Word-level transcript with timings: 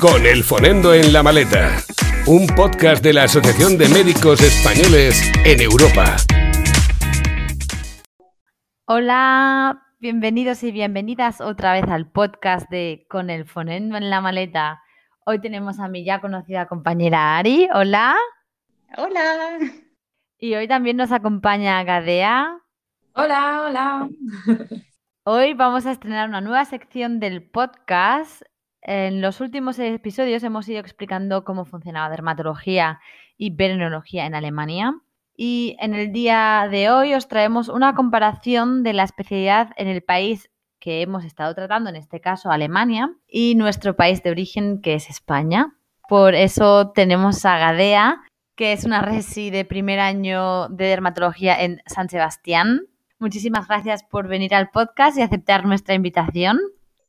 Con 0.00 0.24
el 0.24 0.42
Fonendo 0.44 0.94
en 0.94 1.12
la 1.12 1.22
maleta, 1.22 1.76
un 2.26 2.46
podcast 2.46 3.04
de 3.04 3.12
la 3.12 3.24
Asociación 3.24 3.76
de 3.76 3.86
Médicos 3.90 4.40
Españoles 4.40 5.30
en 5.44 5.60
Europa. 5.60 6.16
Hola, 8.86 9.82
bienvenidos 9.98 10.62
y 10.62 10.72
bienvenidas 10.72 11.42
otra 11.42 11.74
vez 11.74 11.84
al 11.84 12.10
podcast 12.10 12.70
de 12.70 13.04
Con 13.10 13.28
el 13.28 13.44
Fonendo 13.44 13.98
en 13.98 14.08
la 14.08 14.22
maleta. 14.22 14.80
Hoy 15.26 15.38
tenemos 15.38 15.78
a 15.78 15.88
mi 15.88 16.02
ya 16.02 16.22
conocida 16.22 16.66
compañera 16.66 17.36
Ari. 17.36 17.68
Hola. 17.74 18.16
Hola. 18.96 19.58
Y 20.38 20.54
hoy 20.54 20.66
también 20.66 20.96
nos 20.96 21.12
acompaña 21.12 21.84
Gadea. 21.84 22.58
Hola, 23.12 23.64
hola. 23.66 24.08
Hoy 25.24 25.52
vamos 25.52 25.84
a 25.84 25.92
estrenar 25.92 26.26
una 26.26 26.40
nueva 26.40 26.64
sección 26.64 27.20
del 27.20 27.42
podcast 27.42 28.40
en 28.82 29.20
los 29.20 29.40
últimos 29.40 29.78
episodios 29.78 30.42
hemos 30.42 30.68
ido 30.68 30.80
explicando 30.80 31.44
cómo 31.44 31.64
funcionaba 31.64 32.10
dermatología 32.10 33.00
y 33.36 33.50
venenología 33.50 34.26
en 34.26 34.34
Alemania. 34.34 34.94
Y 35.36 35.76
en 35.80 35.94
el 35.94 36.12
día 36.12 36.68
de 36.70 36.90
hoy 36.90 37.14
os 37.14 37.28
traemos 37.28 37.68
una 37.68 37.94
comparación 37.94 38.82
de 38.82 38.92
la 38.92 39.04
especialidad 39.04 39.70
en 39.76 39.88
el 39.88 40.02
país 40.02 40.50
que 40.78 41.02
hemos 41.02 41.24
estado 41.24 41.54
tratando, 41.54 41.90
en 41.90 41.96
este 41.96 42.20
caso 42.20 42.50
Alemania, 42.50 43.12
y 43.28 43.54
nuestro 43.54 43.96
país 43.96 44.22
de 44.22 44.30
origen, 44.30 44.80
que 44.80 44.94
es 44.94 45.10
España. 45.10 45.74
Por 46.08 46.34
eso 46.34 46.90
tenemos 46.90 47.44
a 47.44 47.58
Gadea, 47.58 48.22
que 48.56 48.72
es 48.72 48.84
una 48.84 49.02
resi 49.02 49.50
de 49.50 49.64
primer 49.64 50.00
año 50.00 50.68
de 50.68 50.86
dermatología 50.86 51.62
en 51.62 51.82
San 51.86 52.08
Sebastián. 52.08 52.86
Muchísimas 53.18 53.68
gracias 53.68 54.02
por 54.02 54.26
venir 54.26 54.54
al 54.54 54.70
podcast 54.70 55.16
y 55.18 55.22
aceptar 55.22 55.66
nuestra 55.66 55.94
invitación. 55.94 56.58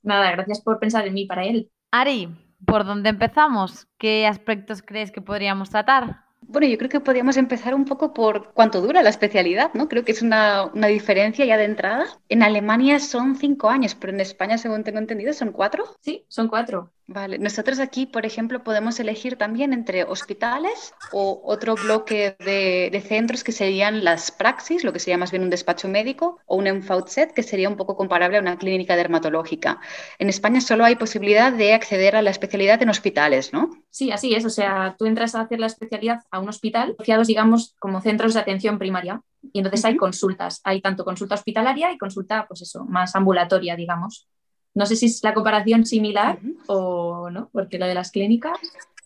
Nada, 0.03 0.31
gracias 0.31 0.61
por 0.61 0.79
pensar 0.79 1.07
en 1.07 1.13
mí 1.13 1.25
para 1.25 1.43
él. 1.43 1.69
Ari, 1.91 2.29
¿por 2.65 2.85
dónde 2.85 3.09
empezamos? 3.09 3.87
¿Qué 3.97 4.27
aspectos 4.27 4.81
crees 4.81 5.11
que 5.11 5.21
podríamos 5.21 5.69
tratar? 5.69 6.21
Bueno, 6.41 6.67
yo 6.67 6.77
creo 6.77 6.89
que 6.89 6.99
podríamos 6.99 7.37
empezar 7.37 7.73
un 7.73 7.85
poco 7.85 8.13
por 8.13 8.51
cuánto 8.53 8.81
dura 8.81 9.03
la 9.03 9.09
especialidad, 9.09 9.73
¿no? 9.73 9.87
Creo 9.87 10.03
que 10.03 10.11
es 10.11 10.21
una, 10.21 10.65
una, 10.65 10.87
diferencia 10.87 11.45
ya 11.45 11.55
de 11.55 11.65
entrada. 11.65 12.05
En 12.29 12.43
Alemania 12.43 12.99
son 12.99 13.35
cinco 13.35 13.69
años, 13.69 13.95
pero 13.95 14.11
en 14.11 14.19
España, 14.19 14.57
según 14.57 14.83
tengo 14.83 14.99
entendido, 14.99 15.33
son 15.33 15.51
cuatro. 15.51 15.85
Sí, 16.01 16.25
son 16.27 16.47
cuatro. 16.47 16.91
Vale, 17.13 17.39
nosotros 17.39 17.79
aquí, 17.79 18.05
por 18.05 18.25
ejemplo, 18.25 18.63
podemos 18.63 18.97
elegir 19.01 19.35
también 19.35 19.73
entre 19.73 20.05
hospitales 20.05 20.93
o 21.11 21.41
otro 21.43 21.75
bloque 21.75 22.37
de, 22.39 22.87
de 22.89 23.01
centros 23.01 23.43
que 23.43 23.51
serían 23.51 24.05
las 24.05 24.31
praxis, 24.31 24.85
lo 24.85 24.93
que 24.93 24.99
sería 24.99 25.17
más 25.17 25.29
bien 25.29 25.43
un 25.43 25.49
despacho 25.49 25.89
médico, 25.89 26.39
o 26.45 26.55
un 26.55 26.67
ENFAUTSET, 26.67 27.33
que 27.33 27.43
sería 27.43 27.67
un 27.67 27.75
poco 27.75 27.97
comparable 27.97 28.37
a 28.37 28.39
una 28.39 28.57
clínica 28.57 28.95
dermatológica. 28.95 29.81
En 30.19 30.29
España 30.29 30.61
solo 30.61 30.85
hay 30.85 30.95
posibilidad 30.95 31.51
de 31.51 31.73
acceder 31.73 32.15
a 32.15 32.21
la 32.21 32.29
especialidad 32.29 32.81
en 32.81 32.87
hospitales, 32.87 33.51
¿no? 33.51 33.69
Sí, 33.89 34.09
así 34.11 34.33
es. 34.33 34.45
O 34.45 34.49
sea, 34.49 34.95
tú 34.97 35.05
entras 35.05 35.35
a 35.35 35.41
hacer 35.41 35.59
la 35.59 35.67
especialidad 35.67 36.21
a 36.31 36.39
un 36.39 36.47
hospital, 36.47 36.95
asociados, 36.97 37.27
digamos, 37.27 37.75
como 37.79 37.99
centros 37.99 38.35
de 38.35 38.39
atención 38.39 38.79
primaria. 38.79 39.21
Y 39.51 39.59
entonces 39.59 39.81
uh 39.81 39.83
-huh. 39.83 39.89
hay 39.89 39.97
consultas. 39.97 40.61
Hay 40.63 40.79
tanto 40.79 41.03
consulta 41.03 41.35
hospitalaria 41.35 41.91
y 41.91 41.97
consulta, 41.97 42.45
pues 42.47 42.61
eso, 42.61 42.85
más 42.85 43.13
ambulatoria, 43.17 43.75
digamos. 43.75 44.29
No 44.73 44.85
sé 44.85 44.95
si 44.95 45.07
es 45.07 45.23
la 45.23 45.33
comparación 45.33 45.85
similar 45.85 46.39
uh 46.41 46.47
-huh. 46.47 46.63
o 46.67 47.29
no, 47.29 47.49
porque 47.51 47.77
lo 47.77 47.85
de 47.87 47.93
las 47.93 48.11
clínicas. 48.11 48.57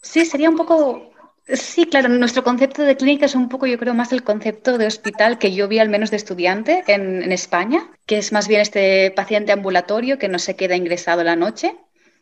Sí, 0.01 0.25
sería 0.25 0.49
un 0.49 0.55
poco. 0.55 1.11
Sí, 1.47 1.85
claro, 1.85 2.09
nuestro 2.09 2.43
concepto 2.43 2.81
de 2.81 2.95
clínica 2.97 3.25
es 3.25 3.35
un 3.35 3.49
poco, 3.49 3.67
yo 3.67 3.77
creo, 3.77 3.93
más 3.93 4.11
el 4.11 4.23
concepto 4.23 4.77
de 4.79 4.87
hospital 4.87 5.37
que 5.37 5.53
yo 5.53 5.67
vi 5.67 5.77
al 5.77 5.89
menos 5.89 6.09
de 6.09 6.17
estudiante 6.17 6.83
en, 6.87 7.21
en 7.21 7.31
España, 7.31 7.87
que 8.07 8.17
es 8.17 8.31
más 8.31 8.47
bien 8.47 8.61
este 8.61 9.11
paciente 9.11 9.51
ambulatorio 9.51 10.17
que 10.17 10.27
no 10.27 10.39
se 10.39 10.55
queda 10.55 10.75
ingresado 10.75 11.23
la 11.23 11.35
noche 11.35 11.75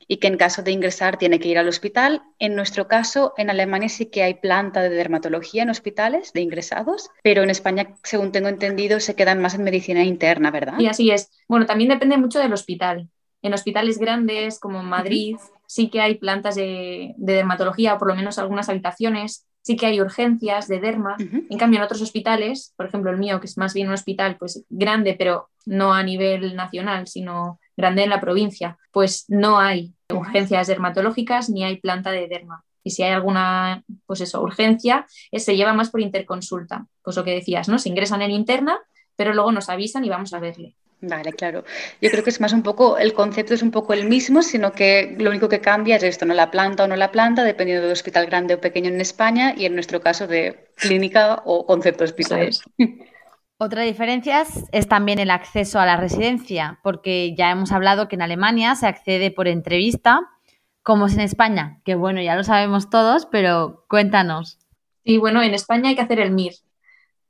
y 0.08 0.17
que 0.17 0.27
en 0.27 0.38
caso 0.38 0.61
de 0.61 0.71
ingresar 0.71 1.17
tiene 1.17 1.39
que 1.39 1.47
ir 1.47 1.58
al 1.58 1.69
hospital. 1.69 2.21
En 2.39 2.55
nuestro 2.55 2.88
caso, 2.88 3.33
en 3.38 3.49
Alemania 3.49 3.88
sí 3.88 4.08
que 4.08 4.23
hay 4.23 4.33
planta 4.33 4.81
de 4.81 4.89
dermatología 4.89 5.64
en 5.64 5.69
hospitales 5.69 6.33
de 6.33 6.41
ingresados, 6.41 7.09
pero 7.23 7.44
en 7.44 7.49
España, 7.49 7.95
según 8.03 8.31
tengo 8.31 8.49
entendido, 8.49 8.99
se 8.99 9.15
quedan 9.15 9.42
más 9.42 9.55
en 9.55 9.64
medicina 9.64 10.03
interna, 10.03 10.52
¿verdad? 10.52 10.80
Y 10.80 10.87
así 10.87 11.11
es. 11.11 11.32
Bueno, 11.48 11.65
también 11.65 11.89
depende 11.89 12.17
mucho 12.17 12.39
del 12.39 12.53
hospital. 12.53 13.09
En 13.43 13.54
hospitales 13.54 13.99
grandes 13.99 14.59
como 14.59 14.80
en 14.80 14.87
Madrid 14.87 15.37
sí 15.67 15.89
que 15.89 16.02
hay 16.02 16.15
plantas 16.15 16.55
de, 16.55 17.14
de, 17.17 17.33
dermatología 17.33 17.93
o 17.93 17.99
por 17.99 18.08
lo 18.08 18.15
menos 18.15 18.39
algunas 18.39 18.70
habitaciones, 18.70 19.45
sí 19.61 19.76
que 19.76 19.86
hay 19.86 20.02
urgencias 20.02 20.67
de 20.67 20.80
derma. 20.80 21.15
Uh 21.20 21.23
-huh. 21.23 21.48
En 21.49 21.58
cambio, 21.58 21.77
en 21.77 21.83
otros 21.83 22.02
hospitales, 22.02 22.73
por 22.76 22.87
ejemplo 22.87 23.11
el 23.11 23.17
mío, 23.17 23.39
que 23.39 23.48
es 23.48 23.58
más 23.58 23.73
bien 23.73 23.87
un 23.87 23.93
hospital 23.93 24.37
pues 24.37 24.65
grande, 24.70 25.15
pero 25.17 25.49
no 25.65 25.93
a 25.93 26.03
nivel 26.03 26.55
nacional, 26.55 27.08
sino 27.08 27.59
grande 27.77 28.03
en 28.03 28.09
la 28.09 28.21
provincia, 28.21 28.77
pues 28.92 29.26
no 29.27 29.59
hay 29.59 29.93
urgencias 30.09 30.67
dermatológicas 30.67 31.49
ni 31.49 31.64
hay 31.64 31.77
planta 31.77 32.11
de 32.11 32.27
derma. 32.27 32.64
Y 32.83 32.92
si 32.92 33.03
hay 33.03 33.11
alguna, 33.11 33.83
pues 34.05 34.21
eso, 34.21 34.42
urgencia, 34.42 35.05
se 35.32 35.55
lleva 35.55 35.73
más 35.73 35.89
por 35.89 36.02
interconsulta. 36.02 36.86
Pues 37.02 37.15
lo 37.15 37.23
que 37.23 37.32
decías, 37.32 37.70
¿no? 37.70 37.80
Se 37.80 37.89
ingresan 37.89 38.21
en 38.21 38.32
interna, 38.32 38.77
pero 39.15 39.33
luego 39.33 39.52
nos 39.52 39.70
avisan 39.70 40.03
y 40.03 40.09
vamos 40.09 40.33
a 40.33 40.39
verle. 40.39 40.76
Vale, 41.05 41.33
claro. 41.33 41.65
Yo 42.02 42.09
creo 42.09 42.23
que 42.23 42.30
es 42.30 42.39
más 42.39 42.53
un 42.53 42.64
poco, 42.64 42.97
el 42.97 43.14
concepto 43.14 43.53
es 43.53 43.61
un 43.61 43.71
poco 43.71 43.91
el 43.91 44.05
mismo, 44.05 44.41
sino 44.41 44.71
que 44.71 45.17
lo 45.19 45.31
único 45.31 45.49
que 45.49 45.59
cambia 45.59 45.97
es 45.97 46.03
esto, 46.03 46.25
no 46.25 46.33
la 46.33 46.49
planta 46.49 46.86
o 46.86 46.87
no 46.87 46.95
la 46.95 47.11
planta, 47.11 47.43
dependiendo 47.43 47.86
de 47.86 47.91
hospital 47.91 48.25
grande 48.25 48.53
o 48.53 48.61
pequeño 48.61 48.87
en 48.87 49.02
España 49.02 49.53
y 49.58 49.65
en 49.65 49.73
nuestro 49.73 49.99
caso 49.99 50.27
de 50.27 50.69
clínica 50.75 51.41
o 51.43 51.65
concepto 51.65 52.05
hospital. 52.05 52.52
Otra 53.58 53.81
diferencia 53.81 54.45
es 54.71 54.87
también 54.87 55.19
el 55.19 55.30
acceso 55.30 55.77
a 55.77 55.86
la 55.86 55.97
residencia, 55.97 56.80
porque 56.83 57.35
ya 57.35 57.52
hemos 57.52 57.73
hablado 57.73 58.08
que 58.08 58.15
en 58.15 58.21
Alemania 58.21 58.73
se 58.75 58.87
accede 58.87 59.30
por 59.30 59.49
entrevista, 59.49 60.21
como 60.83 61.08
es 61.08 61.15
en 61.15 61.21
España, 61.21 61.81
que 61.83 61.95
bueno, 61.95 62.21
ya 62.21 62.37
lo 62.37 62.45
sabemos 62.45 62.89
todos, 62.89 63.25
pero 63.25 63.83
cuéntanos. 63.89 64.58
Y 65.03 65.17
bueno, 65.17 65.43
en 65.43 65.53
España 65.53 65.89
hay 65.89 65.95
que 65.95 66.02
hacer 66.02 66.21
el 66.21 66.31
MIR. 66.31 66.53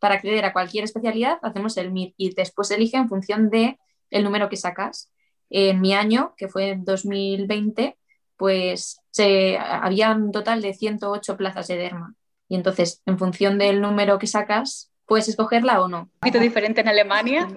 Para 0.04 0.16
acceder 0.16 0.44
a 0.44 0.52
cualquier 0.52 0.84
especialidad 0.84 1.40
hacemos 1.44 1.78
el 1.78 1.90
MIR 1.90 2.14
y 2.18 2.36
después 2.36 2.70
elige 2.72 2.98
en 2.98 3.08
función 3.08 3.50
de 3.50 3.80
el 4.10 4.26
número 4.26 4.50
que 4.50 4.58
sacas. 4.58 5.10
En 5.50 5.80
mi 5.80 5.94
año, 5.94 6.34
que 6.36 6.50
fue 6.50 6.72
en 6.72 6.84
2020, 6.84 7.98
pues 8.36 9.00
se, 9.12 9.58
había 9.58 10.12
un 10.12 10.34
total 10.34 10.62
de 10.62 10.74
108 10.74 11.38
plazas 11.38 11.70
de 11.70 11.78
derma. 11.78 12.16
Y 12.50 12.56
entonces, 12.56 13.02
en 13.06 13.18
función 13.18 13.58
del 13.58 13.80
número 13.80 14.20
que 14.20 14.28
sacas, 14.28 14.92
puedes 15.06 15.30
escogerla 15.30 15.82
o 15.82 15.88
no. 15.88 16.00
Un 16.00 16.20
poquito 16.20 16.40
diferente 16.40 16.82
en 16.82 16.90
Alemania. 16.90 17.48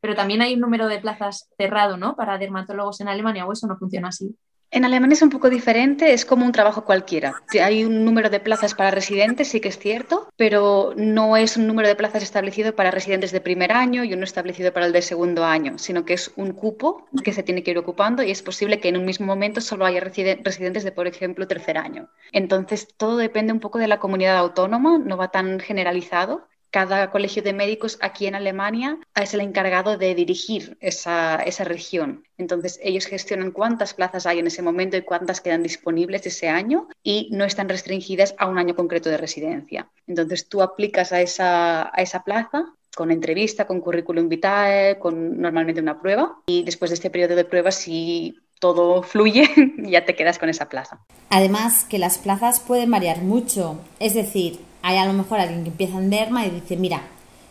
Pero 0.00 0.14
también 0.14 0.40
hay 0.40 0.54
un 0.54 0.60
número 0.60 0.88
de 0.88 1.00
plazas 1.00 1.50
cerrado, 1.58 1.98
¿no? 1.98 2.16
Para 2.16 2.38
dermatólogos 2.38 3.02
en 3.02 3.08
Alemania, 3.08 3.44
o 3.44 3.52
eso 3.52 3.66
no 3.66 3.76
funciona 3.76 4.08
así. 4.08 4.34
En 4.74 4.84
Alemania 4.84 5.14
es 5.14 5.22
un 5.22 5.30
poco 5.30 5.50
diferente, 5.50 6.12
es 6.12 6.24
como 6.24 6.44
un 6.44 6.50
trabajo 6.50 6.84
cualquiera. 6.84 7.40
Hay 7.62 7.84
un 7.84 8.04
número 8.04 8.28
de 8.28 8.40
plazas 8.40 8.74
para 8.74 8.90
residentes, 8.90 9.46
sí 9.46 9.60
que 9.60 9.68
es 9.68 9.78
cierto, 9.78 10.26
pero 10.36 10.94
no 10.96 11.36
es 11.36 11.56
un 11.56 11.68
número 11.68 11.86
de 11.86 11.94
plazas 11.94 12.24
establecido 12.24 12.74
para 12.74 12.90
residentes 12.90 13.30
de 13.30 13.40
primer 13.40 13.70
año 13.70 14.02
y 14.02 14.12
uno 14.12 14.24
establecido 14.24 14.72
para 14.72 14.86
el 14.86 14.92
de 14.92 15.00
segundo 15.02 15.44
año, 15.44 15.78
sino 15.78 16.04
que 16.04 16.14
es 16.14 16.32
un 16.34 16.50
cupo 16.54 17.06
que 17.22 17.32
se 17.32 17.44
tiene 17.44 17.62
que 17.62 17.70
ir 17.70 17.78
ocupando 17.78 18.24
y 18.24 18.32
es 18.32 18.42
posible 18.42 18.80
que 18.80 18.88
en 18.88 18.96
un 18.96 19.04
mismo 19.04 19.26
momento 19.26 19.60
solo 19.60 19.86
haya 19.86 20.00
residentes 20.00 20.82
de, 20.82 20.90
por 20.90 21.06
ejemplo, 21.06 21.46
tercer 21.46 21.78
año. 21.78 22.08
Entonces, 22.32 22.88
todo 22.96 23.16
depende 23.16 23.52
un 23.52 23.60
poco 23.60 23.78
de 23.78 23.86
la 23.86 24.00
comunidad 24.00 24.38
autónoma, 24.38 24.98
no 24.98 25.16
va 25.16 25.28
tan 25.28 25.60
generalizado 25.60 26.48
cada 26.74 27.12
colegio 27.12 27.40
de 27.40 27.52
médicos 27.52 27.98
aquí 28.00 28.26
en 28.26 28.34
Alemania 28.34 28.98
es 29.14 29.32
el 29.32 29.42
encargado 29.42 29.96
de 29.96 30.12
dirigir 30.16 30.76
esa, 30.80 31.36
esa, 31.36 31.62
región. 31.62 32.24
Entonces, 32.36 32.80
ellos 32.82 33.06
gestionan 33.06 33.52
cuántas 33.52 33.94
plazas 33.94 34.26
hay 34.26 34.40
en 34.40 34.48
ese 34.48 34.60
momento 34.60 34.96
y 34.96 35.02
cuántas 35.02 35.40
quedan 35.40 35.62
disponibles 35.62 36.26
ese 36.26 36.48
año 36.48 36.88
y 37.04 37.28
no 37.30 37.44
están 37.44 37.68
restringidas 37.68 38.34
a 38.38 38.46
un 38.46 38.58
año 38.58 38.74
concreto 38.74 39.08
de 39.08 39.18
residencia. 39.18 39.88
Entonces, 40.08 40.48
tú 40.48 40.62
aplicas 40.62 41.12
a 41.12 41.20
esa, 41.20 41.96
a 41.96 42.02
esa 42.02 42.24
plaza 42.24 42.74
con 42.96 43.12
entrevista, 43.12 43.68
con 43.68 43.80
currículum 43.80 44.28
vitae, 44.28 44.98
con 44.98 45.40
normalmente 45.40 45.80
una 45.80 46.00
prueba 46.00 46.40
y 46.44 46.64
después 46.64 46.90
de 46.90 46.96
este 46.96 47.08
periodo 47.08 47.36
de 47.36 47.44
prueba, 47.44 47.70
si 47.70 48.36
todo 48.58 49.04
fluye, 49.04 49.48
ya 49.78 50.04
te 50.04 50.16
quedas 50.16 50.40
con 50.40 50.48
esa 50.48 50.68
plaza. 50.68 50.98
Además, 51.30 51.84
que 51.84 52.00
las 52.00 52.18
plazas 52.18 52.58
pueden 52.58 52.90
variar 52.90 53.22
mucho. 53.22 53.78
Es 54.00 54.14
decir, 54.14 54.58
hay 54.84 54.98
a 54.98 55.06
lo 55.06 55.14
mejor 55.14 55.40
alguien 55.40 55.62
que 55.62 55.70
empieza 55.70 55.96
en 55.96 56.10
derma 56.10 56.44
y 56.44 56.50
dice, 56.50 56.76
mira, 56.76 57.00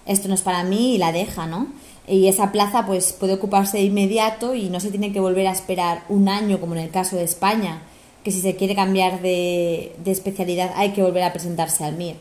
esto 0.05 0.27
no 0.27 0.35
es 0.35 0.43
para 0.43 0.63
mí 0.63 0.93
y 0.93 0.97
la 0.99 1.11
deja, 1.11 1.47
¿no? 1.47 1.65
Y 2.07 2.27
esa 2.27 2.51
plaza 2.51 2.85
pues 2.85 3.11
puede 3.11 3.33
ocuparse 3.33 3.77
de 3.77 3.85
inmediato 3.85 4.53
y 4.53 4.69
no 4.69 4.79
se 4.79 4.91
tiene 4.91 5.11
que 5.11 5.19
volver 5.19 5.47
a 5.47 5.51
esperar 5.51 6.03
un 6.09 6.29
año 6.29 6.59
como 6.59 6.75
en 6.75 6.81
el 6.81 6.91
caso 6.91 7.15
de 7.15 7.23
España, 7.23 7.81
que 8.23 8.29
si 8.29 8.39
se 8.39 8.55
quiere 8.55 8.75
cambiar 8.75 9.23
de, 9.23 9.95
especialidad 10.05 10.73
hay 10.75 10.91
que 10.91 11.01
volver 11.01 11.23
a 11.23 11.33
presentarse 11.33 11.83
al 11.83 11.95
MIR. 11.95 12.17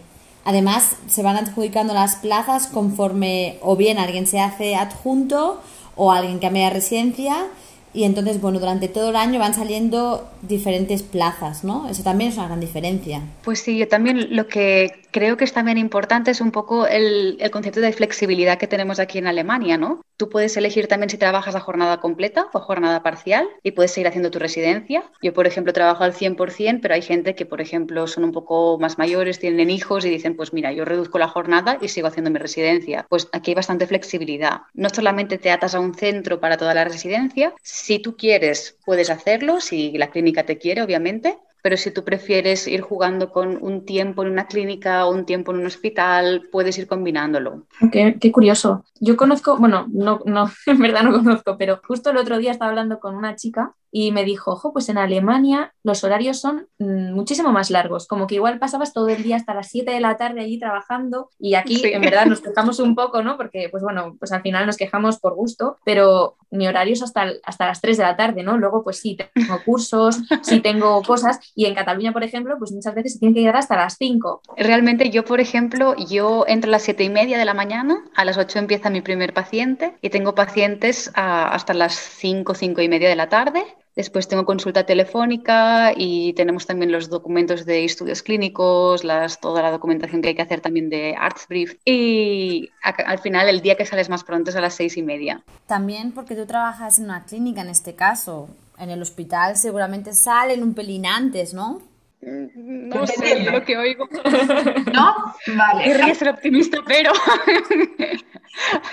Además, 0.47 0.97
se 1.09 1.23
van 1.23 1.37
adjudicando 1.37 1.93
las 1.93 2.17
plazas 2.17 2.67
conforme 2.67 3.59
o 3.61 3.76
bien 3.76 3.99
alguien 3.99 4.26
se 4.26 4.41
hace 4.41 4.76
adjunto 4.76 5.61
o 5.94 6.11
alguien 6.11 6.38
cambia 6.38 6.64
de 6.64 6.70
residencia 6.70 7.49
Y 7.94 8.05
entonces, 8.05 8.41
bueno, 8.41 8.59
durante 8.59 8.89
todo 8.89 9.11
el 9.11 9.17
año 9.17 9.39
van 9.39 9.55
saliendo 9.55 10.29
diferentes 10.43 11.03
plazas, 11.03 11.62
¿no? 11.62 11.89
Eso 11.89 12.03
también 12.03 12.31
es 12.31 12.37
una 12.37 12.47
gran 12.47 12.61
diferencia. 12.61 13.23
Pues 13.44 13.61
sí, 13.61 13.79
yo 13.79 13.89
también 13.89 14.35
lo 14.35 14.49
que 14.49 15.03
creo 15.12 15.37
que 15.37 15.44
es 15.44 15.53
también 15.53 15.79
importante 15.79 16.31
es 16.31 16.41
un 16.41 16.50
poco 16.50 16.87
el, 16.87 17.37
el, 17.39 17.50
concepto 17.50 17.81
de 17.81 17.93
flexibilidad 17.93 18.59
que 18.59 18.67
tenemos 18.67 18.99
aquí 18.99 19.19
en 19.19 19.27
Alemania, 19.27 19.77
¿no? 19.77 20.00
Tú 20.17 20.29
puedes 20.29 20.56
elegir 20.56 20.89
también 20.89 21.11
si 21.11 21.19
trabajas 21.19 21.55
a 21.55 21.61
jornada 21.61 22.00
completa 22.00 22.49
o 22.53 22.61
jornada 22.61 23.03
parcial 23.03 23.47
y 23.62 23.73
puedes 23.73 23.93
seguir 23.93 24.09
haciendo 24.09 24.31
tu 24.31 24.38
residencia. 24.38 25.05
Yo, 25.23 25.33
por 25.35 25.47
ejemplo, 25.47 25.73
trabajo 25.73 26.03
al 26.03 26.15
100%, 26.15 26.81
pero 26.81 26.95
hay 26.95 27.03
gente 27.03 27.35
que, 27.35 27.45
por 27.45 27.61
ejemplo, 27.61 28.06
son 28.06 28.25
un 28.25 28.33
poco 28.33 28.79
más 28.79 28.99
mayores, 28.99 29.38
tienen 29.38 29.69
hijos 29.69 30.05
y 30.05 30.11
dicen, 30.11 30.35
pues 30.35 30.53
mira, 30.53 30.73
yo 30.73 30.85
reduzco 30.85 31.19
la 31.19 31.29
jornada 31.29 31.79
y 31.81 31.88
sigo 31.88 32.09
haciendo 32.09 32.31
mi 32.31 32.38
residencia. 32.38 33.06
Pues 33.09 33.29
aquí 33.33 33.50
hay 33.50 33.55
bastante 33.55 33.87
flexibilidad. 33.87 34.62
No 34.75 34.88
solamente 34.88 35.38
te 35.38 35.50
atas 35.50 35.75
a 35.75 35.81
un 35.81 35.95
centro 35.95 36.41
para 36.41 36.56
toda 36.56 36.73
la 36.73 36.85
residencia, 36.85 37.53
si 37.82 37.99
tú 37.99 38.17
quieres, 38.17 38.79
puedes 38.87 39.11
hacerlo, 39.11 39.61
si 39.61 39.99
la 39.99 40.08
clínica 40.12 40.46
te 40.46 40.56
quiere, 40.56 40.82
obviamente, 40.82 41.37
pero 41.62 41.76
si 41.76 41.90
tú 41.90 42.05
prefieres 42.05 42.69
ir 42.69 42.81
jugando 42.81 43.32
con 43.32 43.58
un 43.61 43.84
tiempo 43.84 44.23
en 44.23 44.31
una 44.31 44.46
clínica 44.46 45.05
o 45.05 45.12
un 45.12 45.26
tiempo 45.26 45.50
en 45.50 45.58
un 45.58 45.67
hospital, 45.67 46.49
puedes 46.52 46.79
ir 46.79 46.87
combinándolo. 46.87 47.67
Qué, 47.90 48.31
curioso. 48.31 48.84
Yo 49.00 49.17
conozco, 49.17 49.56
bueno, 49.58 49.88
no, 49.90 50.20
no, 50.26 50.49
en 50.67 50.79
verdad 50.79 51.02
no 51.02 51.12
conozco, 51.12 51.58
pero 51.58 51.81
justo 51.84 52.11
el 52.11 52.19
otro 52.19 52.38
día 52.38 52.52
estaba 52.52 52.70
hablando 52.70 53.00
con 53.00 53.17
una 53.17 53.34
chica 53.34 53.75
y 53.94 54.11
me 54.11 54.25
dijo, 54.25 54.53
ojo, 54.53 54.73
pues 54.73 54.89
en 54.89 54.97
Alemania 54.97 55.75
los 55.85 56.03
horarios 56.03 56.41
son 56.41 56.67
mm, 56.79 57.12
muchísimo 57.12 57.53
más 57.53 57.71
largos, 57.71 58.09
como 58.09 58.27
que 58.27 58.37
igual 58.37 58.59
pasabas 58.59 58.94
todo 58.94 59.09
el 59.09 59.23
día 59.23 59.37
hasta 59.37 59.55
las 59.55 59.69
7 59.69 59.93
de 59.93 60.00
la 60.00 60.17
tarde 60.17 60.41
allí 60.41 60.59
trabajando 60.59 61.29
y 61.39 61.55
aquí 61.55 61.81
en 61.85 62.00
verdad 62.00 62.25
nos 62.27 62.41
quejamos 62.41 62.81
un 62.81 62.94
poco, 62.94 63.23
¿no? 63.23 63.37
Porque 63.37 63.69
pues 63.71 63.83
bueno, 63.83 64.17
pues 64.19 64.33
al 64.33 64.41
final 64.41 64.67
nos 64.67 64.79
quejamos 64.79 65.21
por 65.21 65.35
gusto, 65.35 65.77
pero 65.85 66.37
mi 66.50 66.67
horario 66.67 66.94
es 66.94 67.03
hasta, 67.03 67.27
hasta 67.44 67.67
las 67.67 67.83
3 67.83 67.99
de 67.99 68.03
la 68.03 68.17
tarde, 68.17 68.43
¿no? 68.43 68.56
Luego 68.56 68.83
pues 68.83 68.99
sí, 68.99 69.17
tengo 69.17 69.62
cursos, 69.62 70.21
sí 70.43 70.61
tengo 70.61 71.03
cosas 71.03 71.38
y 71.55 71.67
en 71.67 71.75
Cataluña, 71.75 72.12
por 72.12 72.25
ejemplo, 72.25 72.56
pues 72.59 72.73
muchas 72.73 72.95
veces 72.95 73.15
se 73.15 73.19
tiene 73.19 73.35
que 73.35 73.41
llegar 73.41 73.56
hasta 73.56 73.77
las 73.77 73.97
5. 73.99 74.41
Realmente 74.56 75.11
yo, 75.11 75.25
por 75.27 75.41
ejemplo, 75.41 75.95
yo 75.97 76.47
entro 76.49 76.71
a 76.71 76.73
las 76.73 76.83
7 76.83 77.05
y 77.05 77.11
media 77.11 77.37
de 77.37 77.45
la 77.45 77.53
mañana, 77.53 78.03
a 78.17 78.25
las 78.25 78.38
8 78.38 78.59
empieza 78.59 78.88
mi 78.88 79.03
primer 79.03 79.35
paciente 79.35 79.99
y 80.00 80.09
tengo 80.09 80.35
pacientes 80.35 81.11
a, 81.15 81.53
hasta 81.53 81.75
las 81.75 81.95
5, 81.95 82.55
5 82.55 82.81
y 82.81 82.88
media 82.88 83.11
de 83.11 83.17
la 83.17 83.29
tarde 83.29 83.62
Después 83.94 84.27
tengo 84.27 84.47
consulta 84.47 84.87
telefónica 84.87 85.93
y 85.94 86.33
tenemos 86.33 86.67
también 86.67 86.93
los 86.93 87.11
documentos 87.11 87.67
de 87.67 87.85
estudios 87.85 88.23
clínicos, 88.23 89.05
las, 89.05 89.41
toda 89.41 89.62
la 89.62 89.71
documentación 89.71 90.23
que 90.23 90.29
hay 90.29 90.35
que 90.35 90.43
hacer 90.43 90.61
también 90.61 90.89
de 90.89 91.15
Arztbrief. 91.19 91.77
Y 91.85 92.71
al 92.83 93.19
final 93.19 93.49
el 93.49 93.61
día 93.61 93.77
que 93.77 93.85
sales 93.85 94.09
más 94.09 94.25
pronto 94.25 94.50
es 94.50 94.56
a 94.56 94.61
las 94.61 94.75
seis 94.75 94.97
y 94.97 95.03
media. 95.03 95.43
También 95.67 96.12
porque 96.12 96.35
tú 96.35 96.47
trabajas 96.47 96.99
en 96.99 97.06
una 97.06 97.25
clínica 97.25 97.61
en 97.61 97.69
este 97.69 97.94
caso. 97.94 98.49
En 98.79 98.91
el 98.91 99.03
hospital 99.03 99.56
seguramente 99.56 100.15
salen 100.15 100.62
un 100.62 100.75
pelín 100.75 101.06
antes, 101.06 101.53
¿no? 101.53 101.83
No 102.23 103.07
sé 103.07 103.51
lo 103.51 103.65
que 103.65 103.77
oigo. 103.77 104.09
¿No? 104.93 105.35
Vale. 105.57 105.85
Querría 105.85 106.15
ser 106.15 106.29
optimista, 106.29 106.79
pero... 106.87 107.13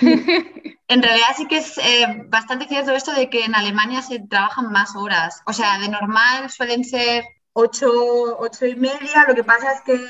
en 0.00 1.02
realidad 1.02 1.28
sí 1.36 1.46
que 1.46 1.58
es 1.58 1.78
eh, 1.78 2.24
bastante 2.26 2.66
cierto 2.66 2.92
esto 2.92 3.12
de 3.12 3.30
que 3.30 3.44
en 3.44 3.54
Alemania 3.54 4.02
se 4.02 4.18
trabajan 4.18 4.72
más 4.72 4.96
horas. 4.96 5.42
O 5.46 5.52
sea, 5.52 5.78
de 5.78 5.88
normal 5.88 6.50
suelen 6.50 6.84
ser 6.84 7.22
ocho, 7.52 7.90
ocho 8.38 8.66
y 8.66 8.76
media. 8.76 9.24
Lo 9.26 9.34
que 9.34 9.44
pasa 9.44 9.72
es 9.72 9.80
que 9.82 10.00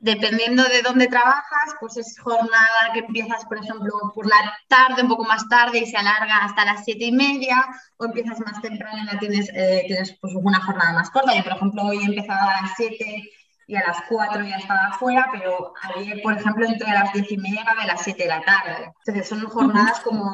dependiendo 0.00 0.62
de 0.64 0.82
dónde 0.82 1.06
trabajas, 1.06 1.74
pues 1.80 1.96
es 1.96 2.18
jornada 2.18 2.92
que 2.92 3.00
empiezas, 3.00 3.44
por 3.46 3.58
ejemplo, 3.58 3.92
por 4.14 4.26
la 4.26 4.36
tarde, 4.68 5.02
un 5.02 5.08
poco 5.08 5.24
más 5.24 5.48
tarde 5.48 5.78
y 5.78 5.86
se 5.86 5.96
alarga 5.96 6.44
hasta 6.44 6.64
las 6.64 6.84
siete 6.84 7.06
y 7.06 7.12
media, 7.12 7.64
o 7.96 8.04
empiezas 8.04 8.38
más 8.40 8.60
temprano 8.60 9.10
y 9.12 9.18
tienes, 9.18 9.48
eh, 9.54 9.84
tienes 9.86 10.16
pues, 10.20 10.34
una 10.34 10.60
jornada 10.60 10.92
más 10.92 11.10
corta. 11.10 11.34
Yo, 11.34 11.42
por 11.42 11.52
ejemplo, 11.52 11.82
hoy 11.84 11.98
he 11.98 12.04
empezado 12.04 12.48
a 12.48 12.62
las 12.62 12.72
siete 12.76 13.30
y 13.66 13.76
a 13.76 13.86
las 13.86 14.02
4 14.08 14.42
ya 14.44 14.56
estaba 14.56 14.88
afuera, 14.88 15.28
pero 15.32 15.72
ayer, 15.94 16.20
por 16.22 16.34
ejemplo, 16.34 16.66
entre 16.66 16.88
las 16.88 17.12
10 17.12 17.32
y 17.32 17.36
media 17.38 17.64
a 17.66 17.86
las 17.86 18.02
7 18.02 18.22
de 18.22 18.28
la 18.28 18.42
tarde. 18.42 18.92
Entonces 19.06 19.28
son 19.28 19.44
jornadas 19.46 20.00
como, 20.00 20.32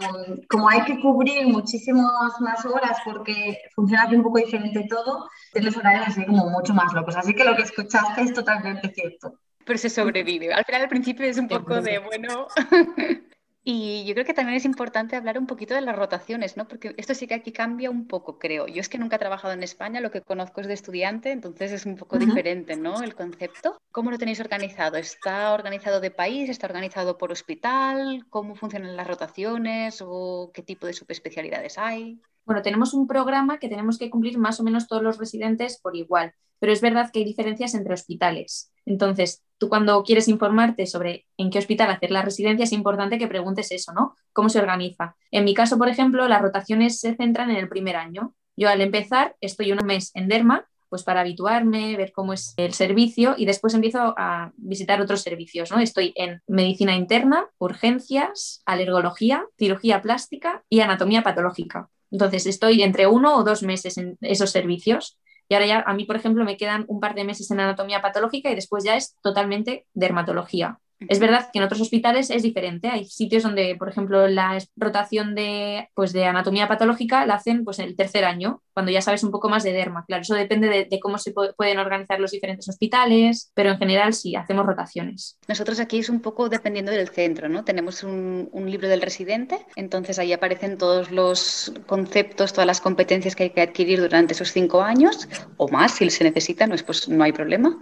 como 0.49 0.69
hay 0.69 0.83
que 0.83 1.01
cubrir 1.01 1.47
muchísimas 1.47 2.41
más 2.41 2.65
horas 2.65 2.99
porque 3.05 3.59
funciona 3.75 4.05
aquí 4.05 4.17
un 4.17 4.23
poco 4.23 4.39
diferente 4.39 4.87
todo, 4.89 5.29
tienes 5.53 5.77
horarios 5.77 6.09
así 6.09 6.25
como 6.27 6.51
mucho 6.51 6.75
más 6.75 6.93
locos. 6.93 7.17
Así 7.17 7.35
que 7.35 7.45
lo 7.45 7.57
que 7.57 7.63
escuchaste 7.63 8.23
es 8.23 8.33
totalmente 8.33 8.89
cierto. 8.91 9.35
Pero 9.65 9.79
se 9.79 9.91
sobrevive. 9.91 10.53
Al 10.53 10.65
final, 10.65 10.83
al 10.83 10.89
principio 10.89 11.27
es 11.27 11.39
un 11.39 11.47
poco 11.47 11.81
de, 11.81 11.99
bueno, 11.99 12.49
Y 13.63 14.05
yo 14.07 14.15
creo 14.15 14.25
que 14.25 14.33
también 14.33 14.57
es 14.57 14.65
importante 14.65 15.17
hablar 15.17 15.39
un 15.39 15.47
poquito 15.47 15.75
de 15.75 15.83
las 15.83 15.95
rotaciones, 15.95 16.57
¿no? 16.57 16.67
Porque 16.67 16.95
esto 16.97 17.15
sí 17.15 17.27
que 17.27 17.35
aquí 17.35 17.53
cambia 17.53 17.91
un 17.91 18.07
poco, 18.07 18.39
creo. 18.39 18.67
Yo 18.67 18.81
es 18.81 18.89
que 18.89 18.99
nunca 18.99 19.17
he 19.17 19.19
trabajado 19.19 19.53
en 19.53 19.63
España, 19.63 20.01
lo 20.01 20.11
que 20.11 20.23
conozco 20.23 20.63
es 20.63 20.67
de 20.67 20.73
estudiante, 20.73 21.31
entonces 21.31 21.73
es 21.73 21.85
un 21.85 21.97
poco 21.97 22.19
diferente, 22.19 22.77
¿no? 22.77 23.03
El 23.03 23.15
concepto. 23.15 23.79
¿Cómo 23.93 24.11
lo 24.11 24.19
tenéis 24.19 24.41
organizado? 24.41 24.97
¿Está 24.97 25.53
organizado 25.53 26.01
de 26.01 26.11
país? 26.11 26.49
¿Está 26.49 26.67
organizado 26.67 27.19
por 27.19 27.33
hospital? 27.33 28.25
¿Cómo 28.31 28.55
funcionan 28.55 28.97
las 28.97 29.07
rotaciones? 29.07 30.03
¿O 30.07 30.51
qué 30.55 30.63
tipo 30.63 30.87
de 30.87 30.95
subespecialidades 30.95 31.77
hay? 31.77 32.19
Bueno, 32.47 32.63
tenemos 32.63 32.95
un 32.95 33.07
programa 33.07 33.59
que 33.59 33.69
tenemos 33.69 33.99
que 33.99 34.09
cumplir 34.09 34.39
más 34.39 34.59
o 34.59 34.65
menos 34.65 34.89
todos 34.89 35.03
los 35.03 35.19
residentes 35.19 35.79
por 35.81 35.95
igual, 35.95 36.35
pero 36.61 36.73
es 36.73 36.81
verdad 36.81 37.11
que 37.11 37.19
hay 37.19 37.25
diferencias 37.25 37.75
entre 37.75 37.95
hospitales. 37.95 38.73
Entonces, 38.87 39.43
tú 39.59 39.69
cuando 39.69 40.03
quieres 40.05 40.29
informarte 40.29 40.87
sobre 40.87 41.27
en 41.37 41.51
qué 41.51 41.59
hospital 41.59 41.91
hacer 41.91 42.13
la 42.13 42.23
residencia, 42.23 42.65
es 42.65 42.73
importante 42.73 43.19
que 43.19 43.27
preguntes 43.27 43.73
eso, 43.73 43.93
¿no? 43.93 44.15
¿Cómo 44.33 44.49
se 44.49 44.61
organiza? 44.61 45.17
En 45.31 45.45
mi 45.45 45.55
caso, 45.55 45.79
por 45.79 45.89
ejemplo, 45.89 46.29
las 46.29 46.43
rotaciones 46.43 47.01
se 47.01 47.17
centran 47.17 47.51
en 47.51 47.57
el 47.57 47.69
primer 47.69 47.97
año. 47.97 48.35
Yo 48.57 48.69
al 48.69 48.81
empezar 48.81 49.37
estoy 49.41 49.73
un 49.73 49.85
mes 49.85 50.13
en 50.15 50.29
Derma, 50.29 50.67
pues 50.91 51.05
para 51.05 51.21
habituarme, 51.21 51.97
ver 51.97 52.13
cómo 52.13 52.33
es 52.33 52.53
el 52.57 52.75
servicio 52.75 53.35
y 53.39 53.47
después 53.47 53.75
empiezo 53.75 54.13
a 54.19 54.53
visitar 54.57 55.01
otros 55.01 55.23
servicios, 55.23 55.71
¿no? 55.71 55.79
Estoy 55.79 56.13
en 56.17 56.43
medicina 56.49 56.97
interna, 56.97 57.47
urgencias, 57.59 58.63
alergología, 58.67 59.47
cirugía 59.57 60.03
plástica 60.03 60.65
y 60.69 60.81
anatomía 60.81 61.23
patológica. 61.23 61.89
Entonces 62.11 62.47
estoy 62.47 62.83
entre 62.83 63.07
uno 63.07 63.37
o 63.37 63.45
dos 63.45 63.63
meses 63.63 63.99
en 63.99 64.19
esos 64.21 64.51
servicios 64.51 65.17
y 65.51 65.55
ahora 65.55 65.67
ya 65.67 65.85
a 65.87 65.95
mí, 65.95 66.05
por 66.07 66.17
ejemplo, 66.17 66.45
me 66.45 66.57
quedan 66.57 66.85
un 66.89 67.01
par 67.01 67.15
de 67.15 67.25
meses 67.25 67.51
en 67.51 67.61
anatomía 67.61 68.01
patológica 68.01 68.51
y 68.51 68.55
después 68.55 68.85
ya 68.85 68.97
es 68.97 69.17
totalmente 69.23 69.87
dermatología. 69.95 70.81
Es 71.09 71.19
verdad 71.19 71.49
que 71.53 71.59
en 71.59 71.65
otros 71.65 71.81
hospitales 71.81 72.31
es 72.31 72.43
diferente. 72.43 72.89
Hay 72.89 73.07
sitios 73.07 73.43
donde, 73.43 73.77
por 73.77 73.89
ejemplo, 73.89 74.29
la 74.29 74.59
rotación 74.77 75.35
de, 75.35 75.89
pues, 75.95 76.13
de 76.13 76.25
anatomía 76.25 76.69
patológica 76.69 77.27
la 77.27 77.35
hacen 77.35 77.65
pues, 77.65 77.79
en 77.79 77.87
el 77.87 77.97
tercer 77.97 78.25
año, 78.25 78.63
cuando 78.75 78.93
ya 78.93 79.03
sabes 79.03 79.25
un 79.25 79.31
poco 79.31 79.49
más 79.49 79.63
de 79.63 79.73
derma. 79.73 80.05
Claro, 80.07 80.23
eso 80.23 80.35
depende 80.35 80.69
de, 80.69 81.01
cómo 81.01 81.19
se 81.19 81.33
pueden 81.33 81.79
organizar 81.79 82.21
los 82.21 82.31
diferentes 82.31 82.69
hospitales, 82.69 83.51
pero 83.55 83.71
en 83.71 83.79
general 83.79 84.13
sí, 84.13 84.37
hacemos 84.37 84.67
rotaciones. 84.67 85.39
Nosotros 85.49 85.81
aquí 85.81 85.99
es 85.99 86.09
un 86.09 86.21
poco 86.21 86.49
dependiendo 86.49 86.93
del 86.93 87.09
centro, 87.09 87.49
¿no? 87.49 87.65
Tenemos 87.65 88.03
un, 88.03 88.49
libro 88.71 88.89
del 88.89 89.01
residente, 89.01 89.67
entonces 89.75 90.19
ahí 90.19 90.33
aparecen 90.33 90.79
todos 90.79 91.11
los 91.11 91.73
conceptos, 91.87 92.53
todas 92.53 92.67
las 92.67 92.81
competencias 92.81 93.35
que 93.35 93.45
hay 93.45 93.51
que 93.51 93.63
adquirir 93.63 94.01
durante 94.01 94.35
esos 94.35 94.53
cinco 94.53 94.83
años 94.83 95.29
o 95.57 95.67
más, 95.69 95.93
si 95.93 96.09
se 96.11 96.25
necesita, 96.25 96.67
no, 96.67 96.75
es, 96.75 96.83
pues 96.83 97.09
no 97.09 97.25
hay 97.25 97.33
problema. 97.33 97.81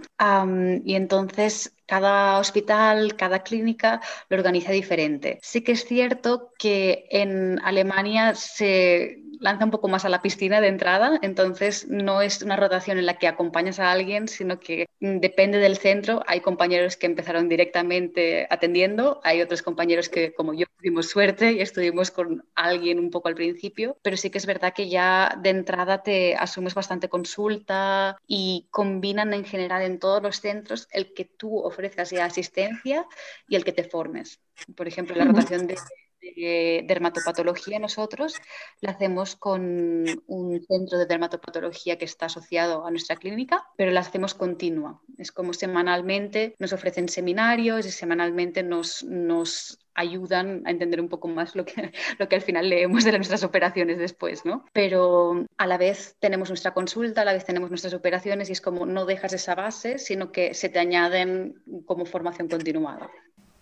y 0.83 0.95
entonces 0.95 1.73
cada 1.89 2.37
hospital, 2.37 3.15
cada 3.15 3.41
clínica 3.41 3.99
lo 4.29 4.37
organiza 4.37 4.71
diferente. 4.71 5.39
Sí 5.41 5.63
que 5.63 5.71
es 5.71 5.85
cierto 5.85 6.53
que 6.59 7.07
en 7.09 7.59
Alemania 7.63 8.35
se 8.35 9.17
lanza 9.39 9.65
un 9.65 9.71
poco 9.71 9.87
más 9.87 10.05
a 10.05 10.09
la 10.09 10.21
piscina 10.21 10.61
de 10.61 10.67
entrada, 10.67 11.19
entonces 11.21 11.87
no 11.87 12.21
es 12.21 12.41
una 12.41 12.55
rotación 12.55 12.97
en 12.97 13.05
la 13.05 13.17
que 13.17 13.27
acompañas 13.27 13.79
a 13.79 13.91
alguien, 13.91 14.27
sino 14.27 14.59
que 14.59 14.87
depende 14.99 15.57
del 15.57 15.77
centro. 15.77 16.21
Hay 16.27 16.41
compañeros 16.41 16.97
que 16.97 17.07
empezaron 17.07 17.49
directamente 17.49 18.47
atendiendo, 18.49 19.21
hay 19.23 19.41
otros 19.41 19.61
compañeros 19.61 20.09
que, 20.09 20.33
como 20.33 20.53
yo, 20.53 20.65
tuvimos 20.77 21.09
suerte 21.09 21.53
y 21.53 21.61
estuvimos 21.61 22.11
con 22.11 22.45
alguien 22.55 22.99
un 22.99 23.09
poco 23.09 23.27
al 23.27 23.35
principio, 23.35 23.97
pero 24.01 24.17
sí 24.17 24.29
que 24.29 24.37
es 24.37 24.45
verdad 24.45 24.73
que 24.73 24.89
ya 24.89 25.37
de 25.41 25.49
entrada 25.49 26.03
te 26.03 26.35
asumes 26.35 26.73
bastante 26.73 27.09
consulta 27.09 28.17
y 28.27 28.67
combinan 28.71 29.33
en 29.33 29.45
general 29.45 29.81
en 29.81 29.99
todos 29.99 30.21
los 30.21 30.41
centros 30.41 30.87
el 30.91 31.13
que 31.13 31.25
tú 31.25 31.59
ofrezcas 31.59 32.11
ya 32.11 32.25
asistencia 32.25 33.05
y 33.47 33.55
el 33.55 33.63
que 33.63 33.73
te 33.73 33.83
formes. 33.83 34.39
Por 34.75 34.87
ejemplo, 34.87 35.15
la 35.15 35.25
rotación 35.25 35.67
de 35.67 35.77
de 36.21 36.83
dermatopatología 36.87 37.79
nosotros 37.79 38.35
la 38.81 38.91
hacemos 38.91 39.35
con 39.35 40.05
un 40.27 40.65
centro 40.67 40.97
de 40.97 41.05
dermatopatología 41.05 41.97
que 41.97 42.05
está 42.05 42.27
asociado 42.27 42.85
a 42.85 42.91
nuestra 42.91 43.15
clínica, 43.15 43.65
pero 43.77 43.91
la 43.91 44.01
hacemos 44.01 44.33
continua. 44.33 45.01
Es 45.17 45.31
como 45.31 45.53
semanalmente 45.53 46.55
nos 46.59 46.73
ofrecen 46.73 47.09
seminarios 47.09 47.85
y 47.85 47.91
semanalmente 47.91 48.63
nos, 48.63 49.03
nos 49.03 49.79
ayudan 49.99 50.63
a 50.65 50.71
entender 50.71 51.01
un 51.01 51.09
poco 51.09 51.27
más 51.27 51.55
lo 51.55 51.65
que, 51.65 51.91
lo 52.19 52.29
que 52.29 52.35
al 52.35 52.41
final 52.41 52.69
leemos 52.69 53.03
de 53.03 53.11
nuestras 53.11 53.43
operaciones 53.43 53.97
después, 53.97 54.45
¿no? 54.45 54.65
Pero 54.73 55.45
a 55.57 55.67
la 55.67 55.77
vez 55.77 56.15
tenemos 56.19 56.49
nuestra 56.49 56.73
consulta, 56.73 57.21
a 57.21 57.25
la 57.25 57.33
vez 57.33 57.45
tenemos 57.45 57.69
nuestras 57.69 57.93
operaciones 57.93 58.49
y 58.49 58.53
es 58.53 58.61
como 58.61 58.85
no 58.85 59.05
dejas 59.05 59.33
esa 59.33 59.55
base, 59.55 59.97
sino 59.97 60.31
que 60.31 60.53
se 60.53 60.69
te 60.69 60.79
añaden 60.79 61.61
como 61.85 62.05
formación 62.05 62.47
continuada. 62.47 63.09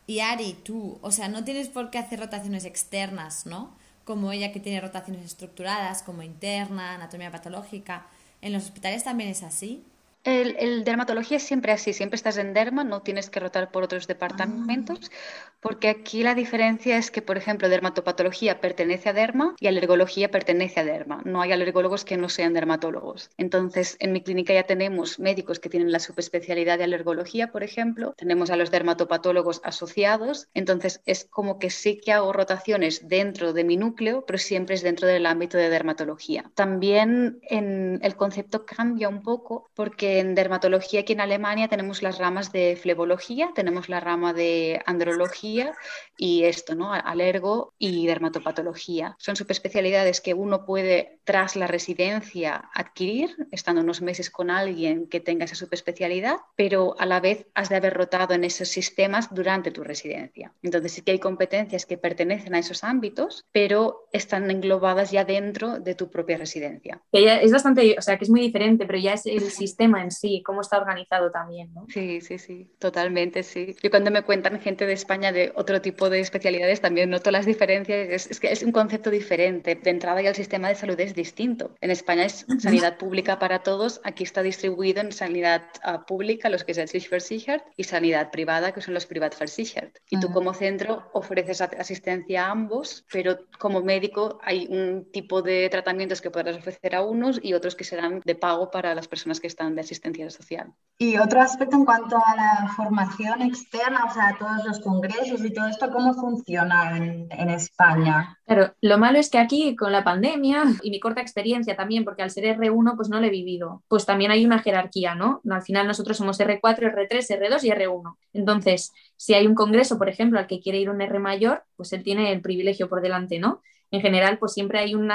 Y 0.08 0.22
Ari, 0.22 0.54
tú, 0.64 0.98
o 1.02 1.12
sea, 1.12 1.28
no 1.28 1.44
tienes 1.44 1.68
por 1.68 1.92
qué 1.92 2.00
hacer 2.00 2.20
rotaciones 2.20 2.66
externas, 2.66 3.46
¿no? 3.46 3.76
como 4.08 4.32
ella 4.32 4.54
que 4.54 4.62
tiene 4.62 4.80
rotaciones 4.80 5.26
estructuradas, 5.26 6.02
como 6.02 6.24
interna, 6.24 6.96
anatomía 6.96 7.30
patológica. 7.30 8.08
¿En 8.42 8.54
los 8.54 8.64
hospitales 8.64 9.04
también 9.04 9.30
es 9.30 9.44
así? 9.44 9.84
El, 10.28 10.84
dermatología 10.84 11.38
es 11.38 11.44
siempre 11.44 11.72
así, 11.72 11.94
siempre 11.94 12.18
estás 12.18 12.38
en 12.38 12.54
derma, 12.54 12.84
no 12.84 13.02
tienes 13.02 13.30
que 13.30 13.40
rotar 13.40 13.72
por 13.72 13.84
otros 13.84 14.08
departamentos, 14.08 15.00
ah. 15.10 15.52
porque 15.62 15.88
aquí 15.88 16.22
la 16.22 16.36
diferencia 16.36 16.98
es 16.98 17.12
que, 17.12 17.22
por 17.22 17.38
ejemplo, 17.38 17.70
dermatopatología 17.70 18.60
pertenece 18.60 19.08
a 19.08 19.14
derma 19.14 19.56
y 19.58 19.68
alergología 19.68 20.30
pertenece 20.30 20.82
a 20.82 20.84
derma. 20.84 21.22
No 21.24 21.42
hay 21.42 21.54
alergólogos 21.54 22.04
que 22.04 22.18
no 22.18 22.28
sean 22.28 22.54
dermatólogos. 22.54 23.30
Entonces, 23.38 23.96
en 24.02 24.12
mi 24.12 24.22
clínica 24.22 24.54
ya 24.54 24.64
tenemos 24.64 25.18
médicos 25.18 25.62
que 25.62 25.70
tienen 25.70 25.94
la 25.94 26.00
subespecialidad 26.00 26.78
de 26.78 26.84
alergología, 26.84 27.54
por 27.54 27.64
ejemplo, 27.64 28.14
tenemos 28.18 28.50
a 28.50 28.58
los 28.58 28.70
dermatopatólogos 28.70 29.62
asociados, 29.64 30.50
entonces 30.54 31.02
es 31.06 31.24
como 31.24 31.58
que 31.58 31.70
sí 31.70 32.02
que 32.04 32.12
hago 32.12 32.34
rotaciones 32.34 33.08
dentro 33.08 33.54
de 33.54 33.64
mi 33.64 33.78
núcleo, 33.78 34.26
pero 34.28 34.40
siempre 34.40 34.76
es 34.76 34.82
dentro 34.82 35.08
del 35.08 35.26
ámbito 35.26 35.58
de 35.58 35.70
dermatología. 35.70 36.52
También 36.54 37.40
en 37.44 38.02
el 38.04 38.18
concepto 38.18 38.66
cambia 38.66 39.08
un 39.08 39.24
poco 39.24 39.70
porque 39.74 40.17
en 40.18 40.36
dermatología 40.36 41.02
aquí 41.02 41.14
en 41.14 41.22
Alemania 41.22 41.68
tenemos 41.68 42.02
las 42.02 42.18
ramas 42.18 42.52
de 42.52 42.78
flebología, 42.82 43.52
tenemos 43.56 43.90
la 43.90 44.00
rama 44.00 44.34
de 44.34 44.82
andrología 44.86 45.74
y 46.18 46.44
esto, 46.44 46.76
¿no? 46.76 46.94
Alergo 46.94 47.74
y 47.78 48.08
dermatopatología. 48.08 49.16
Son 49.20 49.36
subespecialidades 49.36 50.22
que 50.22 50.34
uno 50.34 50.66
puede, 50.66 51.20
tras 51.24 51.56
la 51.56 51.68
residencia, 51.68 52.70
adquirir, 52.74 53.36
estando 53.52 53.82
unos 53.82 54.02
meses 54.02 54.30
con 54.30 54.50
alguien 54.50 55.08
que 55.08 55.20
tenga 55.20 55.46
esa 55.46 55.56
subespecialidad, 55.56 56.38
pero 56.56 56.96
a 57.00 57.06
la 57.06 57.20
vez 57.20 57.48
has 57.54 57.70
de 57.70 57.76
haber 57.76 57.94
rotado 57.94 58.34
en 58.34 58.44
esos 58.44 58.70
sistemas 58.70 59.34
durante 59.34 59.72
tu 59.72 59.84
residencia. 59.84 60.54
Entonces 60.62 60.92
sí 60.92 61.02
que 61.02 61.12
hay 61.12 61.20
competencias 61.20 61.86
que 61.86 61.98
pertenecen 61.98 62.56
a 62.56 62.60
esos 62.60 62.84
ámbitos, 62.84 63.46
pero 63.52 64.08
están 64.12 64.50
englobadas 64.50 65.12
ya 65.12 65.26
dentro 65.26 65.80
de 65.80 65.96
tu 65.96 66.10
propia 66.10 66.38
residencia. 66.38 67.02
es 67.12 67.52
bastante, 67.52 67.96
o 67.98 68.02
sea, 68.02 68.18
que 68.18 68.24
es 68.24 68.30
muy 68.30 68.42
diferente, 68.42 68.86
pero 68.86 69.00
ya 69.00 69.14
es 69.14 69.26
el 69.26 69.50
sistema 69.52 70.04
sí, 70.12 70.42
cómo 70.44 70.62
está 70.62 70.78
organizado 70.78 71.32
también, 71.32 71.74
¿no? 71.74 71.86
Sí, 71.90 72.22
sí, 72.22 72.38
sí, 72.38 72.70
totalmente, 72.80 73.44
sí. 73.44 73.76
Yo 73.82 73.90
cuando 73.90 74.12
me 74.12 74.24
cuentan 74.24 74.60
gente 74.60 74.86
de 74.86 74.94
España 74.94 75.32
de 75.32 75.52
otro 75.56 75.82
tipo 75.82 76.10
de 76.10 76.20
especialidades 76.20 76.82
también 76.82 77.10
noto 77.10 77.32
las 77.32 77.46
diferencias, 77.46 78.28
es, 78.30 78.40
que 78.40 78.52
es 78.52 78.64
un 78.64 78.72
concepto 78.72 79.10
diferente. 79.10 79.76
De 79.76 79.90
entrada 79.90 80.22
ya 80.22 80.30
el 80.30 80.36
sistema 80.36 80.70
de 80.70 80.76
salud 80.76 81.00
es 81.00 81.16
distinto. 81.16 81.76
En 81.82 81.92
España 81.92 82.26
es 82.26 82.46
sanidad 82.60 82.98
pública 82.98 83.40
para 83.40 83.60
todos, 83.64 84.02
aquí 84.04 84.24
está 84.24 84.42
distribuido 84.44 85.02
en 85.02 85.12
sanidad 85.12 85.64
ah, 85.84 86.06
pública, 86.06 86.50
los 86.50 86.64
que 86.64 86.72
es 86.72 86.78
el 86.78 86.88
Versichert, 87.10 87.64
y 87.76 87.84
sanidad 87.84 88.32
privada, 88.32 88.72
que 88.72 88.82
son 88.82 88.94
los 88.94 89.06
Privatversichert. 89.06 89.98
Y 90.10 90.20
tú 90.20 90.32
como 90.32 90.54
centro 90.54 91.10
ofreces 91.14 91.62
asistencia 91.62 92.46
a 92.46 92.52
ambos, 92.52 93.06
pero 93.12 93.38
como 93.60 93.82
médico 93.82 94.40
hay 94.44 94.68
un 94.70 95.10
tipo 95.12 95.42
de 95.42 95.70
tratamientos 95.70 96.22
que 96.22 96.32
podrás 96.32 96.58
ofrecer 96.58 96.96
a 96.96 97.02
unos 97.02 97.40
y 97.42 97.54
otros 97.54 97.76
que 97.76 97.84
serán 97.84 98.22
de 98.26 98.36
pago 98.36 98.72
para 98.72 98.96
las 98.96 99.08
personas 99.08 99.40
que 99.40 99.48
están 99.48 99.76
de 99.76 99.82
asistencia 99.88 100.30
social. 100.30 100.74
Y 101.00 101.18
otro 101.18 101.42
aspecto 101.42 101.76
en 101.76 101.86
cuanto 101.86 102.18
a 102.18 102.36
la 102.36 102.74
formación 102.76 103.42
externa, 103.42 104.06
o 104.06 104.14
sea, 104.14 104.36
todos 104.38 104.66
los 104.66 104.80
congresos 104.80 105.44
y 105.44 105.54
todo 105.54 105.68
esto, 105.68 105.92
¿cómo 105.92 106.14
funciona 106.14 106.98
en, 106.98 107.28
en 107.30 107.50
España? 107.50 108.37
Claro, 108.48 108.74
lo 108.80 108.98
malo 108.98 109.20
es 109.20 109.30
que 109.30 109.40
aquí 109.40 109.76
con 109.76 109.92
la 109.92 110.06
pandemia 110.06 110.64
y 110.82 110.90
mi 110.90 111.02
corta 111.02 111.20
experiencia 111.20 111.76
también, 111.76 112.06
porque 112.06 112.24
al 112.24 112.32
ser 112.32 112.46
R1 112.46 112.96
pues 112.96 113.10
no 113.10 113.20
lo 113.20 113.28
he 113.28 113.30
vivido, 113.30 113.84
pues 113.90 114.06
también 114.06 114.32
hay 114.32 114.46
una 114.46 114.60
jerarquía, 114.60 115.16
¿no? 115.16 115.42
Al 115.50 115.62
final 115.62 115.86
nosotros 115.86 116.16
somos 116.16 116.40
R4, 116.40 116.62
R3, 116.62 117.10
R2 117.10 117.64
y 117.66 117.70
R1. 117.72 118.16
Entonces, 118.32 118.94
si 119.18 119.34
hay 119.34 119.46
un 119.48 119.54
congreso, 119.54 119.98
por 119.98 120.08
ejemplo, 120.08 120.40
al 120.40 120.48
que 120.48 120.62
quiere 120.62 120.80
ir 120.80 120.90
un 120.90 121.02
R 121.02 121.20
mayor, 121.20 121.66
pues 121.76 121.92
él 121.92 122.04
tiene 122.04 122.32
el 122.32 122.42
privilegio 122.42 122.88
por 122.88 123.02
delante, 123.02 123.38
¿no? 123.38 123.62
en 123.92 124.02
general 124.02 124.38
pues 124.38 124.54
siempre 124.54 124.80
hay 124.80 124.96
un, 124.96 125.12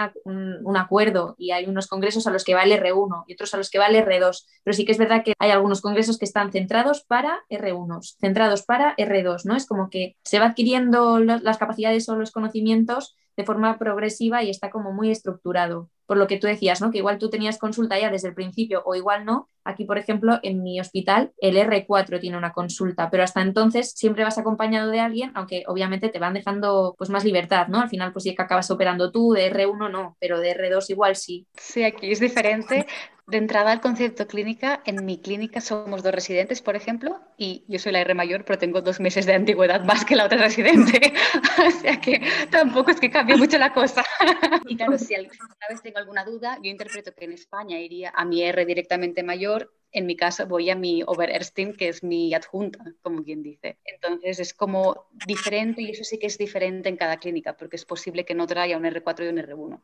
acuerdo 0.77 1.35
y 1.39 1.51
hay 1.51 1.67
unos 1.67 1.87
congresos 1.87 2.27
a 2.27 2.31
los 2.31 2.45
que 2.45 2.55
va 2.55 2.63
el 2.63 2.73
R1 2.73 3.25
y 3.27 3.35
otros 3.35 3.53
a 3.55 3.57
los 3.59 3.71
que 3.71 3.79
va 3.79 3.87
el 3.87 3.97
R2, 3.97 4.47
pero 4.65 4.75
sí 4.75 4.85
que 4.85 4.93
es 4.93 4.99
verdad 4.99 5.23
que 5.25 5.35
hay 5.39 5.51
algunos 5.51 5.81
congresos 5.81 6.19
que 6.19 6.25
están 6.25 6.53
centrados 6.53 7.05
para 7.05 7.41
R1, 7.51 8.17
centrados 8.19 8.63
para 8.63 8.97
R2, 8.97 9.45
¿no? 9.45 9.57
Es 9.57 9.67
como 9.67 9.91
que 9.91 10.17
se 10.23 10.39
va 10.39 10.47
adquiriendo 10.47 11.19
las 11.19 11.59
capacidades 11.59 12.09
o 12.09 12.17
los 12.17 12.31
conocimientos 12.31 13.17
de 13.37 13.45
forma 13.45 13.79
progresiva 13.79 14.43
y 14.43 14.51
está 14.51 14.71
como 14.71 14.93
muy 14.93 15.11
estructurado. 15.11 15.89
Por 16.07 16.17
lo 16.17 16.27
que 16.27 16.39
tú 16.39 16.47
decías, 16.47 16.81
¿no? 16.81 16.91
Que 16.91 16.99
igual 16.99 17.19
tú 17.19 17.31
tenías 17.31 17.59
consulta 17.59 17.99
ya 17.99 18.11
desde 18.11 18.29
el 18.29 18.35
principio 18.35 18.83
o 18.85 18.95
igual 18.95 19.25
no. 19.25 19.49
Aquí, 19.65 19.85
por 19.85 19.97
ejemplo, 19.97 20.41
en 20.43 20.63
mi 20.63 20.81
hospital, 20.81 21.33
el 21.39 21.57
R4 21.57 22.21
tiene 22.21 22.37
una 22.37 22.53
consulta, 22.53 23.09
pero 23.09 23.23
hasta 23.23 23.41
entonces 23.41 23.93
siempre 23.93 24.25
vas 24.25 24.37
acompañado 24.37 24.91
de 24.91 25.01
alguien, 25.01 25.31
aunque 25.35 25.63
obviamente 25.69 26.09
te 26.09 26.19
van 26.19 26.35
dejando 26.35 26.95
pues 26.99 27.09
más 27.09 27.25
libertad, 27.25 27.69
¿no? 27.69 27.81
Al 27.81 27.89
final, 27.89 28.13
pues 28.13 28.25
sí 28.25 28.35
que 28.35 28.43
acabas 28.43 28.71
operando 28.71 29.11
tú, 29.11 29.33
de 29.33 29.51
R1 29.51 29.91
no, 29.91 30.17
pero 30.21 30.41
de 30.41 30.55
R2 30.55 30.91
igual 30.91 31.17
sí. 31.17 31.47
Sí, 31.57 31.85
aquí 31.85 32.11
es 32.11 32.21
diferente. 32.21 32.87
De 33.33 33.39
entrada 33.39 33.73
al 33.73 33.81
concepto 33.81 34.27
clínica, 34.27 34.83
en 34.85 35.07
mi 35.07 35.17
clínica 35.17 35.63
somos 35.63 36.03
dos 36.03 36.13
residentes, 36.13 36.61
por 36.61 36.77
ejemplo, 36.77 37.19
y 37.39 37.65
yo 37.67 37.79
soy 37.79 37.93
la 37.93 38.01
R 38.01 38.13
mayor, 38.13 38.45
pero 38.45 38.59
tengo 38.59 38.83
dos 38.83 39.01
meses 39.01 39.25
de 39.25 39.33
antigüedad 39.33 39.83
más 39.87 40.05
que 40.05 40.17
la 40.17 40.27
otra 40.27 40.37
residente. 40.37 41.15
o 41.67 41.71
sea 41.71 41.99
que 41.99 42.21
tampoco 42.51 42.91
es 42.91 43.01
que 43.01 43.11
cambie 43.11 43.39
mucho 43.39 43.57
la 43.57 43.73
cosa. 43.73 44.05
y 44.69 44.77
claro, 44.77 44.99
si 44.99 45.15
alguna 45.15 45.67
vez 45.67 45.81
tengo 45.81 45.97
alguna 45.97 46.27
duda, 46.27 46.59
yo 46.63 46.71
interpreto 46.71 47.15
que 47.15 47.25
en 47.25 47.33
España 47.33 47.81
iría 47.81 48.13
a 48.15 48.27
mi 48.27 48.43
R 48.43 48.67
directamente 48.67 49.23
mayor. 49.23 49.73
En 49.93 50.05
mi 50.05 50.15
caso 50.15 50.47
voy 50.47 50.69
a 50.69 50.77
mi 50.77 51.03
Oberärztin, 51.03 51.75
que 51.75 51.89
es 51.89 52.03
mi 52.03 52.35
adjunta, 52.35 52.85
como 53.01 53.25
quien 53.25 53.43
dice. 53.43 53.79
Entonces 53.87 54.41
es 54.41 54.53
como 54.53 55.07
diferente 55.27 55.81
y 55.81 55.93
eso 55.93 56.05
sí 56.05 56.19
que 56.19 56.27
es 56.27 56.37
diferente 56.37 56.91
en 56.91 56.99
cada 56.99 57.17
clínica, 57.17 57.57
porque 57.57 57.77
es 57.77 57.87
posible 57.87 58.27
que 58.27 58.35
no 58.35 58.47
traiga 58.47 58.77
un 58.77 58.85
R4 58.85 59.25
y 59.25 59.29
un 59.29 59.39
R1. 59.39 59.81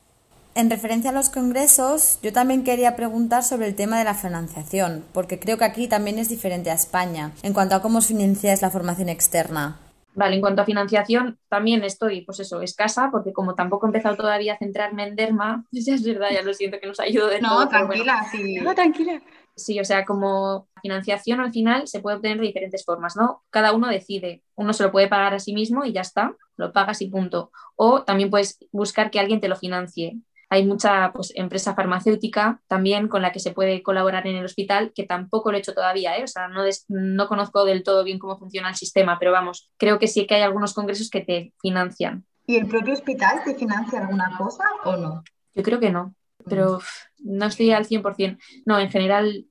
En 0.59 0.71
referencia 0.71 1.11
a 1.11 1.13
los 1.13 1.31
congresos, 1.31 2.19
yo 2.21 2.33
también 2.33 2.65
quería 2.65 2.97
preguntar 2.97 3.45
sobre 3.45 3.69
el 3.69 3.77
tema 3.77 3.97
de 3.97 4.03
la 4.03 4.15
financiación, 4.15 5.05
porque 5.13 5.39
creo 5.39 5.57
que 5.57 5.65
aquí 5.65 5.87
también 5.87 6.19
es 6.19 6.29
diferente 6.29 6.69
a 6.73 6.75
España, 6.75 7.31
en 7.45 7.53
cuanto 7.53 7.77
a 7.77 7.81
cómo 7.81 7.99
os 7.99 8.09
financiáis 8.09 8.61
la 8.61 8.69
formación 8.69 9.09
externa. 9.09 9.79
Vale, 10.15 10.35
en 10.35 10.41
cuanto 10.41 10.63
a 10.63 10.65
financiación, 10.65 11.39
también 11.49 11.85
estoy, 11.85 12.23
pues 12.23 12.41
eso, 12.41 12.61
escasa, 12.61 13.09
porque 13.13 13.33
como 13.33 13.55
tampoco 13.55 13.87
he 13.87 13.91
empezado 13.91 14.17
todavía 14.17 14.55
a 14.55 14.59
centrarme 14.59 15.07
en 15.07 15.15
Derma, 15.15 15.65
ya 15.71 15.95
es 15.95 16.03
verdad, 16.03 16.31
ya 16.33 16.43
lo 16.43 16.53
siento 16.53 16.81
que 16.81 16.89
nos 16.89 16.99
ayudo 16.99 17.29
de 17.29 17.41
no, 17.41 17.69
Tranquila, 17.69 18.27
sí. 18.33 18.57
No, 18.57 18.75
tranquila. 18.75 19.23
Sí, 19.55 19.79
o 19.79 19.85
sea, 19.85 20.05
como 20.05 20.67
financiación 20.83 21.39
al 21.39 21.53
final 21.53 21.87
se 21.87 22.01
puede 22.01 22.17
obtener 22.17 22.39
de 22.39 22.47
diferentes 22.47 22.85
formas, 22.85 23.17
¿no? 23.17 23.45
Cada 23.51 23.73
uno 23.73 23.89
decide. 23.89 24.43
Uno 24.57 24.73
se 24.73 24.83
lo 24.83 24.91
puede 24.91 25.07
pagar 25.07 25.35
a 25.35 25.41
sí 25.41 25.53
mismo 25.53 25.85
y 25.85 25.93
ya 25.93 26.01
está, 26.01 26.37
lo 26.57 26.73
pagas 26.73 27.01
y 27.03 27.09
punto. 27.09 27.51
O 27.77 28.03
también 28.03 28.31
puedes 28.31 28.59
buscar 28.71 29.11
que 29.11 29.21
alguien 29.21 29.41
te 29.41 29.49
lo 29.49 29.57
financie. 29.57 30.19
Hay 30.51 30.67
mucha 30.67 31.13
pues, 31.13 31.33
empresa 31.35 31.75
farmacéutica 31.75 32.61
también 32.69 33.09
con 33.09 33.23
la 33.23 33.33
que 33.33 33.41
se 33.41 33.53
puede 33.53 33.83
colaborar 33.83 34.27
en 34.27 34.37
el 34.37 34.45
hospital, 34.45 34.93
que 34.95 35.05
tampoco 35.05 35.51
lo 35.51 35.57
he 35.57 35.61
hecho 35.61 35.75
todavía, 35.75 36.17
¿eh? 36.17 36.25
o 36.25 36.27
sea, 36.27 36.49
no, 36.49 36.63
no 36.89 37.29
conozco 37.29 37.65
del 37.65 37.83
todo 37.83 38.05
bien 38.05 38.19
cómo 38.19 38.39
funciona 38.39 38.71
el 38.71 38.75
sistema, 38.75 39.19
pero 39.19 39.33
vamos, 39.33 39.71
creo 39.77 39.99
que 39.99 40.07
sí 40.07 40.27
que 40.27 40.37
hay 40.37 40.43
algunos 40.43 40.75
congresos 40.75 41.11
que 41.11 41.21
te 41.21 41.53
financian. 41.61 42.25
¿Y 42.47 42.57
el 42.57 42.67
propio 42.67 42.95
hospital 42.95 43.43
te 43.45 43.55
financia 43.55 44.01
alguna 44.01 44.35
cosa 44.39 44.65
o 44.85 44.97
no? 44.97 45.23
Yo 45.55 45.63
creo 45.63 45.81
que 45.81 45.91
no, 45.91 46.15
pero 46.49 46.81
no 47.19 47.47
estoy 47.47 47.73
al 47.73 47.87
100%. 47.87 48.39
No, 48.65 48.79
en 48.79 48.91
general 48.91 49.45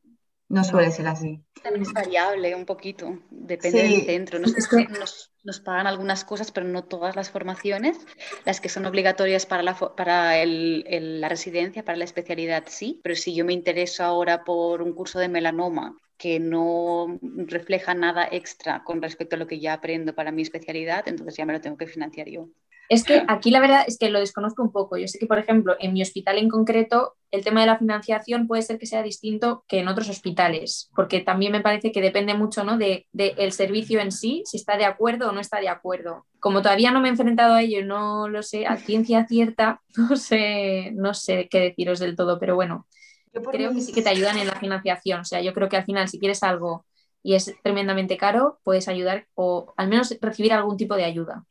no 0.49 0.63
suele 0.63 0.91
ser 0.91 1.07
así. 1.07 1.43
Es 1.63 1.91
variable 1.91 2.55
un 2.55 2.65
poquito, 2.65 3.19
depende 3.29 3.83
del 3.83 4.05
centro. 4.05 4.39
Nos, 4.39 5.31
nos, 5.43 5.59
pagan 5.59 5.87
algunas 5.87 6.23
cosas, 6.23 6.51
pero 6.51 6.65
no 6.65 6.85
todas 6.85 7.15
las 7.15 7.29
formaciones. 7.29 7.97
Las 8.45 8.61
que 8.61 8.69
son 8.69 8.85
obligatorias 8.85 9.45
para, 9.45 9.63
la, 9.63 9.75
para 9.75 10.45
la 10.45 11.29
residencia, 11.29 11.83
para 11.83 11.97
la 11.97 12.05
especialidad, 12.05 12.63
sí. 12.67 13.01
Pero 13.03 13.15
si 13.15 13.35
yo 13.35 13.43
me 13.43 13.53
intereso 13.53 14.03
ahora 14.03 14.43
por 14.45 14.81
un 14.81 14.93
curso 14.93 15.19
de 15.19 15.27
melanoma 15.27 15.97
que 16.17 16.39
no 16.39 17.19
refleja 17.21 17.93
nada 17.93 18.27
extra 18.31 18.83
con 18.83 19.01
respecto 19.01 19.35
a 19.35 19.39
lo 19.39 19.47
que 19.47 19.59
ya 19.59 19.73
aprendo 19.73 20.15
para 20.15 20.31
mi 20.31 20.41
especialidad, 20.41 21.07
entonces 21.07 21.35
ya 21.35 21.45
me 21.45 21.53
lo 21.53 21.61
tengo 21.61 21.77
que 21.77 21.87
financiar 21.87 22.27
yo. 22.29 22.49
Es 22.89 23.03
que 23.03 23.23
aquí 23.27 23.51
la 23.51 23.59
verdad 23.59 23.83
es 23.87 23.97
que 23.97 24.09
lo 24.09 24.19
desconozco 24.19 24.63
un 24.63 24.71
poco. 24.71 24.97
Yo 24.97 25.07
sé 25.07 25.19
que, 25.19 25.27
por 25.27 25.39
ejemplo, 25.39 25.75
en 25.79 25.93
mi 25.93 26.01
hospital 26.01 26.37
en 26.37 26.49
concreto, 26.49 27.15
el 27.31 27.43
tema 27.43 27.61
de 27.61 27.67
la 27.67 27.77
financiación 27.77 28.47
puede 28.47 28.61
ser 28.61 28.79
que 28.79 28.85
sea 28.85 29.03
distinto 29.03 29.63
que 29.67 29.79
en 29.79 29.87
otros 29.87 30.09
hospitales, 30.09 30.89
porque 30.95 31.19
también 31.21 31.51
me 31.51 31.61
parece 31.61 31.91
que 31.91 32.01
depende 32.01 32.33
mucho 32.33 32.63
¿no? 32.63 32.77
de, 32.77 33.05
el 33.13 33.51
servicio 33.51 33.99
en 33.99 34.11
sí, 34.11 34.43
si 34.45 34.57
está 34.57 34.77
de 34.77 34.85
acuerdo 34.85 35.29
o 35.29 35.31
no 35.31 35.41
está 35.41 35.59
de 35.59 35.69
acuerdo. 35.69 36.25
Como 36.39 36.61
todavía 36.61 36.91
no 36.91 37.01
me 37.01 37.09
he 37.09 37.11
enfrentado 37.11 37.55
a 37.55 37.61
ello, 37.61 37.85
no 37.85 38.29
lo 38.29 38.43
sé, 38.43 38.65
a 38.65 38.77
ciencia 38.77 39.27
cierta, 39.27 39.81
no 39.97 40.15
sé, 40.15 40.91
no 40.93 41.13
sé 41.13 41.47
qué 41.49 41.59
deciros 41.59 41.99
del 41.99 42.15
todo, 42.15 42.39
pero 42.39 42.55
bueno, 42.55 42.87
creo 43.51 43.73
que 43.73 43.81
sí 43.81 43.93
que 43.93 44.01
te 44.01 44.09
ayudan 44.09 44.37
en 44.37 44.47
la 44.47 44.55
financiación. 44.59 45.21
O 45.21 45.25
sea, 45.25 45.41
yo 45.41 45.53
creo 45.53 45.69
que 45.69 45.77
al 45.77 45.85
final, 45.85 46.07
si 46.07 46.19
quieres 46.19 46.43
algo 46.43 46.85
y 47.23 47.35
es 47.35 47.53
tremendamente 47.63 48.17
caro, 48.17 48.59
puedes 48.63 48.87
ayudar 48.87 49.27
o 49.35 49.73
al 49.77 49.87
menos 49.87 50.15
recibir 50.21 50.53
algún 50.53 50.77
tipo 50.77 50.95
de 50.95 51.05
ayuda. 51.05 51.45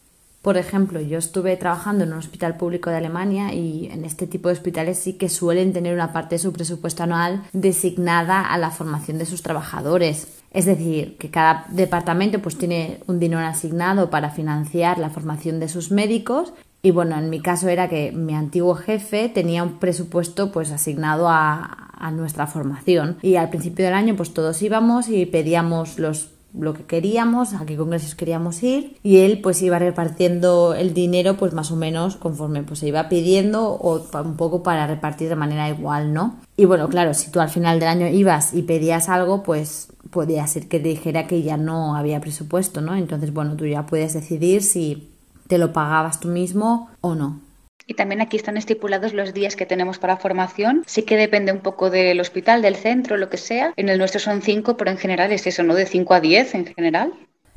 Por 0.47 0.59
ejemplo, 0.59 1.01
yo 1.01 1.19
estuve 1.19 1.57
trabajando 1.57 2.05
en 2.05 2.13
un 2.13 2.21
hospital 2.21 2.57
público 2.57 2.89
de 2.89 2.99
Alemania 2.99 3.53
y 3.53 3.89
en 3.91 4.05
este 4.05 4.29
tipo 4.29 4.49
de 4.49 4.53
hospitales 4.53 4.97
sí 4.97 5.15
que 5.15 5.29
suelen 5.29 5.73
tener 5.73 5.93
una 5.93 6.13
parte 6.13 6.37
de 6.37 6.39
su 6.39 6.53
presupuesto 6.53 7.03
anual 7.03 7.43
designada 7.53 8.43
a 8.43 8.57
la 8.57 8.71
formación 8.71 9.19
de 9.19 9.27
sus 9.27 9.43
trabajadores. 9.43 10.29
Es 10.53 10.65
decir, 10.65 11.17
que 11.19 11.33
cada 11.33 11.65
departamento 11.71 12.39
pues 12.39 12.57
tiene 12.57 13.01
un 13.09 13.19
dinero 13.19 13.43
asignado 13.45 14.09
para 14.09 14.31
financiar 14.31 14.99
la 14.99 15.11
formación 15.11 15.59
de 15.59 15.69
sus 15.69 15.91
médicos 15.91 16.53
Y 16.81 16.93
bueno, 16.93 17.19
en 17.19 17.29
mi 17.29 17.41
caso 17.41 17.69
era 17.69 17.89
que 17.89 18.13
mi 18.13 18.33
antiguo 18.33 18.77
jefe 18.77 19.29
tenía 19.29 19.65
un 19.65 19.81
presupuesto 19.81 20.53
pues 20.53 20.71
asignado 20.71 21.29
a, 21.29 21.91
a 21.99 22.13
nuestra 22.13 22.47
formación. 22.47 23.17
Y 23.21 23.35
al 23.35 23.51
principio 23.51 23.85
del 23.85 23.95
año 23.95 24.15
pues 24.15 24.33
todos 24.33 24.63
íbamos 24.63 25.09
y 25.09 25.27
pedíamos 25.27 25.99
los 25.99 26.36
lo 26.59 26.75
que 26.75 26.85
queríamos, 26.85 27.55
a 27.55 27.67
qué 27.67 27.77
congresos 27.77 28.15
queríamos 28.15 28.63
ir 28.63 28.97
y 29.03 29.19
él 29.19 29.41
pues 29.43 29.63
iba 29.63 29.79
repartiendo 29.79 30.75
el 30.75 30.95
dinero 30.95 31.37
pues 31.37 31.53
más 31.53 31.71
o 31.71 31.77
menos 31.77 32.17
conforme 32.17 32.63
pues 32.63 32.81
se 32.81 32.89
iba 32.89 33.09
pidiendo 33.09 33.71
o 33.71 34.03
un 34.25 34.37
poco 34.37 34.63
para 34.63 34.87
repartir 34.87 35.29
de 35.29 35.37
manera 35.37 35.69
igual, 35.69 36.13
¿no? 36.13 36.37
Y 36.57 36.65
bueno, 36.65 36.89
claro, 36.89 37.15
si 37.15 37.31
tú 37.31 37.41
al 37.41 37.51
final 37.51 37.79
del 37.81 37.89
año 37.89 38.09
ibas 38.09 38.55
y 38.55 38.63
pedías 38.63 39.09
algo, 39.09 39.43
pues 39.43 39.89
podía 40.11 40.47
ser 40.47 40.69
que 40.69 40.81
te 40.81 40.89
dijera 40.89 41.27
que 41.27 41.43
ya 41.43 41.57
no 41.57 41.97
había 41.97 42.21
presupuesto, 42.21 42.81
¿no? 42.81 42.95
Entonces, 42.95 43.33
bueno, 43.33 43.57
tú 43.57 43.67
ya 43.67 43.87
puedes 43.87 44.15
decidir 44.15 44.63
si 44.63 45.11
te 45.49 45.59
lo 45.59 45.73
pagabas 45.73 46.21
tú 46.21 46.29
mismo 46.29 46.89
o 47.01 47.15
no. 47.15 47.46
Y 47.87 47.95
también 47.95 48.21
aquí 48.21 48.37
están 48.37 48.57
estipulados 48.57 49.13
los 49.13 49.33
días 49.33 49.55
que 49.55 49.67
tenemos 49.67 49.99
para 49.99 50.17
formación. 50.17 50.83
Sí 50.87 51.03
que 51.03 51.17
depende 51.17 51.53
un 51.53 51.61
poco 51.61 51.91
del 51.91 52.21
hospital, 52.21 52.63
del 52.63 52.77
centro, 52.77 53.17
lo 53.17 53.29
que 53.29 53.37
sea. 53.37 53.73
En 53.77 53.89
el 53.89 53.99
nuestro 53.99 54.21
son 54.21 54.43
cinco, 54.43 54.77
pero 54.77 54.91
en 54.91 54.99
general 54.99 55.31
es 55.33 55.47
eso, 55.47 55.63
¿no? 55.63 55.75
De 55.75 55.87
cinco 55.87 56.15
a 56.15 56.21
diez 56.21 56.55
en 56.55 56.67
general. 56.67 57.13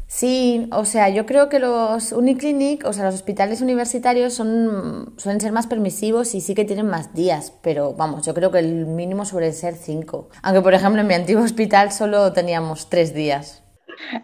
Sí, 0.09 0.67
o 0.71 0.85
sea, 0.85 1.09
yo 1.09 1.27
creo 1.27 1.49
que 1.49 1.59
los 1.59 2.13
uniclinic, 2.13 2.83
o 2.83 2.93
sea, 2.93 3.05
los 3.05 3.13
hospitales 3.13 3.61
universitarios 3.61 4.33
son, 4.33 5.13
suelen 5.17 5.39
ser 5.39 5.51
más 5.51 5.67
permisivos 5.67 6.33
y 6.33 6.41
sí 6.41 6.55
que 6.55 6.65
tienen 6.65 6.87
más 6.87 7.13
días, 7.13 7.53
pero 7.61 7.93
vamos, 7.93 8.25
yo 8.25 8.33
creo 8.33 8.49
que 8.51 8.57
el 8.57 8.87
mínimo 8.87 9.23
suele 9.23 9.51
ser 9.51 9.75
cinco. 9.75 10.29
Aunque, 10.41 10.61
por 10.61 10.73
ejemplo, 10.73 11.01
en 11.01 11.07
mi 11.07 11.13
antiguo 11.13 11.43
hospital 11.43 11.91
solo 11.91 12.33
teníamos 12.33 12.89
tres 12.89 13.13
días. 13.13 13.63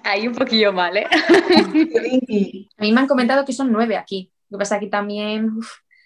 Ahí 0.04 0.28
un 0.28 0.34
poquillo 0.34 0.74
mal, 0.74 0.98
¿eh? 0.98 1.06
A 2.78 2.82
mí 2.82 2.92
me 2.92 3.00
han 3.00 3.08
comentado 3.08 3.46
que 3.46 3.54
son 3.54 3.72
nueve 3.72 3.96
aquí. 3.96 4.32
Lo 4.50 4.58
que 4.58 4.64
pasa 4.64 4.78
aquí 4.78 4.90
también, 4.90 5.52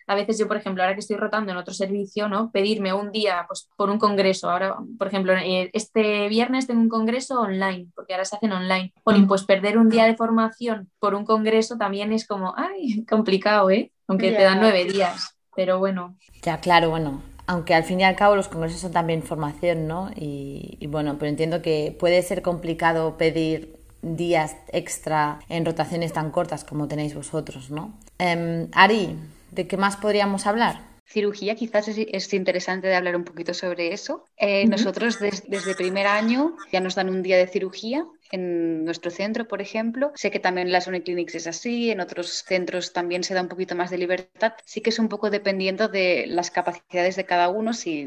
a 0.09 0.15
veces 0.15 0.39
yo, 0.39 0.47
por 0.47 0.57
ejemplo, 0.57 0.81
ahora 0.81 0.95
que 0.95 1.01
estoy 1.01 1.17
rotando 1.17 1.51
en 1.51 1.57
otro 1.59 1.71
servicio, 1.71 2.27
¿no? 2.27 2.49
Pedirme 2.51 2.93
un 2.93 3.11
día 3.11 3.45
pues, 3.47 3.69
por 3.77 3.91
un 3.91 3.99
congreso. 3.99 4.49
Ahora, 4.49 4.75
por 4.97 5.05
ejemplo, 5.05 5.33
eh, 5.33 5.69
este 5.71 6.27
viernes 6.29 6.65
tengo 6.65 6.81
un 6.81 6.89
congreso 6.89 7.39
online, 7.39 7.89
porque 7.93 8.13
ahora 8.13 8.25
se 8.25 8.35
hacen 8.35 8.51
online. 8.51 8.91
pues 9.03 9.43
perder 9.43 9.77
un 9.77 9.87
día 9.87 10.05
de 10.05 10.15
formación 10.15 10.89
por 10.97 11.13
un 11.13 11.25
congreso 11.25 11.77
también 11.77 12.11
es 12.11 12.25
como, 12.25 12.55
ay, 12.57 13.05
complicado, 13.09 13.69
¿eh? 13.69 13.91
Aunque 14.07 14.31
te 14.31 14.41
dan 14.41 14.59
nueve 14.59 14.83
días, 14.85 15.37
pero 15.55 15.77
bueno. 15.77 16.17
Ya, 16.41 16.59
claro, 16.59 16.89
bueno, 16.89 17.21
aunque 17.45 17.75
al 17.75 17.83
fin 17.83 17.99
y 17.99 18.03
al 18.03 18.15
cabo 18.15 18.35
los 18.35 18.47
congresos 18.47 18.81
son 18.81 18.91
también 18.91 19.21
formación, 19.21 19.87
¿no? 19.87 20.09
Y, 20.15 20.87
bueno, 20.87 21.17
pero 21.19 21.29
entiendo 21.29 21.61
que 21.61 21.95
puede 21.99 22.23
ser 22.23 22.41
complicado 22.41 23.15
pedir 23.15 23.77
días 24.01 24.55
extra 24.73 25.37
en 25.49 25.65
rotaciones 25.65 26.13
tan 26.13 26.31
cortas 26.31 26.63
como 26.63 26.87
tenéis 26.87 27.13
vosotros, 27.13 27.69
¿no? 27.69 27.93
Em, 28.17 28.69
Ari, 28.71 29.15
¿De 29.51 29.67
qué 29.67 29.77
más 29.77 29.97
podríamos 29.97 30.45
hablar? 30.45 30.89
Cirugía, 31.05 31.55
quizás 31.55 31.87
es, 31.87 32.33
interesante 32.33 32.87
de 32.87 32.95
hablar 32.95 33.15
un 33.15 33.23
poquito 33.23 33.55
sobre 33.55 33.93
eso. 33.93 34.25
Eh, 34.37 34.67
nosotros 34.67 35.17
desde 35.19 35.73
primer 35.73 36.05
año 36.05 36.55
ya 36.71 36.81
nos 36.81 36.93
dan 36.93 37.09
un 37.09 37.23
día 37.23 37.35
de 37.37 37.47
cirugía 37.47 38.05
en 38.31 38.85
nuestro 38.85 39.09
centro, 39.09 39.47
por 39.47 39.59
ejemplo. 39.59 40.11
Sé 40.13 40.29
que 40.29 40.39
también 40.39 40.67
en 40.67 40.73
las 40.73 40.85
Uniclinics 40.85 41.33
es 41.33 41.47
así, 41.47 41.89
en 41.89 41.99
otros 41.99 42.43
centros 42.45 42.93
también 42.93 43.23
se 43.23 43.33
da 43.33 43.41
un 43.41 43.47
poquito 43.47 43.75
más 43.75 43.89
de 43.89 43.97
libertad. 43.97 44.53
Sí 44.65 44.81
que 44.81 44.91
es 44.91 44.99
un 44.99 45.09
poco 45.09 45.31
dependiendo 45.31 45.87
de 45.87 46.25
las 46.27 46.51
capacidades 46.51 47.15
de 47.15 47.25
cada 47.25 47.49
uno. 47.49 47.73
Si 47.73 48.05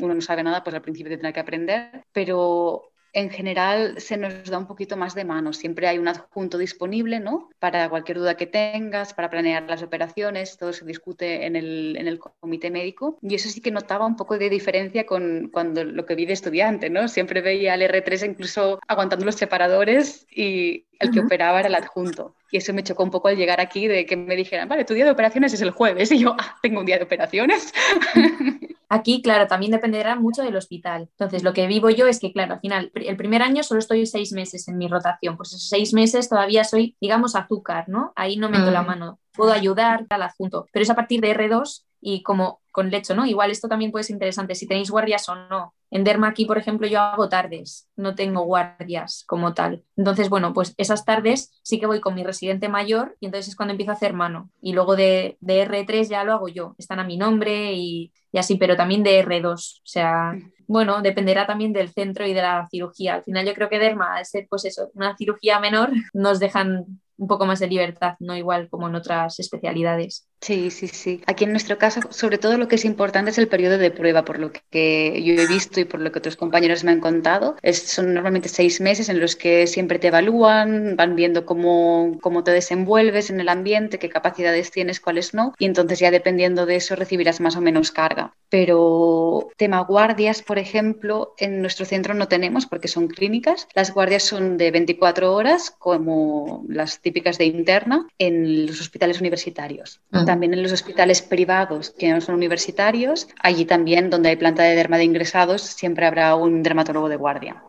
uno 0.00 0.14
no 0.14 0.20
sabe 0.20 0.42
nada, 0.42 0.62
pues 0.62 0.74
al 0.74 0.82
principio 0.82 1.12
tendrá 1.12 1.32
que 1.32 1.40
aprender. 1.40 2.04
Pero 2.12 2.92
en 3.14 3.30
general 3.30 4.00
se 4.00 4.16
nos 4.16 4.44
da 4.44 4.58
un 4.58 4.66
poquito 4.66 4.96
más 4.96 5.14
de 5.14 5.24
mano. 5.24 5.52
Siempre 5.52 5.86
hay 5.86 5.98
un 5.98 6.08
adjunto 6.08 6.58
disponible, 6.58 7.20
¿no? 7.20 7.48
Para 7.60 7.88
cualquier 7.88 8.18
duda 8.18 8.36
que 8.36 8.46
tengas, 8.46 9.14
para 9.14 9.30
planear 9.30 9.62
las 9.62 9.82
operaciones, 9.82 10.58
todo 10.58 10.72
se 10.72 10.84
discute 10.84 11.46
en 11.46 11.54
el, 11.54 11.96
en 11.96 12.08
el 12.08 12.18
comité 12.18 12.70
médico. 12.70 13.18
Y 13.22 13.36
eso 13.36 13.48
sí 13.48 13.60
que 13.60 13.70
notaba 13.70 14.04
un 14.04 14.16
poco 14.16 14.36
de 14.36 14.50
diferencia 14.50 15.06
con 15.06 15.48
cuando 15.52 15.84
lo 15.84 16.04
que 16.04 16.16
vi 16.16 16.26
de 16.26 16.32
estudiante, 16.32 16.90
¿no? 16.90 17.06
Siempre 17.06 17.40
veía 17.40 17.74
al 17.74 17.82
R3 17.82 18.26
incluso 18.28 18.80
aguantando 18.88 19.24
los 19.24 19.36
separadores 19.36 20.26
y 20.30 20.86
el 20.98 21.10
que 21.12 21.20
operaba 21.20 21.60
era 21.60 21.68
el 21.68 21.74
adjunto. 21.76 22.34
Y 22.50 22.56
eso 22.56 22.72
me 22.72 22.82
chocó 22.82 23.04
un 23.04 23.10
poco 23.10 23.28
al 23.28 23.36
llegar 23.36 23.60
aquí 23.60 23.86
de 23.86 24.06
que 24.06 24.16
me 24.16 24.34
dijeran, 24.36 24.68
vale, 24.68 24.84
tu 24.84 24.94
día 24.94 25.04
de 25.04 25.12
operaciones 25.12 25.52
es 25.52 25.60
el 25.60 25.70
jueves. 25.70 26.10
Y 26.10 26.18
yo, 26.18 26.34
ah, 26.38 26.56
tengo 26.62 26.80
un 26.80 26.86
día 26.86 26.98
de 26.98 27.04
operaciones. 27.04 27.72
Aquí, 28.88 29.22
claro, 29.22 29.46
también 29.46 29.72
dependerá 29.72 30.16
mucho 30.16 30.42
del 30.42 30.56
hospital. 30.56 31.08
Entonces, 31.10 31.42
lo 31.42 31.52
que 31.52 31.66
vivo 31.66 31.90
yo 31.90 32.06
es 32.06 32.20
que, 32.20 32.32
claro, 32.32 32.54
al 32.54 32.60
final, 32.60 32.90
el 32.94 33.16
primer 33.16 33.42
año 33.42 33.62
solo 33.62 33.80
estoy 33.80 34.06
seis 34.06 34.32
meses 34.32 34.68
en 34.68 34.78
mi 34.78 34.88
rotación. 34.88 35.36
Pues 35.36 35.50
esos 35.50 35.68
seis 35.68 35.92
meses 35.94 36.28
todavía 36.28 36.64
soy, 36.64 36.96
digamos, 37.00 37.34
azúcar, 37.34 37.88
¿no? 37.88 38.12
Ahí 38.16 38.36
no 38.36 38.48
meto 38.48 38.70
la 38.70 38.82
mm. 38.82 38.86
mano. 38.86 39.20
Puedo 39.34 39.52
ayudar 39.52 40.06
al 40.08 40.22
adjunto. 40.22 40.66
Pero 40.72 40.82
es 40.82 40.90
a 40.90 40.94
partir 40.94 41.20
de 41.20 41.34
R2 41.34 41.84
y 42.00 42.22
como 42.22 42.60
con 42.70 42.90
lecho, 42.90 43.14
¿no? 43.14 43.24
Igual 43.24 43.50
esto 43.50 43.68
también 43.68 43.90
puede 43.90 44.04
ser 44.04 44.14
interesante, 44.14 44.54
si 44.54 44.66
tenéis 44.66 44.90
guardias 44.90 45.28
o 45.28 45.34
no. 45.34 45.74
En 45.90 46.04
Derma 46.04 46.28
aquí, 46.28 46.44
por 46.44 46.58
ejemplo, 46.58 46.88
yo 46.88 47.00
hago 47.00 47.28
tardes, 47.28 47.88
no 47.96 48.14
tengo 48.14 48.42
guardias 48.42 49.24
como 49.26 49.54
tal. 49.54 49.84
Entonces, 49.96 50.28
bueno, 50.28 50.52
pues 50.52 50.74
esas 50.76 51.04
tardes 51.04 51.52
sí 51.62 51.78
que 51.78 51.86
voy 51.86 52.00
con 52.00 52.14
mi 52.14 52.24
residente 52.24 52.68
mayor 52.68 53.16
y 53.20 53.26
entonces 53.26 53.48
es 53.50 53.56
cuando 53.56 53.72
empiezo 53.72 53.92
a 53.92 53.94
hacer 53.94 54.12
mano. 54.12 54.50
Y 54.60 54.72
luego 54.72 54.96
de, 54.96 55.38
de 55.40 55.66
R3 55.66 56.08
ya 56.08 56.24
lo 56.24 56.32
hago 56.32 56.48
yo, 56.48 56.74
están 56.78 56.98
a 56.98 57.04
mi 57.04 57.16
nombre 57.16 57.72
y, 57.74 58.12
y 58.32 58.38
así, 58.38 58.56
pero 58.56 58.76
también 58.76 59.02
de 59.04 59.24
R2. 59.24 59.52
O 59.54 59.82
sea, 59.84 60.34
bueno, 60.66 61.00
dependerá 61.00 61.46
también 61.46 61.72
del 61.72 61.90
centro 61.90 62.26
y 62.26 62.34
de 62.34 62.42
la 62.42 62.66
cirugía. 62.70 63.14
Al 63.14 63.22
final 63.22 63.46
yo 63.46 63.54
creo 63.54 63.68
que 63.68 63.78
Derma, 63.78 64.16
al 64.16 64.26
ser 64.26 64.46
pues 64.50 64.64
eso, 64.64 64.90
una 64.94 65.16
cirugía 65.16 65.60
menor, 65.60 65.90
nos 66.12 66.40
dejan 66.40 67.00
un 67.16 67.28
poco 67.28 67.46
más 67.46 67.60
de 67.60 67.68
libertad, 67.68 68.14
no 68.20 68.36
igual 68.36 68.68
como 68.68 68.88
en 68.88 68.94
otras 68.94 69.38
especialidades. 69.40 70.28
Sí, 70.44 70.70
sí, 70.70 70.88
sí. 70.88 71.22
Aquí 71.26 71.44
en 71.44 71.52
nuestro 71.52 71.78
caso, 71.78 72.00
sobre 72.10 72.36
todo 72.36 72.58
lo 72.58 72.68
que 72.68 72.74
es 72.74 72.84
importante 72.84 73.30
es 73.30 73.38
el 73.38 73.48
periodo 73.48 73.78
de 73.78 73.90
prueba, 73.90 74.26
por 74.26 74.38
lo 74.38 74.52
que 74.52 75.22
yo 75.24 75.32
he 75.32 75.46
visto 75.46 75.80
y 75.80 75.86
por 75.86 76.00
lo 76.00 76.12
que 76.12 76.18
otros 76.18 76.36
compañeros 76.36 76.84
me 76.84 76.90
han 76.90 77.00
contado. 77.00 77.56
Es, 77.62 77.78
son 77.84 78.12
normalmente 78.12 78.50
seis 78.50 78.78
meses 78.78 79.08
en 79.08 79.20
los 79.20 79.36
que 79.36 79.66
siempre 79.66 79.98
te 79.98 80.08
evalúan, 80.08 80.96
van 80.96 81.16
viendo 81.16 81.46
cómo, 81.46 82.18
cómo 82.20 82.44
te 82.44 82.50
desenvuelves 82.50 83.30
en 83.30 83.40
el 83.40 83.48
ambiente, 83.48 83.98
qué 83.98 84.10
capacidades 84.10 84.70
tienes, 84.70 85.00
cuáles 85.00 85.32
no, 85.32 85.54
y 85.58 85.64
entonces 85.64 85.98
ya 85.98 86.10
dependiendo 86.10 86.66
de 86.66 86.76
eso 86.76 86.94
recibirás 86.94 87.40
más 87.40 87.56
o 87.56 87.62
menos 87.62 87.90
carga. 87.90 88.34
Pero 88.50 89.48
tema 89.56 89.80
guardias, 89.80 90.42
por 90.42 90.58
ejemplo, 90.58 91.32
en 91.38 91.62
nuestro 91.62 91.86
centro 91.86 92.12
no 92.12 92.28
tenemos 92.28 92.66
porque 92.66 92.88
son 92.88 93.08
clínicas. 93.08 93.66
Las 93.74 93.94
guardias 93.94 94.24
son 94.24 94.58
de 94.58 94.70
24 94.70 95.32
horas, 95.34 95.70
como 95.70 96.66
las 96.68 97.00
típicas 97.00 97.38
de 97.38 97.46
interna, 97.46 98.06
en 98.18 98.66
los 98.66 98.82
hospitales 98.82 99.20
universitarios. 99.20 100.02
Ah 100.12 100.33
también 100.34 100.52
en 100.52 100.64
los 100.64 100.72
hospitales 100.72 101.22
privados 101.22 101.90
que 101.96 102.10
no 102.10 102.20
son 102.20 102.34
universitarios, 102.34 103.28
allí 103.40 103.66
también 103.66 104.10
donde 104.10 104.30
hay 104.30 104.36
planta 104.36 104.64
de 104.64 104.74
derma 104.74 104.98
de 104.98 105.04
ingresados, 105.04 105.62
siempre 105.62 106.06
habrá 106.06 106.34
un 106.34 106.64
dermatólogo 106.64 107.08
de 107.08 107.14
guardia. 107.14 107.62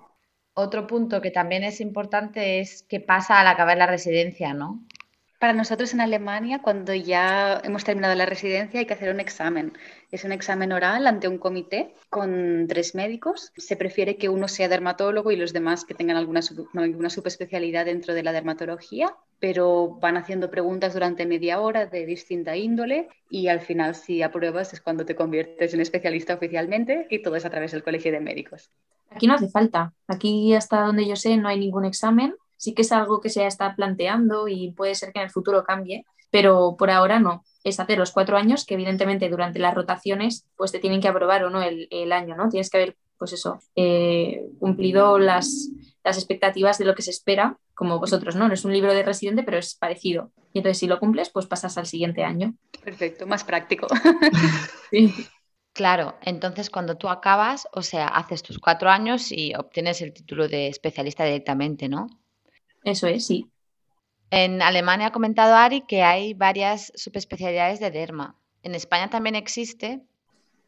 Otro 0.56 0.88
punto 0.88 1.22
que 1.22 1.30
también 1.30 1.64
es 1.64 1.80
importante 1.80 2.60
es 2.60 2.82
qué 2.90 3.00
pasa 3.00 3.40
al 3.40 3.46
acabar 3.46 3.78
la 3.78 3.86
residencia, 3.86 4.56
¿no? 4.56 4.84
Para 5.46 5.54
nosotros 5.54 5.94
en 5.94 6.02
Alemania, 6.02 6.64
cuando 6.64 6.96
ya 6.96 7.62
hemos 7.64 7.84
terminado 7.84 8.16
la 8.16 8.26
residencia, 8.26 8.80
hay 8.80 8.88
que 8.88 8.96
hacer 8.96 9.14
un 9.14 9.20
examen. 9.20 9.74
Es 10.10 10.24
un 10.24 10.32
examen 10.32 10.72
oral 10.72 11.06
ante 11.06 11.28
un 11.28 11.38
comité 11.38 11.94
con 12.10 12.66
tres 12.68 12.96
médicos. 12.96 13.52
Se 13.56 13.76
prefiere 13.76 14.18
que 14.18 14.28
uno 14.28 14.48
sea 14.48 14.68
dermatólogo 14.68 15.30
y 15.30 15.36
los 15.36 15.54
demás 15.54 15.86
que 15.86 15.94
tengan 15.94 16.18
alguna, 16.18 16.40
alguna 16.74 17.12
subespecialidad 17.12 17.86
dentro 17.86 18.16
de 18.16 18.24
la 18.24 18.32
dermatología, 18.32 19.16
pero 19.40 20.00
van 20.02 20.18
haciendo 20.18 20.50
preguntas 20.50 20.96
durante 20.96 21.28
media 21.28 21.60
hora 21.60 21.86
de 21.86 22.08
distinta 22.08 22.58
índole 22.58 23.08
y 23.30 23.48
al 23.48 23.60
final 23.60 23.94
si 23.94 24.24
apruebas 24.24 24.74
es 24.74 24.82
cuando 24.82 25.06
te 25.06 25.16
conviertes 25.16 25.76
en 25.76 25.80
especialista 25.80 26.34
oficialmente 26.34 27.06
y 27.12 27.22
todo 27.22 27.36
es 27.36 27.46
a 27.46 27.52
través 27.52 27.72
del 27.72 27.84
Colegio 27.84 28.12
de 28.12 28.20
Médicos. 28.20 28.72
Aquí 29.12 29.28
no 29.28 29.36
hace 29.36 29.50
falta. 29.50 29.94
Aquí 30.08 30.56
hasta 30.56 30.82
donde 30.82 31.08
yo 31.08 31.16
sé 31.16 31.38
no 31.38 31.50
hay 31.50 31.60
ningún 31.60 31.86
examen 31.86 32.34
sí 32.58 32.74
que 32.74 32.82
es 32.82 32.92
algo 32.92 33.22
que 33.22 33.30
se 33.30 33.46
está 33.46 33.76
planteando 33.76 34.48
y 34.48 34.72
puede 34.72 34.96
ser 34.96 35.12
que 35.12 35.20
en 35.20 35.26
el 35.26 35.32
futuro 35.32 35.64
cambie, 35.64 36.06
pero 36.32 36.76
por 36.78 36.92
ahora 36.92 37.20
no. 37.20 37.44
Es 37.64 37.80
hacer 37.80 37.98
los 37.98 38.12
cuatro 38.12 38.38
años, 38.38 38.66
que 38.66 38.76
evidentemente 38.76 39.30
durante 39.30 39.60
las 39.60 39.74
rotaciones 39.74 40.46
pues 40.56 40.72
te 40.72 40.80
tienen 40.80 41.02
que 41.02 41.08
aprobar 41.08 41.44
o 41.44 41.50
no 41.50 41.62
el, 41.62 42.12
año, 42.12 42.36
¿no? 42.36 42.50
Tienes 42.50 42.70
que 42.70 42.78
haber, 42.78 42.98
pues 43.18 43.34
eso, 43.34 43.60
eh, 43.76 44.46
cumplido 44.60 45.18
las, 45.18 45.70
las 46.04 46.18
expectativas 46.18 46.78
de 46.78 46.86
lo 46.86 46.94
que 46.94 47.02
se 47.02 47.12
espera, 47.12 47.58
como 47.74 48.00
vosotros, 48.00 48.36
¿no? 48.36 48.48
No 48.48 48.54
es 48.54 48.66
un 48.66 48.74
libro 48.74 48.94
de 48.94 49.04
residente, 49.04 49.44
pero 49.44 49.58
es 49.58 49.76
parecido. 49.76 50.32
Y 50.54 50.60
entonces 50.60 50.78
si 50.78 50.88
lo 50.88 51.00
cumples, 51.00 51.30
pues 51.30 51.48
pasas 51.48 51.78
al 51.78 51.86
siguiente 51.86 52.24
año. 52.24 52.56
Perfecto, 52.84 53.26
más 53.28 53.44
práctico. 53.44 53.88
sí. 54.92 55.14
Claro, 55.74 56.16
entonces 56.22 56.70
cuando 56.70 56.96
tú 56.96 57.10
acabas, 57.10 57.68
o 57.74 57.82
sea, 57.82 58.08
haces 58.08 58.44
tus 58.44 58.60
cuatro 58.60 58.90
años 58.90 59.32
y 59.32 59.54
obtienes 59.56 60.02
el 60.02 60.14
título 60.14 60.48
de 60.48 60.68
especialista 60.68 61.26
directamente, 61.26 61.90
¿no? 61.90 62.08
Eso 62.86 63.08
es, 63.08 63.26
sí. 63.26 63.50
En 64.30 64.62
Alemania 64.62 65.08
ha 65.08 65.12
comentado 65.12 65.56
Ari 65.56 65.82
que 65.82 66.04
hay 66.04 66.36
varias 66.36 66.94
subespecialidades 66.96 67.80
de 67.80 67.90
derma. 67.90 68.38
¿En 68.62 68.76
España 68.76 69.10
también 69.10 69.36
existe? 69.36 70.02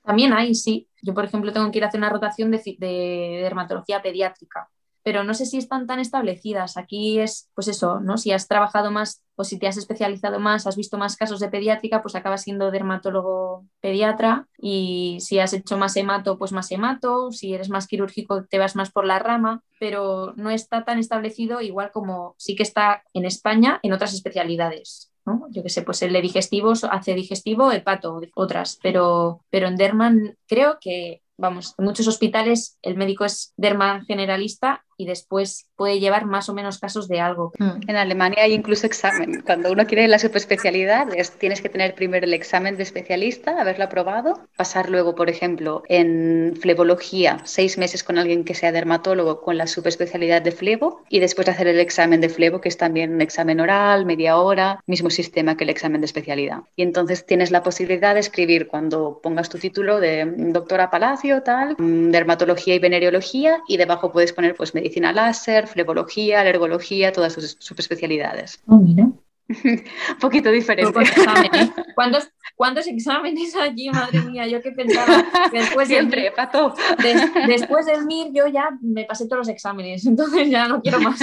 También 0.03 0.33
hay, 0.33 0.55
sí. 0.55 0.87
Yo, 1.03 1.13
por 1.13 1.25
ejemplo, 1.25 1.53
tengo 1.53 1.69
que 1.71 1.77
ir 1.77 1.83
a 1.83 1.87
hacer 1.87 1.99
una 1.99 2.09
rotación 2.09 2.49
de, 2.49 3.39
dermatología 3.43 4.01
pediátrica. 4.01 4.67
Pero 5.07 5.23
no 5.23 5.33
sé 5.33 5.45
si 5.45 5.57
están 5.57 5.87
tan 5.87 6.01
establecidas. 6.01 6.75
Aquí 6.75 7.21
es, 7.21 7.49
pues 7.55 7.69
eso, 7.69 8.01
¿no? 8.01 8.17
Si 8.17 8.33
has 8.33 8.49
trabajado 8.49 8.91
más 8.91 9.23
o 9.37 9.45
si 9.45 9.57
te 9.57 9.65
has 9.65 9.77
especializado 9.77 10.37
más, 10.41 10.67
has 10.67 10.75
visto 10.75 10.97
más 10.97 11.15
casos 11.15 11.39
de 11.39 11.47
pediátrica, 11.47 12.01
pues 12.01 12.13
acabas 12.15 12.41
siendo 12.43 12.71
dermatólogo 12.71 13.65
pediatra 13.79 14.49
y 14.57 15.19
si 15.21 15.39
has 15.39 15.53
hecho 15.53 15.77
más 15.77 15.95
hemato, 15.95 16.37
pues 16.37 16.51
más 16.51 16.69
hemato, 16.73 17.31
si 17.31 17.53
eres 17.53 17.69
más 17.69 17.87
quirúrgico, 17.87 18.43
te 18.43 18.59
vas 18.59 18.75
más 18.75 18.91
por 18.91 19.05
la 19.05 19.17
rama, 19.17 19.63
pero 19.79 20.33
no 20.35 20.49
está 20.49 20.83
tan 20.83 20.99
establecido 20.99 21.61
igual 21.61 21.91
como 21.93 22.35
sí 22.37 22.57
que 22.57 22.63
está 22.63 23.01
en 23.13 23.23
España 23.23 23.79
en 23.83 23.93
otras 23.93 24.13
especialidades. 24.13 25.13
¿no? 25.25 25.47
Yo 25.51 25.63
qué 25.63 25.69
sé, 25.69 25.83
pues 25.83 26.01
el 26.01 26.11
de 26.11 26.21
digestivo 26.21 26.73
hace 26.91 27.13
digestivo, 27.13 27.71
hepato, 27.71 28.19
otras, 28.35 28.77
pero, 28.83 29.45
pero 29.51 29.69
en 29.69 29.77
Derman 29.77 30.37
creo 30.47 30.79
que 30.81 31.21
vamos, 31.37 31.75
en 31.77 31.85
muchos 31.85 32.07
hospitales 32.07 32.77
el 32.81 32.97
médico 32.97 33.23
es 33.23 33.53
derma 33.55 34.03
generalista 34.05 34.83
y 34.97 35.05
después 35.05 35.67
puede 35.75 35.99
llevar 35.99 36.25
más 36.25 36.49
o 36.49 36.53
menos 36.53 36.79
casos 36.79 37.07
de 37.07 37.19
algo. 37.19 37.53
Hmm. 37.59 37.81
En 37.87 37.95
Alemania 37.95 38.43
hay 38.43 38.53
incluso 38.53 38.87
examen. 38.87 39.41
Cuando 39.45 39.71
uno 39.71 39.85
quiere 39.85 40.07
la 40.07 40.19
subespecialidad, 40.19 41.07
tienes 41.39 41.61
que 41.61 41.69
tener 41.69 41.93
primero 41.93 42.25
el 42.25 42.33
examen 42.33 42.77
de 42.77 42.83
especialista, 42.83 43.61
haberlo 43.61 43.85
aprobado, 43.85 44.41
pasar 44.57 44.89
luego, 44.89 45.15
por 45.15 45.29
ejemplo, 45.29 45.83
en 45.87 46.57
flebología, 46.59 47.39
seis 47.43 47.77
meses 47.77 48.03
con 48.03 48.17
alguien 48.17 48.43
que 48.43 48.55
sea 48.55 48.71
dermatólogo 48.71 49.41
con 49.41 49.57
la 49.57 49.67
subespecialidad 49.67 50.41
de 50.41 50.51
flebo 50.51 51.03
y 51.09 51.19
después 51.19 51.47
hacer 51.47 51.67
el 51.67 51.79
examen 51.79 52.19
de 52.19 52.29
flebo, 52.29 52.59
que 52.59 52.69
es 52.69 52.77
también 52.77 53.13
un 53.13 53.21
examen 53.21 53.59
oral, 53.59 54.05
media 54.05 54.37
hora, 54.37 54.81
mismo 54.87 55.09
sistema 55.09 55.55
que 55.55 55.63
el 55.63 55.69
examen 55.69 56.01
de 56.01 56.05
especialidad. 56.05 56.61
Y 56.75 56.81
entonces 56.81 57.25
tienes 57.25 57.51
la 57.51 57.61
posibilidad 57.61 58.15
de 58.15 58.21
escribir 58.21 58.67
cuando 58.67 59.19
pongas 59.21 59.49
tu 59.49 59.59
título 59.59 59.99
de 59.99 60.25
doctora 60.25 60.89
Palacio, 60.89 61.43
tal, 61.43 61.75
mm, 61.77 62.09
dermatología 62.09 62.73
y 62.75 62.79
venereología 62.79 63.61
y 63.67 63.77
debajo 63.77 64.11
puedes 64.11 64.33
poner 64.33 64.55
pues 64.55 64.73
medicina 64.87 65.11
láser, 65.11 65.67
flebología, 65.67 66.41
alergología, 66.41 67.11
todas 67.11 67.33
sus 67.33 67.57
subespecialidades. 67.59 68.61
Oh, 68.67 68.77
mira. 68.77 69.09
Un 69.63 70.19
poquito 70.19 70.49
diferente. 70.49 70.93
¿Cuántos, 71.95 72.29
¿Cuántos 72.55 72.87
exámenes 72.87 73.55
allí, 73.55 73.89
madre 73.89 74.21
mía? 74.21 74.47
Yo 74.47 74.61
que 74.61 74.71
pensaba 74.71 75.23
después 75.51 75.87
Siempre, 75.87 76.23
del, 76.23 76.33
pato. 76.33 76.73
después 77.47 77.85
del 77.85 78.05
MIR 78.05 78.31
yo 78.33 78.47
ya 78.47 78.69
me 78.81 79.05
pasé 79.05 79.25
todos 79.25 79.39
los 79.39 79.49
exámenes, 79.49 80.05
entonces 80.05 80.49
ya 80.49 80.67
no 80.67 80.81
quiero 80.81 80.99
más. 80.99 81.19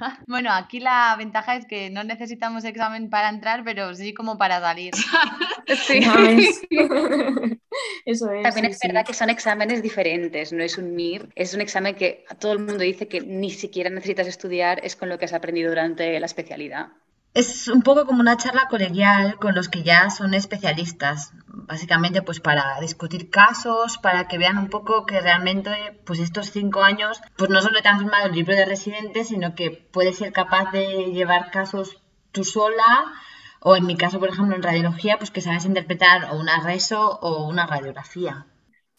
bueno, 0.26 0.52
aquí 0.52 0.80
la 0.80 1.14
ventaja 1.16 1.56
es 1.56 1.66
que 1.66 1.90
no 1.90 2.04
necesitamos 2.04 2.64
examen 2.64 3.10
para 3.10 3.28
entrar, 3.28 3.64
pero 3.64 3.94
sí 3.94 4.14
como 4.14 4.38
para 4.38 4.60
salir. 4.60 4.94
sí. 5.86 6.00
Eso 8.04 8.30
es. 8.30 8.42
También 8.42 8.66
es 8.66 8.78
verdad 8.80 9.06
que 9.06 9.14
son 9.14 9.30
exámenes 9.30 9.82
diferentes, 9.82 10.52
no 10.52 10.62
es 10.62 10.78
un 10.78 10.94
MIR, 10.94 11.28
es 11.34 11.54
un 11.54 11.60
examen 11.60 11.94
que 11.94 12.24
todo 12.38 12.52
el 12.52 12.60
mundo 12.60 12.78
dice 12.78 13.06
que 13.08 13.20
ni 13.20 13.50
siquiera 13.50 13.90
necesitas 13.90 14.26
estudiar, 14.26 14.80
es 14.82 14.96
con 14.96 15.08
lo 15.08 15.18
que 15.18 15.26
has 15.26 15.32
aprendido 15.32 15.68
durante 15.70 16.18
la 16.18 16.26
especialidad. 16.26 16.88
Es 17.34 17.68
un 17.68 17.82
poco 17.82 18.06
como 18.06 18.20
una 18.20 18.36
charla 18.36 18.66
colegial 18.68 19.36
con 19.36 19.54
los 19.54 19.68
que 19.68 19.82
ya 19.82 20.10
son 20.10 20.34
especialistas, 20.34 21.32
básicamente 21.46 22.22
pues 22.22 22.40
para 22.40 22.80
discutir 22.80 23.30
casos, 23.30 23.98
para 23.98 24.26
que 24.26 24.38
vean 24.38 24.58
un 24.58 24.68
poco 24.68 25.06
que 25.06 25.20
realmente 25.20 26.00
pues 26.04 26.18
estos 26.18 26.50
cinco 26.50 26.82
años 26.82 27.20
pues 27.36 27.50
no 27.50 27.60
solo 27.60 27.80
te 27.80 27.88
han 27.88 27.98
firmado 27.98 28.26
el 28.26 28.34
libro 28.34 28.56
de 28.56 28.64
residente, 28.64 29.24
sino 29.24 29.54
que 29.54 29.70
puedes 29.70 30.16
ser 30.16 30.32
capaz 30.32 30.72
de 30.72 31.12
llevar 31.12 31.50
casos 31.50 32.02
tú 32.32 32.44
sola 32.44 33.12
o 33.60 33.76
en 33.76 33.86
mi 33.86 33.96
caso, 33.96 34.18
por 34.18 34.30
ejemplo, 34.30 34.54
en 34.54 34.62
radiología, 34.62 35.18
pues 35.18 35.30
que 35.30 35.40
sabes 35.40 35.64
interpretar 35.64 36.32
o 36.32 36.38
una 36.38 36.60
reso 36.60 37.18
o 37.20 37.46
una 37.46 37.66
radiografía. 37.66 38.46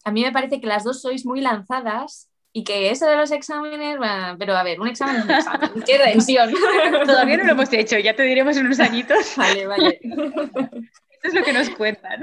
A 0.04 0.12
mí 0.12 0.24
me 0.24 0.32
parece 0.32 0.60
que 0.60 0.68
las 0.68 0.84
dos 0.84 1.02
sois 1.02 1.26
muy 1.26 1.42
lanzadas 1.42 2.29
y 2.52 2.64
que 2.64 2.90
eso 2.90 3.06
de 3.06 3.16
los 3.16 3.32
exámenes, 3.32 3.98
pero 4.38 4.56
a 4.56 4.64
ver, 4.64 4.80
un 4.80 4.88
examen 4.88 5.18
es 5.18 5.24
un 5.26 5.32
examen. 5.32 5.70
¡Qué 5.86 6.00
tensión! 6.00 6.52
Todavía 7.06 7.38
no 7.38 7.44
lo 7.44 7.52
hemos 7.52 7.72
hecho, 7.72 7.98
ya 8.00 8.16
te 8.16 8.24
diremos 8.24 8.58
en 8.58 8.66
unos 8.66 8.80
añitos. 8.80 9.34
Vale, 9.38 9.68
vale. 9.68 10.00
Eso 11.22 11.28
es 11.28 11.34
lo 11.34 11.44
que 11.44 11.54
nos 11.54 11.70
cuentan. 11.72 12.22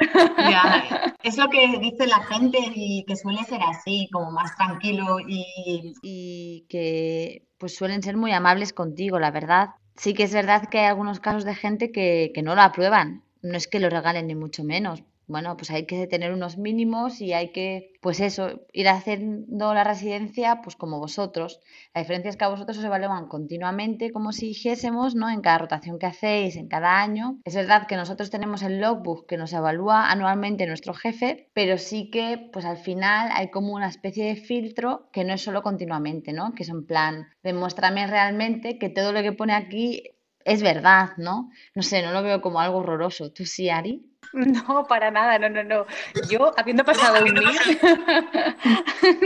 es 1.23 1.37
lo 1.37 1.49
que 1.49 1.79
dice 1.81 2.07
la 2.07 2.23
gente 2.25 2.59
y 2.75 3.05
que 3.07 3.15
suele 3.15 3.45
ser 3.45 3.61
así, 3.62 4.09
como 4.11 4.31
más 4.31 4.57
tranquilo 4.57 5.19
y... 5.21 5.95
Y 6.03 6.67
que 6.69 7.47
pues 7.59 7.77
suelen 7.77 8.03
ser 8.03 8.17
muy 8.17 8.33
amables 8.33 8.73
contigo, 8.73 9.19
la 9.19 9.31
verdad. 9.31 9.71
Sí 9.97 10.15
que 10.15 10.25
es 10.25 10.33
verdad 10.33 10.69
que 10.71 10.79
hay 10.79 10.87
algunos 10.87 11.21
casos 11.21 11.45
de 11.45 11.55
gente 11.55 11.93
que, 11.93 12.33
que 12.35 12.43
no 12.43 12.55
lo 12.55 12.62
aprueban. 12.62 13.23
No 13.43 13.57
es 13.57 13.69
que 13.69 13.81
lo 13.81 13.91
regalen 13.91 14.27
ni 14.27 14.35
mucho 14.35 14.65
menos, 14.65 15.03
bueno, 15.27 15.57
pues 15.57 15.71
hay 15.71 15.87
que 15.87 16.07
tener 16.07 16.33
unos 16.33 16.57
mínimos 16.57 17.21
y 17.21 17.33
hay 17.33 17.51
que, 17.51 17.93
pues 18.01 18.21
eso, 18.21 18.61
ir 18.73 18.89
haciendo 18.89 19.75
la 19.75 19.85
residencia, 19.85 20.61
pues 20.62 20.77
como 20.77 20.99
vosotros. 20.99 21.61
La 21.95 22.03
diferencia 22.03 22.31
es 22.31 22.37
que 22.37 22.45
a 22.45 22.49
vosotros 22.49 22.79
os 22.79 22.85
evalúan 22.85 23.27
continuamente, 23.27 24.12
como 24.12 24.33
si 24.33 24.49
dijésemos, 24.49 25.15
¿no? 25.15 25.29
En 25.29 25.41
cada 25.41 25.59
rotación 25.59 25.99
que 25.99 26.07
hacéis, 26.07 26.57
en 26.57 26.69
cada 26.69 27.01
año. 27.03 27.39
Es 27.45 27.55
verdad 27.57 27.87
que 27.87 27.97
nosotros 27.97 28.31
tenemos 28.31 28.62
el 28.62 28.81
logbook 28.81 29.27
que 29.27 29.37
nos 29.37 29.53
evalúa 29.53 30.11
anualmente 30.11 30.67
nuestro 30.67 30.95
jefe, 30.95 31.51
pero 31.55 31.79
sí 31.79 32.11
que, 32.11 32.49
pues 32.53 32.65
al 32.65 32.77
final 32.77 33.31
hay 33.33 33.51
como 33.51 33.73
una 33.75 33.89
especie 33.89 34.27
de 34.27 34.37
filtro 34.37 35.09
que 35.12 35.25
no 35.25 35.35
es 35.35 35.43
solo 35.43 35.62
continuamente, 35.62 36.33
¿no? 36.33 36.55
Que 36.55 36.62
es 36.62 36.69
en 36.69 36.87
plan, 36.87 37.29
demuéstrame 37.43 38.07
realmente 38.07 38.79
que 38.79 38.89
todo 38.89 39.12
lo 39.12 39.23
que 39.23 39.33
pone 39.33 39.55
aquí 39.55 40.15
es 40.46 40.62
verdad, 40.62 41.11
¿no? 41.16 41.50
No 41.74 41.82
sé, 41.82 42.02
no 42.02 42.12
lo 42.12 42.22
veo 42.22 42.40
como 42.40 42.61
algo 42.61 42.78
horroroso. 42.78 43.32
¿Tú 43.32 43.44
sí, 43.44 43.68
Ari? 43.68 44.06
No, 44.32 44.87
para 44.88 45.11
nada, 45.11 45.38
no, 45.38 45.48
no, 45.48 45.62
no. 45.62 45.87
Yo, 46.28 46.52
habiendo 46.59 46.85
pasado 46.85 47.24
un 47.24 47.32
mes, 47.32 47.59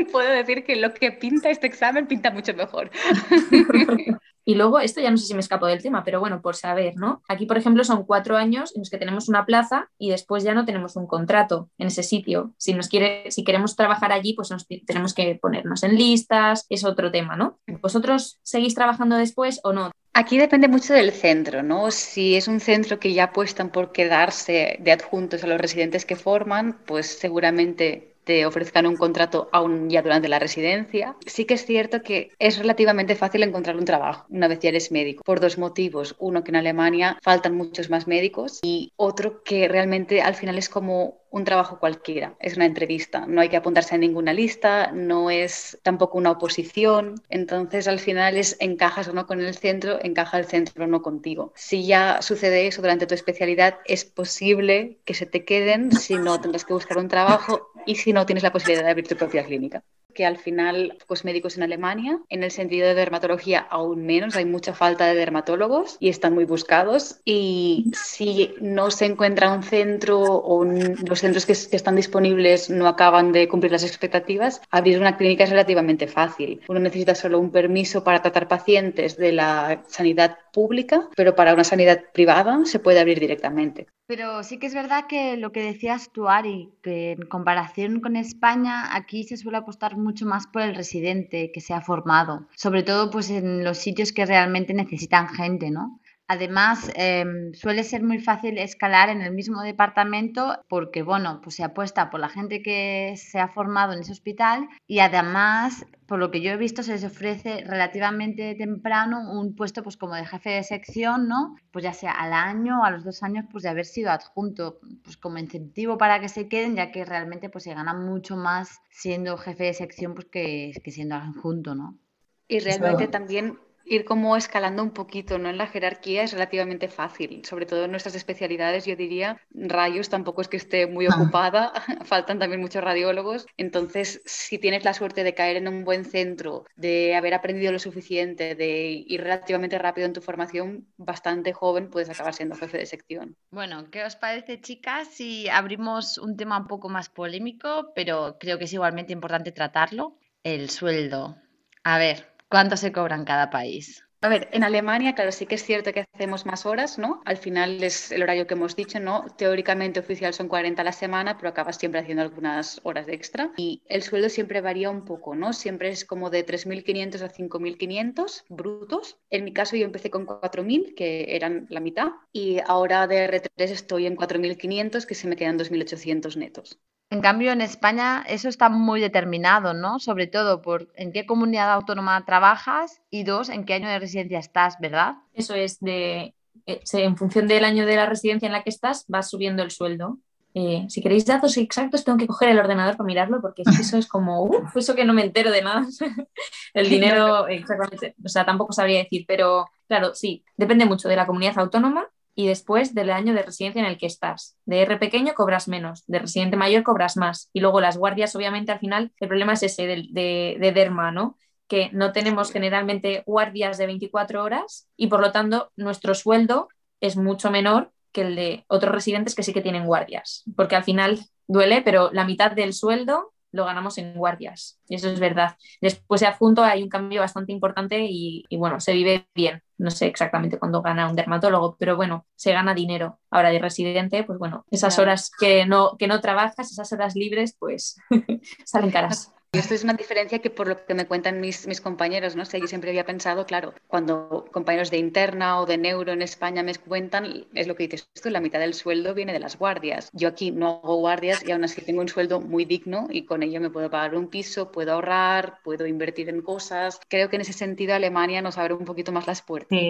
puedo 0.12 0.30
decir 0.30 0.64
que 0.64 0.76
lo 0.76 0.92
que 0.92 1.10
pinta 1.12 1.50
este 1.50 1.66
examen 1.66 2.06
pinta 2.06 2.30
mucho 2.30 2.54
mejor. 2.54 2.90
Y 4.42 4.54
luego, 4.54 4.80
esto 4.80 5.00
ya 5.00 5.10
no 5.10 5.16
sé 5.16 5.26
si 5.26 5.34
me 5.34 5.40
escapo 5.40 5.66
del 5.66 5.82
tema, 5.82 6.02
pero 6.02 6.18
bueno, 6.18 6.40
por 6.42 6.56
saber, 6.56 6.96
¿no? 6.96 7.22
Aquí, 7.28 7.46
por 7.46 7.56
ejemplo, 7.56 7.84
son 7.84 8.04
cuatro 8.04 8.36
años 8.36 8.74
en 8.74 8.80
los 8.80 8.90
que 8.90 8.98
tenemos 8.98 9.28
una 9.28 9.46
plaza 9.46 9.90
y 9.96 10.10
después 10.10 10.42
ya 10.42 10.54
no 10.54 10.64
tenemos 10.64 10.96
un 10.96 11.06
contrato 11.06 11.68
en 11.78 11.86
ese 11.86 12.02
sitio. 12.02 12.52
Si, 12.56 12.72
nos 12.74 12.88
quiere, 12.88 13.30
si 13.30 13.44
queremos 13.44 13.76
trabajar 13.76 14.12
allí, 14.12 14.32
pues 14.32 14.48
tenemos 14.86 15.14
que 15.14 15.38
ponernos 15.40 15.84
en 15.84 15.94
listas, 15.94 16.66
es 16.68 16.84
otro 16.84 17.12
tema, 17.12 17.36
¿no? 17.36 17.60
¿Vosotros 17.80 18.40
seguís 18.42 18.74
trabajando 18.74 19.16
después 19.16 19.60
o 19.62 19.72
no? 19.72 19.92
Aquí 20.12 20.38
depende 20.38 20.68
mucho 20.68 20.92
del 20.94 21.12
centro, 21.12 21.62
¿no? 21.62 21.90
Si 21.90 22.36
es 22.36 22.48
un 22.48 22.60
centro 22.60 22.98
que 23.00 23.12
ya 23.12 23.24
apuestan 23.24 23.70
por 23.70 23.92
quedarse 23.92 24.76
de 24.80 24.92
adjuntos 24.92 25.42
a 25.44 25.46
los 25.46 25.60
residentes 25.60 26.04
que 26.04 26.16
forman, 26.16 26.84
pues 26.84 27.06
seguramente 27.18 28.09
te 28.24 28.46
ofrezcan 28.46 28.86
un 28.86 28.96
contrato 28.96 29.48
aún 29.52 29.88
ya 29.90 30.02
durante 30.02 30.28
la 30.28 30.38
residencia. 30.38 31.16
Sí 31.26 31.44
que 31.44 31.54
es 31.54 31.66
cierto 31.66 32.02
que 32.02 32.30
es 32.38 32.58
relativamente 32.58 33.14
fácil 33.14 33.42
encontrar 33.42 33.76
un 33.76 33.84
trabajo 33.84 34.26
una 34.28 34.48
vez 34.48 34.60
ya 34.60 34.70
eres 34.70 34.92
médico, 34.92 35.22
por 35.24 35.40
dos 35.40 35.58
motivos. 35.58 36.16
Uno, 36.18 36.44
que 36.44 36.50
en 36.50 36.56
Alemania 36.56 37.18
faltan 37.22 37.56
muchos 37.56 37.90
más 37.90 38.06
médicos 38.06 38.60
y 38.62 38.92
otro, 38.96 39.42
que 39.42 39.68
realmente 39.68 40.22
al 40.22 40.34
final 40.34 40.58
es 40.58 40.68
como 40.68 41.20
un 41.30 41.44
trabajo 41.44 41.78
cualquiera, 41.78 42.34
es 42.40 42.56
una 42.56 42.66
entrevista, 42.66 43.24
no 43.26 43.40
hay 43.40 43.48
que 43.48 43.56
apuntarse 43.56 43.94
a 43.94 43.98
ninguna 43.98 44.32
lista, 44.32 44.90
no 44.92 45.30
es 45.30 45.78
tampoco 45.82 46.18
una 46.18 46.32
oposición, 46.32 47.14
entonces 47.28 47.86
al 47.86 48.00
final 48.00 48.36
es 48.36 48.56
encajas 48.58 49.06
o 49.08 49.12
no 49.12 49.26
con 49.26 49.40
el 49.40 49.54
centro, 49.54 49.98
encaja 50.02 50.38
el 50.38 50.46
centro 50.46 50.84
o 50.84 50.88
no 50.88 51.02
contigo. 51.02 51.52
Si 51.54 51.86
ya 51.86 52.20
sucede 52.20 52.66
eso 52.66 52.82
durante 52.82 53.06
tu 53.06 53.14
especialidad, 53.14 53.78
es 53.84 54.04
posible 54.04 54.98
que 55.04 55.14
se 55.14 55.26
te 55.26 55.44
queden, 55.44 55.92
si 55.92 56.16
no 56.16 56.40
tendrás 56.40 56.64
que 56.64 56.74
buscar 56.74 56.98
un 56.98 57.08
trabajo 57.08 57.69
y 57.84 57.96
si 57.96 58.12
no 58.12 58.26
tienes 58.26 58.42
la 58.42 58.52
posibilidad 58.52 58.84
de 58.84 58.90
abrir 58.90 59.08
tu 59.08 59.16
propia 59.16 59.44
clínica 59.44 59.84
que 60.14 60.26
al 60.26 60.36
final 60.36 60.96
pocos 61.00 61.24
médicos 61.24 61.56
en 61.56 61.62
Alemania. 61.62 62.20
En 62.28 62.42
el 62.42 62.50
sentido 62.50 62.88
de 62.88 62.94
dermatología 62.94 63.60
aún 63.60 64.06
menos, 64.06 64.36
hay 64.36 64.44
mucha 64.44 64.74
falta 64.74 65.06
de 65.06 65.14
dermatólogos 65.14 65.96
y 66.00 66.08
están 66.08 66.34
muy 66.34 66.44
buscados. 66.44 67.20
Y 67.24 67.92
si 67.94 68.54
no 68.60 68.90
se 68.90 69.06
encuentra 69.06 69.52
un 69.52 69.62
centro 69.62 70.20
o 70.20 70.64
los 70.64 71.20
centros 71.20 71.46
que, 71.46 71.52
que, 71.52 71.76
están 71.76 71.96
disponibles 71.96 72.70
no 72.70 72.86
acaban 72.86 73.32
de 73.32 73.48
cumplir 73.48 73.72
las 73.72 73.84
expectativas, 73.84 74.60
abrir 74.70 74.98
una 74.98 75.16
clínica 75.16 75.44
es 75.44 75.50
relativamente 75.50 76.06
fácil. 76.06 76.60
Uno 76.68 76.80
necesita 76.80 77.14
solo 77.14 77.38
un 77.38 77.50
permiso 77.50 78.04
para 78.04 78.22
tratar 78.22 78.48
pacientes 78.48 79.16
de 79.16 79.32
la 79.32 79.82
sanidad 79.88 80.38
pública, 80.52 81.08
pero 81.16 81.34
para 81.34 81.54
una 81.54 81.64
sanidad 81.64 82.04
privada 82.12 82.60
se 82.64 82.78
puede 82.78 83.00
abrir 83.00 83.20
directamente. 83.20 83.86
Pero 84.06 84.42
sí 84.42 84.58
que 84.58 84.66
es 84.66 84.74
verdad 84.74 85.06
que 85.08 85.36
lo 85.36 85.52
que 85.52 85.62
decías 85.62 86.10
tú, 86.10 86.28
Ari, 86.28 86.72
que 86.82 87.12
en 87.12 87.22
comparación 87.28 88.00
con 88.00 88.16
España, 88.16 88.96
aquí 88.96 89.22
se 89.22 89.36
suele 89.36 89.58
apostar 89.58 89.96
mucho 90.00 90.26
más 90.26 90.46
por 90.46 90.62
el 90.62 90.74
residente 90.74 91.50
que 91.52 91.60
se 91.60 91.74
ha 91.74 91.80
formado, 91.80 92.48
sobre 92.56 92.82
todo 92.82 93.10
pues 93.10 93.30
en 93.30 93.64
los 93.64 93.78
sitios 93.78 94.12
que 94.12 94.26
realmente 94.26 94.74
necesitan 94.74 95.28
gente, 95.28 95.70
¿no? 95.70 95.99
Además, 96.32 96.92
em, 96.94 97.52
suele 97.54 97.82
ser 97.82 98.04
muy 98.04 98.20
fácil 98.20 98.56
escalar 98.56 99.08
en 99.08 99.20
el 99.20 99.34
mismo 99.34 99.62
departamento 99.62 100.62
porque, 100.68 101.02
bueno, 101.02 101.40
pues 101.42 101.56
se 101.56 101.64
apuesta 101.64 102.08
por 102.08 102.20
la 102.20 102.28
gente 102.28 102.62
que 102.62 103.14
se 103.16 103.40
ha 103.40 103.48
formado 103.48 103.94
en 103.94 103.98
ese 103.98 104.12
hospital 104.12 104.68
y 104.86 105.00
además, 105.00 105.84
por 106.06 106.20
lo 106.20 106.30
que 106.30 106.40
yo 106.40 106.52
he 106.52 106.56
visto, 106.56 106.84
se 106.84 106.92
les 106.92 107.02
ofrece 107.02 107.64
relativamente 107.66 108.54
temprano 108.54 109.28
un 109.32 109.56
puesto 109.56 109.82
pues 109.82 109.96
como 109.96 110.14
de 110.14 110.24
jefe 110.24 110.50
de 110.50 110.62
sección, 110.62 111.26
¿no? 111.26 111.56
Pues 111.72 111.82
ya 111.82 111.94
sea 111.94 112.12
al 112.12 112.32
año 112.32 112.80
o 112.80 112.84
a 112.84 112.92
los 112.92 113.02
dos 113.02 113.24
años, 113.24 113.46
pues 113.50 113.64
de 113.64 113.70
haber 113.70 113.86
sido 113.86 114.12
adjunto, 114.12 114.78
pues 115.02 115.16
como 115.16 115.38
incentivo 115.38 115.98
para 115.98 116.20
que 116.20 116.28
se 116.28 116.46
queden, 116.46 116.76
ya 116.76 116.92
que 116.92 117.04
realmente 117.04 117.50
pues 117.50 117.64
se 117.64 117.74
gana 117.74 117.92
mucho 117.92 118.36
más 118.36 118.78
siendo 118.92 119.36
jefe 119.36 119.64
de 119.64 119.74
sección 119.74 120.14
pues 120.14 120.26
que, 120.26 120.70
que 120.84 120.92
siendo 120.92 121.16
adjunto, 121.16 121.74
¿no? 121.74 121.98
Y 122.46 122.60
realmente 122.60 123.08
también 123.08 123.58
ir 123.90 124.04
como 124.04 124.36
escalando 124.36 124.84
un 124.84 124.92
poquito, 124.92 125.38
¿no? 125.38 125.50
En 125.50 125.58
la 125.58 125.66
jerarquía 125.66 126.22
es 126.22 126.32
relativamente 126.32 126.86
fácil, 126.86 127.44
sobre 127.44 127.66
todo 127.66 127.84
en 127.84 127.90
nuestras 127.90 128.14
especialidades, 128.14 128.86
yo 128.86 128.94
diría, 128.94 129.42
rayos 129.52 130.08
tampoco 130.08 130.42
es 130.42 130.48
que 130.48 130.58
esté 130.58 130.86
muy 130.86 131.06
ah. 131.06 131.14
ocupada, 131.16 131.72
faltan 132.04 132.38
también 132.38 132.60
muchos 132.60 132.84
radiólogos, 132.84 133.46
entonces 133.56 134.22
si 134.24 134.58
tienes 134.58 134.84
la 134.84 134.94
suerte 134.94 135.24
de 135.24 135.34
caer 135.34 135.56
en 135.56 135.66
un 135.66 135.84
buen 135.84 136.04
centro, 136.04 136.66
de 136.76 137.16
haber 137.16 137.34
aprendido 137.34 137.72
lo 137.72 137.80
suficiente, 137.80 138.54
de 138.54 139.04
ir 139.04 139.22
relativamente 139.22 139.76
rápido 139.76 140.06
en 140.06 140.12
tu 140.12 140.20
formación, 140.20 140.86
bastante 140.96 141.52
joven, 141.52 141.90
puedes 141.90 142.10
acabar 142.10 142.32
siendo 142.32 142.54
jefe 142.54 142.78
de 142.78 142.86
sección. 142.86 143.36
Bueno, 143.50 143.90
¿qué 143.90 144.04
os 144.04 144.14
parece, 144.14 144.60
chicas, 144.60 145.08
si 145.08 145.48
abrimos 145.48 146.16
un 146.16 146.36
tema 146.36 146.58
un 146.58 146.68
poco 146.68 146.88
más 146.88 147.08
polémico, 147.08 147.90
pero 147.96 148.36
creo 148.38 148.56
que 148.56 148.66
es 148.66 148.72
igualmente 148.72 149.12
importante 149.12 149.50
tratarlo? 149.50 150.16
El 150.44 150.70
sueldo. 150.70 151.36
A 151.82 151.98
ver, 151.98 152.29
¿Cuánto 152.50 152.76
se 152.76 152.90
cobra 152.90 153.14
en 153.14 153.24
cada 153.24 153.48
país? 153.48 154.04
A 154.22 154.28
ver, 154.28 154.48
en 154.52 154.64
Alemania, 154.64 155.14
claro, 155.14 155.30
sí 155.32 155.46
que 155.46 155.54
es 155.54 155.62
cierto 155.62 155.92
que 155.92 156.04
hacemos 156.12 156.44
más 156.44 156.66
horas, 156.66 156.98
¿no? 156.98 157.22
Al 157.24 157.38
final 157.38 157.82
es 157.82 158.10
el 158.10 158.22
horario 158.22 158.46
que 158.46 158.54
hemos 158.54 158.74
dicho, 158.74 158.98
¿no? 158.98 159.24
Teóricamente 159.38 160.00
oficial 160.00 160.34
son 160.34 160.48
40 160.48 160.82
a 160.82 160.84
la 160.84 160.92
semana, 160.92 161.38
pero 161.38 161.48
acabas 161.48 161.78
siempre 161.78 162.00
haciendo 162.00 162.22
algunas 162.22 162.80
horas 162.82 163.06
extra. 163.08 163.52
Y 163.56 163.82
el 163.86 164.02
sueldo 164.02 164.28
siempre 164.28 164.60
varía 164.60 164.90
un 164.90 165.04
poco, 165.04 165.34
¿no? 165.36 165.52
Siempre 165.52 165.88
es 165.90 166.04
como 166.04 166.28
de 166.28 166.44
3.500 166.44 167.22
a 167.22 167.30
5.500 167.30 168.44
brutos. 168.48 169.16
En 169.30 169.44
mi 169.44 169.52
caso 169.52 169.76
yo 169.76 169.86
empecé 169.86 170.10
con 170.10 170.26
4.000, 170.26 170.94
que 170.94 171.36
eran 171.36 171.66
la 171.70 171.80
mitad, 171.80 172.08
y 172.32 172.58
ahora 172.66 173.06
de 173.06 173.28
R3 173.28 173.70
estoy 173.70 174.06
en 174.06 174.16
4.500, 174.16 175.06
que 175.06 175.14
se 175.14 175.28
me 175.28 175.36
quedan 175.36 175.56
2.800 175.56 176.36
netos. 176.36 176.78
En 177.10 177.20
cambio, 177.20 177.50
en 177.50 177.60
España 177.60 178.24
eso 178.28 178.48
está 178.48 178.68
muy 178.68 179.00
determinado, 179.00 179.74
¿no? 179.74 179.98
Sobre 179.98 180.28
todo 180.28 180.62
por 180.62 180.92
en 180.94 181.12
qué 181.12 181.26
comunidad 181.26 181.72
autónoma 181.72 182.24
trabajas 182.24 183.02
y 183.10 183.24
dos, 183.24 183.48
en 183.48 183.64
qué 183.64 183.74
año 183.74 183.88
de 183.88 183.98
residencia 183.98 184.38
estás, 184.38 184.76
¿verdad? 184.78 185.16
Eso 185.34 185.54
es 185.54 185.80
de, 185.80 186.34
eh, 186.66 186.80
en 186.92 187.16
función 187.16 187.48
del 187.48 187.64
año 187.64 187.84
de 187.84 187.96
la 187.96 188.06
residencia 188.06 188.46
en 188.46 188.52
la 188.52 188.62
que 188.62 188.70
estás, 188.70 189.06
vas 189.08 189.28
subiendo 189.28 189.64
el 189.64 189.72
sueldo. 189.72 190.18
Eh, 190.54 190.86
si 190.88 191.02
queréis 191.02 191.26
datos 191.26 191.56
exactos, 191.56 192.04
tengo 192.04 192.16
que 192.16 192.28
coger 192.28 192.50
el 192.50 192.60
ordenador 192.60 192.96
para 192.96 193.06
mirarlo 193.06 193.40
porque 193.40 193.62
eso 193.62 193.98
es 193.98 194.06
como, 194.06 194.42
uff, 194.44 194.76
eso 194.76 194.94
que 194.94 195.04
no 195.04 195.12
me 195.12 195.24
entero 195.24 195.50
de 195.50 195.62
nada. 195.62 195.86
el 196.74 196.88
dinero, 196.88 197.48
exactamente, 197.48 198.14
o 198.24 198.28
sea, 198.28 198.46
tampoco 198.46 198.72
sabría 198.72 199.00
decir, 199.00 199.24
pero 199.26 199.68
claro, 199.88 200.14
sí, 200.14 200.44
depende 200.56 200.84
mucho 200.84 201.08
de 201.08 201.16
la 201.16 201.26
comunidad 201.26 201.58
autónoma 201.58 202.08
y 202.34 202.46
después 202.46 202.94
del 202.94 203.10
año 203.10 203.34
de 203.34 203.42
residencia 203.42 203.80
en 203.80 203.86
el 203.86 203.98
que 203.98 204.06
estás. 204.06 204.56
De 204.64 204.82
R 204.82 204.96
pequeño 204.98 205.34
cobras 205.34 205.68
menos, 205.68 206.04
de 206.06 206.20
residente 206.20 206.56
mayor 206.56 206.82
cobras 206.82 207.16
más. 207.16 207.50
Y 207.52 207.60
luego 207.60 207.80
las 207.80 207.96
guardias, 207.96 208.34
obviamente, 208.36 208.72
al 208.72 208.78
final, 208.78 209.12
el 209.20 209.28
problema 209.28 209.52
es 209.54 209.62
ese 209.62 209.86
de, 209.86 210.06
de, 210.10 210.56
de 210.58 210.72
derma, 210.72 211.10
¿no? 211.10 211.36
Que 211.68 211.90
no 211.92 212.12
tenemos 212.12 212.52
generalmente 212.52 213.22
guardias 213.26 213.78
de 213.78 213.86
24 213.86 214.42
horas 214.42 214.88
y 214.96 215.08
por 215.08 215.20
lo 215.20 215.32
tanto 215.32 215.72
nuestro 215.76 216.14
sueldo 216.14 216.68
es 217.00 217.16
mucho 217.16 217.50
menor 217.50 217.92
que 218.12 218.22
el 218.22 218.36
de 218.36 218.64
otros 218.68 218.92
residentes 218.92 219.34
que 219.34 219.42
sí 219.42 219.52
que 219.52 219.62
tienen 219.62 219.86
guardias. 219.86 220.44
Porque 220.56 220.76
al 220.76 220.84
final 220.84 221.20
duele, 221.46 221.82
pero 221.82 222.10
la 222.12 222.24
mitad 222.24 222.52
del 222.52 222.72
sueldo 222.72 223.32
lo 223.52 223.64
ganamos 223.64 223.98
en 223.98 224.14
guardias. 224.14 224.80
Y 224.88 224.96
eso 224.96 225.10
es 225.10 225.20
verdad. 225.20 225.56
Después 225.80 226.20
de 226.20 226.26
adjunto 226.26 226.62
hay 226.62 226.82
un 226.82 226.88
cambio 226.88 227.20
bastante 227.20 227.52
importante 227.52 228.06
y, 228.08 228.44
bueno, 228.56 228.80
se 228.80 228.92
vive 228.92 229.26
bien. 229.34 229.62
No 229.78 229.90
sé 229.90 230.06
exactamente 230.06 230.58
cuándo 230.58 230.82
gana 230.82 231.08
un 231.08 231.16
dermatólogo, 231.16 231.76
pero 231.78 231.96
bueno, 231.96 232.26
se 232.36 232.52
gana 232.52 232.74
dinero. 232.74 233.18
Ahora 233.30 233.50
de 233.50 233.58
residente, 233.58 234.24
pues 234.24 234.38
bueno, 234.38 234.64
esas 234.70 234.98
horas 234.98 235.30
que 235.38 235.64
no, 235.66 235.96
que 235.98 236.06
no 236.06 236.20
trabajas, 236.20 236.70
esas 236.70 236.92
horas 236.92 237.14
libres, 237.16 237.56
pues 237.58 237.96
salen 238.64 238.90
caras. 238.90 239.32
Y 239.52 239.58
esto 239.58 239.74
es 239.74 239.82
una 239.82 239.94
diferencia 239.94 240.38
que 240.38 240.48
por 240.48 240.68
lo 240.68 240.86
que 240.86 240.94
me 240.94 241.08
cuentan 241.08 241.40
mis, 241.40 241.66
mis 241.66 241.80
compañeros, 241.80 242.36
¿no? 242.36 242.44
sé 242.44 242.60
yo 242.60 242.68
siempre 242.68 242.90
había 242.90 243.04
pensado, 243.04 243.46
claro, 243.46 243.74
cuando 243.88 244.44
compañeros 244.52 244.92
de 244.92 244.98
interna 244.98 245.58
o 245.58 245.66
de 245.66 245.76
neuro 245.76 246.12
en 246.12 246.22
España 246.22 246.62
me 246.62 246.72
cuentan, 246.76 247.46
es 247.54 247.66
lo 247.66 247.74
que 247.74 247.88
dices 247.88 248.08
tú, 248.22 248.30
la 248.30 248.40
mitad 248.40 248.60
del 248.60 248.74
sueldo 248.74 249.12
viene 249.12 249.32
de 249.32 249.40
las 249.40 249.58
guardias. 249.58 250.08
Yo 250.12 250.28
aquí 250.28 250.52
no 250.52 250.80
hago 250.84 250.98
guardias 250.98 251.42
y 251.44 251.50
aún 251.50 251.64
así 251.64 251.80
tengo 251.80 252.00
un 252.00 252.08
sueldo 252.08 252.40
muy 252.40 252.64
digno 252.64 253.08
y 253.10 253.24
con 253.24 253.42
ello 253.42 253.60
me 253.60 253.70
puedo 253.70 253.90
pagar 253.90 254.14
un 254.14 254.28
piso, 254.28 254.70
puedo 254.70 254.92
ahorrar, 254.92 255.58
puedo 255.64 255.84
invertir 255.84 256.28
en 256.28 256.42
cosas. 256.42 257.00
Creo 257.08 257.28
que 257.28 257.34
en 257.34 257.42
ese 257.42 257.52
sentido 257.52 257.94
Alemania 257.94 258.42
nos 258.42 258.56
abre 258.56 258.74
un 258.74 258.84
poquito 258.84 259.10
más 259.10 259.26
las 259.26 259.42
puertas. 259.42 259.80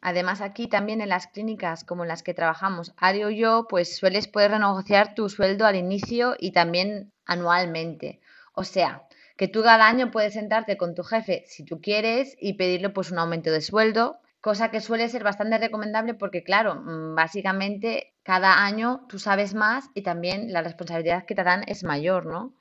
Además, 0.00 0.40
aquí 0.40 0.66
también 0.66 1.02
en 1.02 1.10
las 1.10 1.26
clínicas 1.26 1.84
como 1.84 2.04
en 2.04 2.08
las 2.08 2.22
que 2.22 2.32
trabajamos 2.32 2.94
Ari 2.96 3.24
o 3.24 3.30
yo, 3.30 3.66
pues 3.68 3.96
sueles 3.96 4.28
poder 4.28 4.52
renegociar 4.52 5.14
tu 5.14 5.28
sueldo 5.28 5.66
al 5.66 5.76
inicio 5.76 6.36
y 6.38 6.52
también 6.52 7.12
anualmente. 7.26 8.20
O 8.54 8.64
sea, 8.64 9.06
que 9.36 9.48
tú 9.48 9.62
cada 9.62 9.86
año 9.86 10.10
puedes 10.10 10.34
sentarte 10.34 10.76
con 10.76 10.94
tu 10.94 11.02
jefe 11.02 11.44
si 11.46 11.64
tú 11.64 11.80
quieres 11.80 12.36
y 12.40 12.54
pedirle 12.54 12.90
pues 12.90 13.10
un 13.10 13.18
aumento 13.18 13.50
de 13.50 13.60
sueldo, 13.60 14.20
cosa 14.40 14.70
que 14.70 14.80
suele 14.80 15.08
ser 15.08 15.24
bastante 15.24 15.58
recomendable 15.58 16.14
porque 16.14 16.44
claro, 16.44 16.76
mm, 16.76 17.14
básicamente 17.14 18.14
cada 18.22 18.64
año 18.64 19.06
tú 19.08 19.18
sabes 19.18 19.54
más 19.54 19.86
y 19.94 20.02
también 20.02 20.52
la 20.52 20.62
responsabilidad 20.62 21.24
que 21.26 21.34
te 21.34 21.44
dan 21.44 21.64
es 21.66 21.82
mayor, 21.84 22.26
¿no? 22.26 22.54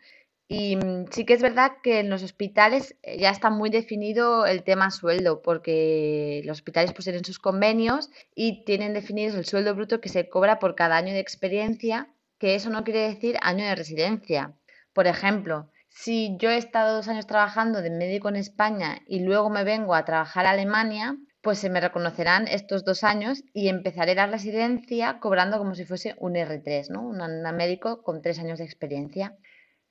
Y 0.47 0.75
mm, 0.75 1.07
sí 1.11 1.25
que 1.25 1.33
es 1.33 1.41
verdad 1.41 1.73
que 1.83 1.99
en 1.99 2.09
los 2.09 2.23
hospitales 2.23 2.95
eh, 3.03 3.17
ya 3.19 3.29
está 3.31 3.49
muy 3.49 3.69
definido 3.69 4.45
el 4.45 4.63
tema 4.63 4.91
sueldo, 4.91 5.41
porque 5.41 6.41
los 6.45 6.57
hospitales 6.59 6.93
pues 6.93 7.05
tienen 7.05 7.25
sus 7.25 7.39
convenios 7.39 8.09
y 8.35 8.63
tienen 8.65 8.93
definido 8.93 9.37
el 9.37 9.45
sueldo 9.45 9.75
bruto 9.75 10.01
que 10.01 10.09
se 10.09 10.29
cobra 10.29 10.59
por 10.59 10.75
cada 10.75 10.97
año 10.97 11.13
de 11.13 11.19
experiencia, 11.19 12.07
que 12.39 12.55
eso 12.55 12.69
no 12.69 12.83
quiere 12.83 13.01
decir 13.01 13.37
año 13.41 13.65
de 13.65 13.75
residencia. 13.75 14.53
Por 14.93 15.07
ejemplo, 15.07 15.69
si 15.93 16.35
yo 16.39 16.49
he 16.49 16.57
estado 16.57 16.95
dos 16.95 17.07
años 17.07 17.27
trabajando 17.27 17.81
de 17.83 17.91
médico 17.91 18.27
en 18.27 18.35
España 18.35 18.99
y 19.07 19.19
luego 19.19 19.51
me 19.51 19.63
vengo 19.63 19.93
a 19.93 20.05
trabajar 20.05 20.47
a 20.47 20.49
Alemania, 20.49 21.15
pues 21.41 21.59
se 21.59 21.69
me 21.69 21.79
reconocerán 21.79 22.47
estos 22.47 22.83
dos 22.83 23.03
años 23.03 23.43
y 23.53 23.67
empezaré 23.67 24.15
la 24.15 24.25
residencia 24.25 25.19
cobrando 25.19 25.59
como 25.59 25.75
si 25.75 25.85
fuese 25.85 26.15
un 26.17 26.33
R3, 26.33 26.89
¿no? 26.89 27.03
Un, 27.03 27.19
médico 27.55 28.01
con 28.01 28.23
tres 28.23 28.39
años 28.39 28.57
de 28.57 28.65
experiencia. 28.65 29.37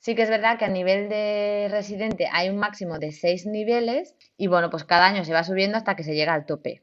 Sí 0.00 0.16
que 0.16 0.22
es 0.22 0.28
verdad 0.28 0.58
que 0.58 0.64
a 0.64 0.68
nivel 0.68 1.08
de 1.08 1.68
residente 1.70 2.28
hay 2.32 2.50
un 2.50 2.56
máximo 2.56 2.98
de 2.98 3.12
seis 3.12 3.46
niveles 3.46 4.16
y 4.36 4.48
bueno, 4.48 4.70
pues 4.70 4.84
cada 4.84 5.06
año 5.06 5.24
se 5.24 5.32
va 5.32 5.44
subiendo 5.44 5.78
hasta 5.78 5.94
que 5.94 6.02
se 6.02 6.14
llega 6.14 6.34
al 6.34 6.46
tope. 6.46 6.82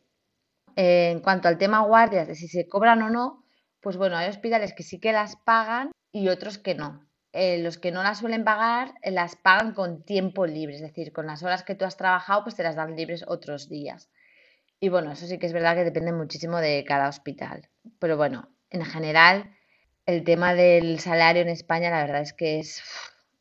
en 0.77 1.19
cuanto 1.19 1.49
al 1.49 1.57
tema 1.57 1.81
guardias, 1.81 2.27
de 2.27 2.35
si 2.35 2.47
se 2.47 2.67
cobran 2.69 3.01
o 3.01 3.09
no, 3.09 3.43
pues 3.81 3.97
bueno, 3.97 4.15
hay 4.15 4.29
hospitales 4.29 4.73
que 4.73 4.83
sí 4.83 4.99
que 4.99 5.11
las 5.11 5.35
pagan 5.35 5.91
y 6.13 6.29
otros 6.29 6.57
que 6.57 6.75
no. 6.75 7.08
Eh, 7.31 7.59
los 7.61 7.77
que 7.77 7.91
no 7.91 8.01
las 8.01 8.19
suelen 8.19 8.43
pagar 8.43 8.95
eh, 9.03 9.11
las 9.11 9.35
pagan 9.35 9.73
con 9.73 10.03
tiempo 10.03 10.47
libre, 10.47 10.75
es 10.75 10.81
decir, 10.81 11.13
con 11.13 11.27
las 11.27 11.43
horas 11.43 11.63
que 11.63 11.75
tú 11.75 11.85
has 11.85 11.97
trabajado, 11.97 12.43
pues 12.43 12.55
te 12.55 12.63
las 12.63 12.75
dan 12.75 12.95
libres 12.95 13.23
otros 13.27 13.69
días. 13.69 14.09
Y 14.79 14.89
bueno, 14.89 15.11
eso 15.11 15.27
sí 15.27 15.37
que 15.37 15.45
es 15.45 15.53
verdad 15.53 15.75
que 15.75 15.83
depende 15.83 16.11
muchísimo 16.13 16.57
de 16.59 16.83
cada 16.87 17.09
hospital. 17.09 17.69
Pero 17.99 18.17
bueno, 18.17 18.49
en 18.69 18.85
general, 18.85 19.55
el 20.05 20.23
tema 20.23 20.55
del 20.55 20.99
salario 20.99 21.41
en 21.41 21.49
España, 21.49 21.91
la 21.91 22.01
verdad 22.01 22.21
es 22.21 22.33
que 22.33 22.59
es... 22.59 22.81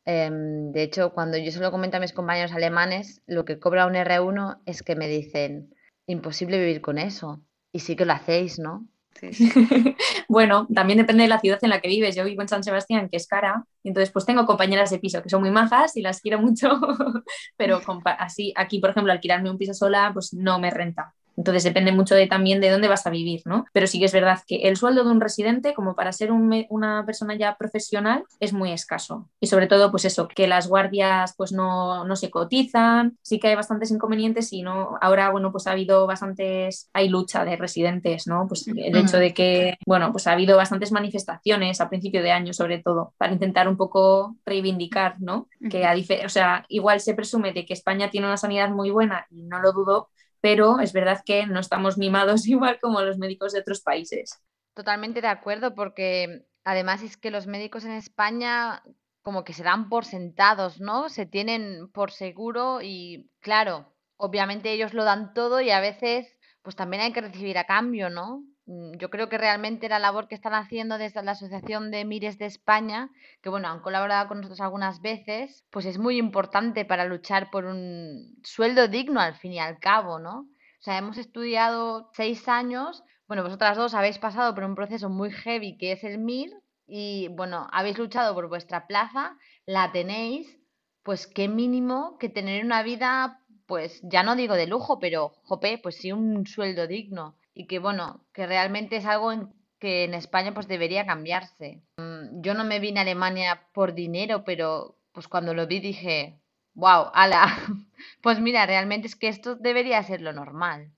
Em, 0.05 0.71
de 0.71 0.83
hecho, 0.83 1.13
cuando 1.13 1.37
yo 1.37 1.51
se 1.51 1.59
lo 1.59 1.71
comento 1.71 1.97
a 1.97 1.99
mis 1.99 2.13
compañeros 2.13 2.51
alemanes, 2.53 3.21
lo 3.27 3.45
que 3.45 3.59
cobra 3.59 3.85
un 3.87 3.93
R1 3.95 4.61
es 4.65 4.83
que 4.83 4.95
me 4.95 5.07
dicen, 5.07 5.73
imposible 6.07 6.57
vivir 6.59 6.81
con 6.81 6.97
eso. 6.97 7.41
Y 7.71 7.79
sí 7.79 7.95
que 7.95 8.05
lo 8.05 8.13
hacéis, 8.13 8.59
¿no? 8.59 8.87
bueno, 10.27 10.67
también 10.73 10.97
depende 10.97 11.23
de 11.23 11.29
la 11.29 11.39
ciudad 11.39 11.59
en 11.61 11.69
la 11.69 11.81
que 11.81 11.87
vives. 11.89 12.15
Yo 12.15 12.23
vivo 12.25 12.41
en 12.41 12.47
San 12.47 12.63
Sebastián, 12.63 13.09
que 13.09 13.17
es 13.17 13.27
cara, 13.27 13.65
y 13.83 13.89
entonces 13.89 14.11
pues 14.11 14.25
tengo 14.25 14.45
compañeras 14.45 14.89
de 14.89 14.99
piso 14.99 15.21
que 15.21 15.29
son 15.29 15.41
muy 15.41 15.51
majas 15.51 15.95
y 15.97 16.01
las 16.01 16.21
quiero 16.21 16.39
mucho, 16.39 16.69
pero 17.57 17.81
así 18.17 18.53
aquí, 18.55 18.79
por 18.79 18.91
ejemplo, 18.91 19.11
alquilarme 19.11 19.49
un 19.49 19.57
piso 19.57 19.73
sola, 19.73 20.11
pues 20.13 20.33
no 20.33 20.59
me 20.59 20.71
renta. 20.71 21.13
Entonces 21.39 21.63
depende 21.63 21.93
mucho 21.93 22.15
de, 22.15 22.27
también 22.27 22.59
de 22.59 22.69
dónde 22.69 22.89
vas 22.89 23.07
a 23.07 23.09
vivir, 23.09 23.41
¿no? 23.45 23.65
Pero 23.71 23.87
sí 23.87 23.97
que 23.97 24.05
es 24.05 24.11
verdad 24.11 24.39
que 24.45 24.57
el 24.67 24.75
sueldo 24.75 25.05
de 25.05 25.11
un 25.11 25.21
residente, 25.21 25.73
como 25.73 25.95
para 25.95 26.11
ser 26.11 26.33
una 26.33 27.05
persona 27.05 27.33
ya 27.35 27.55
profesional, 27.55 28.25
es 28.41 28.51
muy 28.51 28.73
escaso. 28.73 29.29
Y 29.39 29.47
sobre 29.47 29.67
todo, 29.67 29.89
pues 29.89 30.03
eso, 30.03 30.27
que 30.27 30.47
las 30.47 30.67
guardias 30.67 31.33
pues 31.37 31.53
no, 31.53 32.03
no, 32.03 32.17
se 32.17 32.29
cotizan, 32.29 33.17
sí 33.21 33.39
que 33.39 33.47
hay 33.47 33.55
bastantes 33.55 33.89
inconvenientes 33.89 34.51
y 34.51 34.63
no, 34.63 34.97
ahora, 34.99 35.29
bueno, 35.31 35.53
pues 35.53 35.65
ha 35.67 35.71
habido 35.71 36.05
bastantes, 36.05 36.89
hay 36.91 37.07
lucha 37.07 37.45
de 37.45 37.55
residentes, 37.55 38.27
¿no? 38.27 38.45
Pues 38.45 38.67
el 38.67 38.97
hecho 38.97 39.15
de 39.15 39.33
que, 39.33 39.77
bueno, 39.85 40.11
pues 40.11 40.27
ha 40.27 40.33
habido 40.33 40.57
bastantes 40.57 40.91
manifestaciones 40.91 41.79
a 41.79 41.87
principio 41.87 42.21
de 42.21 42.33
año, 42.33 42.51
sobre 42.51 42.79
todo, 42.79 43.13
para 43.17 43.31
intentar 43.31 43.69
un 43.69 43.77
poco 43.77 44.35
reivindicar, 44.45 45.15
¿no? 45.21 45.47
Que 45.69 45.85
a 45.85 45.95
o 46.25 46.29
sea, 46.29 46.65
igual 46.67 46.99
se 46.99 47.13
presume 47.13 47.53
de 47.53 47.65
que 47.65 47.73
España 47.73 48.09
tiene 48.09 48.27
una 48.27 48.35
sanidad 48.35 48.69
muy 48.71 48.89
buena 48.89 49.25
y 49.29 49.43
no 49.43 49.61
lo 49.61 49.71
dudo, 49.71 50.09
pero 50.41 50.79
es 50.79 50.93
verdad 50.93 51.21
que 51.25 51.45
no 51.45 51.59
estamos 51.59 51.97
mimados 51.97 52.47
igual 52.47 52.79
como 52.81 53.01
los 53.01 53.17
médicos 53.17 53.53
de 53.53 53.59
otros 53.59 53.81
países. 53.81 54.41
Totalmente 54.73 55.21
de 55.21 55.27
acuerdo, 55.27 55.75
porque 55.75 56.45
además 56.63 57.01
es 57.03 57.17
que 57.17 57.31
los 57.31 57.47
médicos 57.47 57.85
en 57.85 57.91
España 57.91 58.83
como 59.21 59.43
que 59.43 59.53
se 59.53 59.63
dan 59.63 59.89
por 59.89 60.05
sentados, 60.05 60.79
¿no? 60.79 61.09
Se 61.09 61.25
tienen 61.25 61.89
por 61.91 62.11
seguro 62.11 62.81
y 62.81 63.29
claro, 63.41 63.93
obviamente 64.17 64.71
ellos 64.71 64.93
lo 64.93 65.03
dan 65.03 65.33
todo 65.33 65.61
y 65.61 65.71
a 65.71 65.81
veces 65.81 66.37
pues 66.61 66.75
también 66.75 67.01
hay 67.03 67.13
que 67.13 67.21
recibir 67.21 67.57
a 67.57 67.65
cambio, 67.65 68.09
¿no? 68.09 68.43
Mm, 68.69 68.97
yo 68.99 69.09
creo 69.09 69.29
que 69.29 69.39
realmente 69.39 69.89
la 69.89 69.97
labor 69.97 70.27
que 70.27 70.35
están 70.35 70.53
haciendo 70.53 70.99
desde 70.99 71.23
la 71.23 71.31
Asociación 71.31 71.89
de 71.89 72.05
Mires 72.05 72.37
de 72.37 72.45
España, 72.45 73.09
que 73.41 73.49
bueno, 73.49 73.67
han 73.67 73.81
colaborado 73.81 74.27
con 74.27 74.37
nosotros 74.37 74.61
algunas 74.61 75.01
veces, 75.01 75.65
pues 75.71 75.85
es 75.87 75.97
muy 75.97 76.17
importante 76.17 76.85
para 76.85 77.05
luchar 77.05 77.49
por 77.49 77.65
un 77.65 78.37
sueldo 78.43 78.87
digno 78.87 79.21
al 79.21 79.33
fin 79.35 79.53
y 79.53 79.59
al 79.59 79.79
cabo, 79.79 80.19
¿no? 80.19 80.41
O 80.41 80.81
sea, 80.81 80.99
hemos 80.99 81.17
estudiado 81.17 82.11
seis 82.13 82.47
años, 82.47 83.03
bueno, 83.27 83.41
vosotras 83.41 83.75
dos 83.75 83.95
habéis 83.95 84.19
pasado 84.19 84.53
por 84.53 84.63
un 84.63 84.75
proceso 84.75 85.09
muy 85.09 85.31
heavy 85.31 85.75
que 85.77 85.93
es 85.93 86.03
el 86.03 86.19
MIR 86.19 86.51
y 86.85 87.27
bueno, 87.29 87.67
habéis 87.71 87.97
luchado 87.97 88.35
por 88.35 88.49
vuestra 88.49 88.85
plaza, 88.85 89.35
la 89.65 89.91
tenéis, 89.91 90.59
pues 91.01 91.25
qué 91.25 91.47
mínimo 91.47 92.17
que 92.19 92.29
tener 92.29 92.63
una 92.63 92.83
vida, 92.83 93.41
pues 93.65 93.99
ya 94.03 94.21
no 94.21 94.35
digo 94.35 94.53
de 94.53 94.67
lujo, 94.67 94.99
pero 94.99 95.33
jope, 95.43 95.79
pues 95.79 95.95
sí 95.97 96.11
un 96.11 96.45
sueldo 96.45 96.85
digno 96.85 97.38
y 97.59 97.65
que 97.65 97.77
bueno, 97.79 98.23
que 98.31 98.47
realmente 98.47 98.95
es 98.95 99.05
algo 99.05 99.33
en, 99.33 99.49
que 99.79 100.05
en 100.05 100.13
España 100.13 100.53
pues 100.53 100.69
debería 100.69 101.05
cambiarse. 101.05 101.81
Mm, 101.97 102.39
yo 102.39 102.53
no 102.53 102.63
me 102.63 102.79
vine 102.79 102.99
a 102.99 103.01
Alemania 103.01 103.67
por 103.73 103.93
dinero, 103.93 104.45
pero 104.45 104.95
pues 105.11 105.27
cuando 105.27 105.53
lo 105.53 105.67
vi 105.67 105.81
dije, 105.81 106.39
wow, 106.73 107.11
ala, 107.13 107.43
pues 108.21 108.39
mira, 108.39 108.65
realmente 108.65 109.07
es 109.07 109.17
que 109.17 109.27
esto 109.27 109.55
debería 109.55 110.01
ser 110.03 110.21
lo 110.21 110.31
normal. 110.31 110.93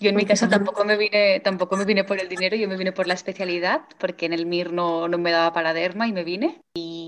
Yo 0.00 0.10
en 0.10 0.16
mi 0.16 0.24
caso 0.24 0.48
tampoco 0.48 0.84
me 0.84 0.96
vine, 0.96 1.38
tampoco 1.40 1.76
me 1.76 1.84
vine 1.84 2.02
por 2.02 2.18
el 2.18 2.28
dinero, 2.28 2.56
yo 2.56 2.68
me 2.68 2.76
vine 2.76 2.90
por 2.90 3.06
la 3.06 3.14
especialidad, 3.14 3.82
porque 3.98 4.26
en 4.26 4.32
el 4.32 4.46
MIR 4.46 4.72
no, 4.72 5.06
no 5.06 5.18
me 5.18 5.30
daba 5.30 5.52
para 5.52 5.74
derma 5.74 6.08
y 6.08 6.12
me 6.12 6.24
vine. 6.24 6.60
Y, 6.74 7.07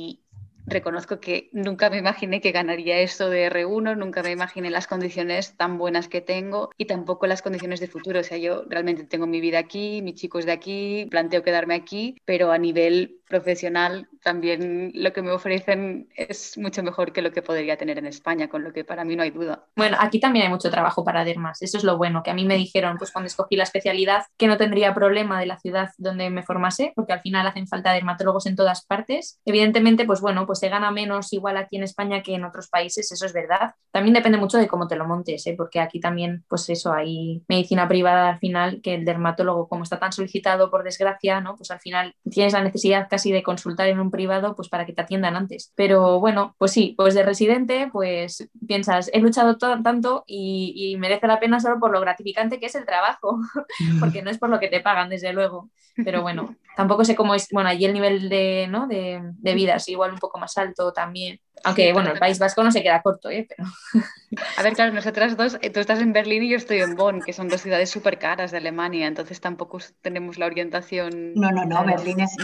reconozco 0.70 1.20
que 1.20 1.50
nunca 1.52 1.90
me 1.90 1.98
imaginé 1.98 2.40
que 2.40 2.52
ganaría 2.52 2.98
esto 3.00 3.28
de 3.28 3.50
R1, 3.50 3.96
nunca 3.96 4.22
me 4.22 4.30
imaginé 4.30 4.70
las 4.70 4.86
condiciones 4.86 5.56
tan 5.56 5.78
buenas 5.78 6.08
que 6.08 6.20
tengo 6.20 6.70
y 6.76 6.86
tampoco 6.86 7.26
las 7.26 7.42
condiciones 7.42 7.80
de 7.80 7.88
futuro. 7.88 8.20
O 8.20 8.24
sea, 8.24 8.38
yo 8.38 8.64
realmente 8.68 9.04
tengo 9.04 9.26
mi 9.26 9.40
vida 9.40 9.58
aquí, 9.58 10.00
mi 10.02 10.14
chico 10.14 10.38
es 10.38 10.46
de 10.46 10.52
aquí, 10.52 11.06
planteo 11.10 11.42
quedarme 11.42 11.74
aquí, 11.74 12.16
pero 12.24 12.52
a 12.52 12.58
nivel 12.58 13.20
profesional 13.30 14.08
también 14.22 14.90
lo 14.94 15.12
que 15.12 15.22
me 15.22 15.30
ofrecen 15.30 16.08
es 16.16 16.58
mucho 16.58 16.82
mejor 16.82 17.12
que 17.12 17.22
lo 17.22 17.30
que 17.30 17.42
podría 17.42 17.76
tener 17.76 17.96
en 17.96 18.06
España, 18.06 18.48
con 18.48 18.64
lo 18.64 18.72
que 18.72 18.84
para 18.84 19.04
mí 19.04 19.14
no 19.16 19.22
hay 19.22 19.30
duda. 19.30 19.64
Bueno, 19.76 19.96
aquí 20.00 20.18
también 20.18 20.46
hay 20.46 20.50
mucho 20.50 20.70
trabajo 20.70 21.04
para 21.04 21.24
dermas, 21.24 21.62
eso 21.62 21.78
es 21.78 21.84
lo 21.84 21.96
bueno, 21.96 22.22
que 22.22 22.30
a 22.30 22.34
mí 22.34 22.44
me 22.44 22.56
dijeron 22.56 22.98
pues 22.98 23.12
cuando 23.12 23.28
escogí 23.28 23.56
la 23.56 23.62
especialidad 23.62 24.24
que 24.36 24.48
no 24.48 24.56
tendría 24.56 24.94
problema 24.94 25.38
de 25.38 25.46
la 25.46 25.58
ciudad 25.58 25.90
donde 25.96 26.28
me 26.28 26.42
formase, 26.42 26.92
porque 26.96 27.12
al 27.12 27.20
final 27.20 27.46
hacen 27.46 27.68
falta 27.68 27.92
dermatólogos 27.92 28.46
en 28.46 28.56
todas 28.56 28.84
partes. 28.84 29.40
Evidentemente, 29.44 30.04
pues 30.04 30.20
bueno, 30.20 30.44
pues 30.44 30.59
se 30.60 30.68
gana 30.68 30.90
menos 30.90 31.32
igual 31.32 31.56
aquí 31.56 31.76
en 31.76 31.82
España 31.82 32.22
que 32.22 32.34
en 32.34 32.44
otros 32.44 32.68
países, 32.68 33.10
eso 33.10 33.26
es 33.26 33.32
verdad. 33.32 33.74
También 33.90 34.14
depende 34.14 34.38
mucho 34.38 34.58
de 34.58 34.68
cómo 34.68 34.86
te 34.86 34.96
lo 34.96 35.06
montes, 35.06 35.46
¿eh? 35.46 35.54
porque 35.56 35.80
aquí 35.80 36.00
también, 36.00 36.44
pues 36.48 36.68
eso, 36.68 36.92
hay 36.92 37.42
medicina 37.48 37.88
privada 37.88 38.28
al 38.28 38.38
final, 38.38 38.80
que 38.82 38.94
el 38.94 39.04
dermatólogo, 39.04 39.68
como 39.68 39.82
está 39.82 39.98
tan 39.98 40.12
solicitado 40.12 40.70
por 40.70 40.84
desgracia, 40.84 41.40
¿no? 41.40 41.56
Pues 41.56 41.70
al 41.70 41.80
final 41.80 42.14
tienes 42.30 42.52
la 42.52 42.62
necesidad 42.62 43.08
casi 43.10 43.32
de 43.32 43.42
consultar 43.42 43.88
en 43.88 43.98
un 43.98 44.10
privado, 44.10 44.54
pues 44.54 44.68
para 44.68 44.86
que 44.86 44.92
te 44.92 45.02
atiendan 45.02 45.36
antes. 45.36 45.72
Pero 45.74 46.20
bueno, 46.20 46.54
pues 46.58 46.72
sí, 46.72 46.94
pues 46.96 47.14
de 47.14 47.22
residente, 47.22 47.88
pues 47.92 48.48
piensas, 48.66 49.10
he 49.12 49.20
luchado 49.20 49.56
tanto 49.58 50.24
y, 50.26 50.74
y 50.76 50.96
merece 50.98 51.26
la 51.26 51.40
pena 51.40 51.60
solo 51.60 51.80
por 51.80 51.90
lo 51.90 52.00
gratificante 52.00 52.60
que 52.60 52.66
es 52.66 52.74
el 52.74 52.86
trabajo, 52.86 53.40
porque 54.00 54.22
no 54.22 54.30
es 54.30 54.38
por 54.38 54.50
lo 54.50 54.60
que 54.60 54.68
te 54.68 54.80
pagan, 54.80 55.08
desde 55.08 55.32
luego. 55.32 55.70
Pero 56.04 56.22
bueno, 56.22 56.56
tampoco 56.76 57.04
sé 57.04 57.14
cómo 57.14 57.34
es, 57.34 57.48
bueno, 57.50 57.68
allí 57.68 57.84
el 57.84 57.92
nivel 57.92 58.28
de, 58.28 58.66
¿no? 58.68 58.86
de, 58.86 59.20
de 59.22 59.54
vida 59.54 59.74
es 59.74 59.88
igual 59.88 60.12
un 60.12 60.18
poco 60.18 60.38
más 60.38 60.49
alto 60.58 60.92
también. 60.92 61.40
Aunque, 61.62 61.92
bueno, 61.92 62.12
el 62.12 62.18
País 62.18 62.38
Vasco 62.38 62.64
no 62.64 62.72
se 62.72 62.82
queda 62.82 63.02
corto, 63.02 63.28
¿eh? 63.28 63.46
Pero... 63.48 63.68
A 64.56 64.62
ver, 64.62 64.72
claro, 64.74 64.92
nosotras 64.92 65.36
dos, 65.36 65.58
eh, 65.60 65.70
tú 65.70 65.80
estás 65.80 66.00
en 66.00 66.12
Berlín 66.12 66.42
y 66.42 66.48
yo 66.48 66.56
estoy 66.56 66.78
en 66.78 66.94
Bonn, 66.94 67.20
que 67.20 67.32
son 67.32 67.48
dos 67.48 67.60
ciudades 67.60 67.90
súper 67.90 68.18
caras 68.18 68.50
de 68.50 68.58
Alemania, 68.58 69.06
entonces 69.06 69.40
tampoco 69.40 69.78
tenemos 70.00 70.38
la 70.38 70.46
orientación... 70.46 71.34
No, 71.34 71.50
no, 71.50 71.64
no, 71.64 71.84
Berlín 71.84 72.20
es, 72.20 72.36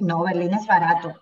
no, 0.00 0.22
Berlín 0.24 0.52
es 0.52 0.66
barato. 0.66 1.14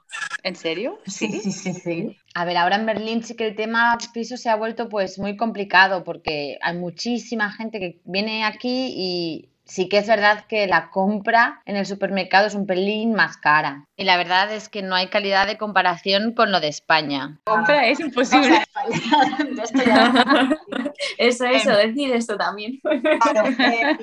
¿En 0.43 0.57
serio? 0.57 0.99
Sí, 1.07 1.29
sí, 1.41 1.53
sí, 1.53 1.75
sí. 1.75 2.17
A 2.35 2.45
ver, 2.45 2.57
ahora 2.57 2.77
en 2.77 2.87
Berlín 2.87 3.23
sí 3.23 3.37
que 3.37 3.47
el 3.47 3.57
tema 3.57 3.97
piso 4.13 4.37
se 4.37 4.49
ha 4.49 4.57
vuelto 4.57 4.89
pues 4.89 5.19
muy 5.19 5.37
complicado 5.37 6.03
porque 6.03 6.59
hay 6.63 6.77
muchísima 6.77 7.53
gente 7.53 7.79
que 7.79 8.01
viene 8.05 8.45
aquí 8.45 8.93
y 8.97 9.51
sí 9.67 9.89
que 9.89 9.99
es 9.99 10.07
verdad 10.07 10.45
que 10.47 10.67
la 10.67 10.91
compra 10.91 11.61
en 11.67 11.77
el 11.77 11.85
supermercado 11.85 12.47
es 12.47 12.55
un 12.55 12.67
pelín 12.67 13.15
más 13.15 13.37
cara. 13.37 13.85
Y 13.97 14.05
la 14.05 14.17
verdad 14.17 14.53
es 14.53 14.69
que 14.69 14.83
no 14.83 14.95
hay 14.95 15.09
calidad 15.09 15.47
de 15.47 15.59
comparación 15.59 16.33
con 16.33 16.53
lo 16.53 16.61
de 16.61 16.69
España. 16.69 17.41
La 17.47 17.53
compra 17.53 17.87
es 17.89 18.01
imposible. 18.01 18.63
eso, 21.19 21.47
eso, 21.47 21.71
decir 21.73 22.13
esto 22.15 22.37
también. 22.37 22.81
Eh, 22.85 23.99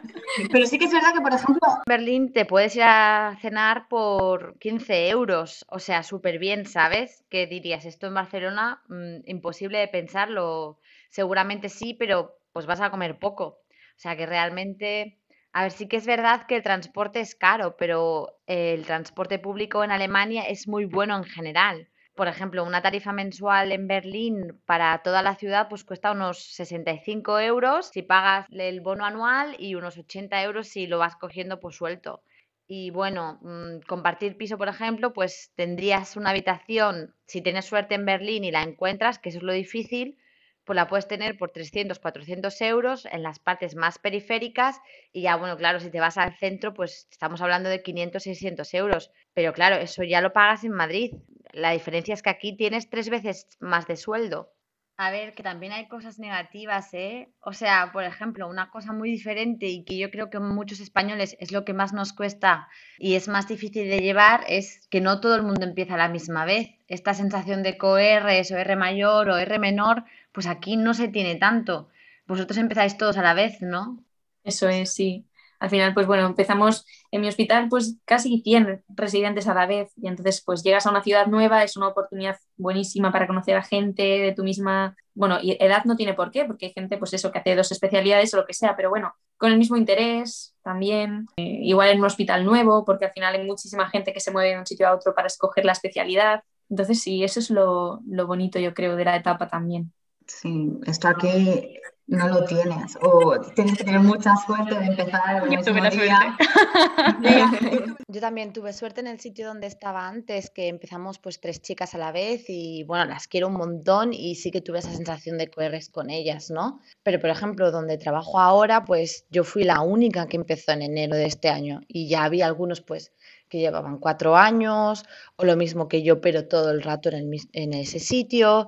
pero 0.52 0.65
sí 0.65 0.78
que 0.78 0.86
es 0.86 0.91
verdad 0.91 1.13
que, 1.13 1.21
por 1.21 1.34
ejemplo... 1.34 1.62
En 1.67 1.84
Berlín 1.86 2.34
te 2.34 2.45
puedes 2.45 2.76
ir 2.76 2.84
a 2.84 3.38
cenar 3.41 3.88
por 3.88 4.58
15 4.60 5.10
euros, 5.10 5.65
o 5.69 5.80
sea, 5.80 6.04
súper 6.04 6.39
bien, 6.39 6.65
¿sabes? 6.65 7.23
¿Qué 7.30 7.47
dirías? 7.47 7.86
Esto 7.86 8.08
en 8.08 8.15
Barcelona, 8.15 8.82
mm, 8.89 9.21
imposible 9.26 9.78
de 9.78 9.88
pensarlo. 9.88 10.80
Seguramente 11.10 11.69
sí, 11.69 11.93
pero 11.93 12.38
pues 12.52 12.65
vas 12.65 12.82
a 12.82 12.89
comer 12.89 13.17
poco. 13.17 13.60
O 13.95 13.99
sea 14.04 14.17
que 14.17 14.26
realmente 14.26 15.17
a 15.54 15.63
ver, 15.63 15.72
sí 15.72 15.88
que 15.88 15.98
es 15.98 16.06
verdad 16.06 16.46
que 16.48 16.56
el 16.56 16.63
transporte 16.63 17.20
es 17.20 17.36
caro, 17.36 17.78
pero 17.78 18.39
el 18.48 18.86
transporte 18.86 19.39
público 19.39 19.84
en 19.84 19.92
Alemania 19.92 20.44
es 20.48 20.68
muy 20.68 20.86
bueno 20.86 21.16
en 21.16 21.24
general. 21.24 21.89
Por 22.16 22.28
ejemplo, 22.28 22.63
una 22.63 22.82
tarifa 22.82 23.12
mensual 23.13 23.72
en 23.72 23.88
Berlín 23.88 24.62
para 24.66 25.02
toda 25.04 25.22
la 25.22 25.36
ciudad 25.36 25.68
pues 25.70 25.84
cuesta 25.84 26.12
unos 26.12 26.44
65 26.56 27.39
euros 27.39 27.89
si 27.92 28.02
pagas 28.04 28.48
el 28.52 28.82
bono 28.82 29.06
anual 29.06 29.56
y 29.60 29.76
unos 29.76 29.98
80 29.98 30.42
euros 30.44 30.68
si 30.68 30.88
lo 30.88 31.00
vas 31.00 31.16
cogiendo 31.16 31.60
por 31.60 31.74
suelto. 31.74 32.24
Y 32.68 32.89
bueno, 32.92 33.39
mm, 33.42 33.82
compartir 33.88 34.38
piso, 34.38 34.58
por 34.58 34.68
ejemplo, 34.70 35.13
pues 35.13 35.52
tendrías 35.56 36.16
una 36.16 36.32
habitación, 36.32 37.16
si 37.28 37.42
tienes 37.42 37.66
suerte 37.66 37.96
en 37.96 38.06
Berlín 38.06 38.44
y 38.44 38.52
la 38.52 38.63
encuentras, 38.63 39.20
que 39.20 39.30
eso 39.30 39.39
es 39.39 39.44
lo 39.44 39.54
difícil, 39.54 40.18
pues 40.65 40.76
la 40.76 40.88
puedes 40.88 41.08
tener 41.08 41.38
por 41.38 41.52
300, 41.52 41.99
400 41.99 42.62
euros 42.62 43.06
en 43.06 43.23
las 43.23 43.39
partes 43.39 43.76
más 43.76 43.99
periféricas 43.99 44.80
y 45.12 45.23
ya, 45.23 45.36
bueno, 45.36 45.58
claro, 45.58 45.80
si 45.80 45.89
te 45.89 45.99
vas 45.99 46.17
al 46.17 46.36
centro, 46.38 46.73
pues 46.73 47.08
estamos 47.12 47.41
hablando 47.41 47.69
de 47.69 47.82
500, 47.82 48.23
600 48.23 48.73
euros. 48.73 49.12
Pero 49.34 49.54
claro, 49.54 49.76
eso 49.76 50.04
ya 50.04 50.21
lo 50.21 50.34
pagas 50.34 50.63
en 50.63 50.71
Madrid. 50.71 51.13
La 51.52 51.71
diferencia 51.71 52.13
es 52.13 52.21
que 52.21 52.30
aquí 52.30 52.56
tienes 52.56 52.89
tres 52.89 53.10
veces 53.10 53.47
más 53.60 53.88
de 53.88 53.97
sueldo. 53.97 54.54
A 54.95 55.10
ver, 55.10 55.34
que 55.34 55.41
también 55.41 55.73
hay 55.73 55.88
cosas 55.88 56.19
negativas, 56.19 56.93
¿eh? 56.93 57.34
O 57.41 57.54
sea, 57.54 57.91
por 57.91 58.04
ejemplo, 58.04 58.47
una 58.47 58.69
cosa 58.69 58.93
muy 58.93 59.10
diferente 59.10 59.65
y 59.65 59.84
que 59.84 59.97
yo 59.97 60.12
creo 60.12 60.30
que 60.30 60.39
muchos 60.39 60.80
españoles 60.80 61.36
es 61.39 61.52
lo 61.52 61.65
que 61.65 61.73
más 61.73 61.93
nos 61.93 62.13
cuesta 62.13 62.67
y 62.99 63.15
es 63.15 63.28
más 63.28 63.47
difícil 63.47 63.89
de 63.89 64.02
llevar 64.02 64.41
es 64.47 64.88
que 64.91 65.02
no 65.02 65.19
todo 65.19 65.36
el 65.36 65.41
mundo 65.41 65.65
empieza 65.65 65.95
a 65.95 65.97
la 65.97 66.10
misma 66.10 66.45
vez. 66.45 66.69
Esta 66.88 67.15
sensación 67.15 67.63
de 67.63 67.76
coRs 67.78 68.52
o 68.52 68.58
R 68.58 68.76
mayor 68.76 69.30
o 69.30 69.38
R 69.38 69.58
menor, 69.58 70.04
pues 70.34 70.48
aquí 70.48 70.78
no 70.78 70.93
se 70.93 71.08
tiene 71.08 71.36
tanto. 71.36 71.89
Vosotros 72.28 72.58
empezáis 72.58 72.98
todos 72.98 73.17
a 73.17 73.22
la 73.22 73.34
vez, 73.34 73.62
¿no? 73.62 74.04
Eso 74.43 74.67
es, 74.69 74.93
sí 74.93 75.28
al 75.63 75.69
final, 75.69 75.93
pues 75.93 76.08
bueno, 76.08 76.26
empezamos 76.26 76.86
en 77.10 77.22
mi 77.22 77.30
hospital 77.30 77.69
pues 77.69 77.96
casi 78.04 78.41
100 78.41 78.84
residentes 78.89 79.48
a 79.48 79.54
la 79.54 79.65
vez 79.65 79.93
y 79.96 80.10
entonces 80.10 80.43
pues 80.46 80.62
llegas 80.62 80.86
a 80.86 80.89
una 80.89 81.02
ciudad 81.02 81.28
nueva, 81.28 81.63
es 81.63 81.78
una 81.78 81.88
oportunidad 81.88 82.38
buenísima 82.58 83.13
para 83.13 83.28
conocer 83.28 83.56
a 83.56 83.63
gente 83.63 84.04
de 84.04 84.34
tu 84.34 84.43
misma, 84.43 84.98
bueno, 85.13 85.38
y 85.41 85.56
edad 85.63 85.86
no 85.86 85.96
tiene 85.96 86.15
por 86.15 86.32
qué, 86.32 86.43
porque 86.43 86.65
hay 86.65 86.74
gente 86.74 86.98
pues 86.98 87.13
eso 87.13 87.32
que 87.32 87.39
hace 87.39 87.56
dos 87.56 87.72
especialidades 87.72 88.34
o 88.34 88.38
lo 88.38 88.46
que 88.46 88.54
sea, 88.54 88.76
pero 88.76 88.89
bueno, 88.89 89.13
con 89.38 89.54
el 89.54 89.58
mismo 89.58 89.78
interés 89.78 90.54
también, 90.63 91.28
eh, 91.38 91.60
igual 91.62 91.91
en 91.91 92.00
un 92.00 92.06
hospital 92.08 92.43
nuevo, 92.43 92.84
porque 92.84 93.06
al 93.06 93.13
final 93.13 93.34
hay 93.34 93.46
muchísima 93.46 93.88
gente 93.89 94.12
que 94.12 94.19
se 94.19 94.32
mueve 94.32 94.50
de 94.50 94.60
un 94.60 94.65
sitio 94.65 94.89
a 94.89 94.93
otro 94.93 95.15
para 95.15 95.28
escoger 95.28 95.63
la 95.63 95.72
especialidad. 95.72 96.43
Entonces 96.69 97.02
sí, 97.02 97.24
eso 97.24 97.39
es 97.39 97.50
lo, 97.50 98.02
lo 98.06 98.28
bonito 98.28 98.60
yo 98.60 98.74
creo 98.74 98.98
de 98.98 99.06
la 99.06 99.15
etapa 99.15 99.48
también. 99.48 99.93
Sí, 100.28 100.80
esto 100.86 101.08
aquí 101.08 101.80
no 102.08 102.28
lo 102.28 102.44
tienes 102.44 102.98
o 103.02 103.40
tienes 103.56 103.78
que 103.78 103.86
tener 103.86 104.02
mucha 104.02 104.36
suerte 104.46 104.76
de 104.76 104.86
empezar 104.88 105.50
Yo 105.50 105.62
tuve 105.62 105.82
la 105.82 105.90
suerte. 105.90 106.14
Yo 108.08 108.20
también 108.20 108.52
tuve 108.52 108.74
suerte 108.74 109.00
en 109.02 109.08
el 109.08 109.20
sitio 109.20 109.48
donde 109.48 109.68
estaba 109.68 110.08
antes, 110.08 110.50
que 110.50 110.68
empezamos 110.68 111.18
pues 111.20 111.40
tres 111.40 111.62
chicas 111.62 111.96
a 111.96 111.98
la 111.98 112.12
vez 112.12 112.46
y 112.50 112.84
bueno, 112.84 113.06
las 113.06 113.28
quiero 113.28 113.48
un 113.48 113.54
montón 113.54 114.14
y 114.14 114.36
sí 114.36 114.52
que 114.52 114.62
tuve 114.62 114.80
esa 114.80 114.92
sensación 114.92 115.38
de 115.38 115.50
correr 115.50 115.82
con 115.92 116.10
ellas, 116.10 116.52
¿no? 116.52 116.82
Pero 117.04 117.20
por 117.20 117.30
ejemplo, 117.30 117.72
donde 117.72 117.98
trabajo 117.98 118.40
ahora, 118.40 118.84
pues 118.84 119.26
yo 119.32 119.44
fui 119.44 119.64
la 119.64 119.82
única 119.82 120.28
que 120.28 120.38
empezó 120.38 120.74
en 120.74 120.82
enero 120.82 121.16
de 121.16 121.26
este 121.26 121.50
año 121.50 121.82
y 121.88 122.10
ya 122.10 122.26
había 122.26 122.46
algunos 122.46 122.82
pues 122.82 123.14
que 123.48 123.60
llevaban 123.60 124.00
cuatro 124.00 124.36
años 124.36 125.06
o 125.36 125.46
lo 125.46 125.56
mismo 125.56 125.88
que 125.88 126.04
yo, 126.04 126.22
pero 126.22 126.48
todo 126.48 126.72
el 126.72 126.82
rato 126.82 127.10
en, 127.10 127.16
el, 127.16 127.40
en 127.54 127.74
ese 127.74 128.00
sitio 128.00 128.68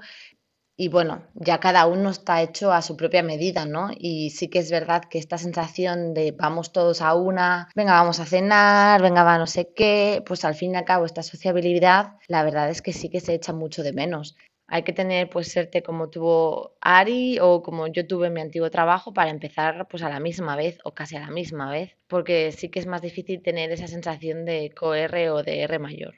y 0.77 0.89
bueno, 0.89 1.23
ya 1.35 1.59
cada 1.59 1.85
uno 1.87 2.09
está 2.09 2.41
hecho 2.41 2.71
a 2.73 2.81
su 2.81 2.97
propia 2.97 3.23
medida, 3.23 3.65
¿no? 3.65 3.89
Y 3.97 4.31
sí 4.31 4.49
que 4.49 4.59
es 4.59 4.69
verdad 4.71 5.03
que 5.09 5.19
esta 5.19 5.37
sensación 5.37 6.13
de 6.13 6.31
vamos 6.31 6.71
todos 6.73 7.01
a 7.01 7.15
una, 7.15 7.69
venga, 7.75 7.93
vamos 7.93 8.19
a 8.19 8.25
cenar, 8.25 9.01
venga, 9.01 9.23
va 9.23 9.37
no 9.37 9.47
sé 9.47 9.71
qué, 9.73 10.21
pues 10.25 10.43
al 10.43 10.55
fin 10.55 10.73
y 10.73 10.75
al 10.77 10.85
cabo 10.85 11.05
esta 11.05 11.23
sociabilidad, 11.23 12.15
la 12.27 12.43
verdad 12.43 12.69
es 12.69 12.81
que 12.81 12.91
sí 12.93 13.09
que 13.09 13.21
se 13.21 13.33
echa 13.33 13.53
mucho 13.53 13.83
de 13.83 13.93
menos. 13.93 14.35
Hay 14.67 14.83
que 14.83 14.93
tener 14.93 15.29
pues 15.29 15.51
suerte 15.51 15.83
como 15.83 16.09
tuvo 16.09 16.75
Ari 16.81 17.37
o 17.39 17.61
como 17.61 17.87
yo 17.87 18.05
tuve 18.07 18.27
en 18.27 18.33
mi 18.33 18.41
antiguo 18.41 18.69
trabajo 18.71 19.13
para 19.13 19.29
empezar 19.29 19.87
pues 19.87 20.01
a 20.03 20.09
la 20.09 20.19
misma 20.19 20.55
vez 20.55 20.79
o 20.83 20.93
casi 20.93 21.15
a 21.15 21.19
la 21.19 21.29
misma 21.29 21.69
vez, 21.69 21.95
porque 22.07 22.51
sí 22.51 22.69
que 22.69 22.79
es 22.79 22.87
más 22.87 23.01
difícil 23.01 23.41
tener 23.43 23.71
esa 23.71 23.87
sensación 23.87 24.43
de 24.43 24.73
co-R 24.75 25.29
o 25.29 25.43
de 25.43 25.61
R 25.61 25.79
mayor. 25.79 26.15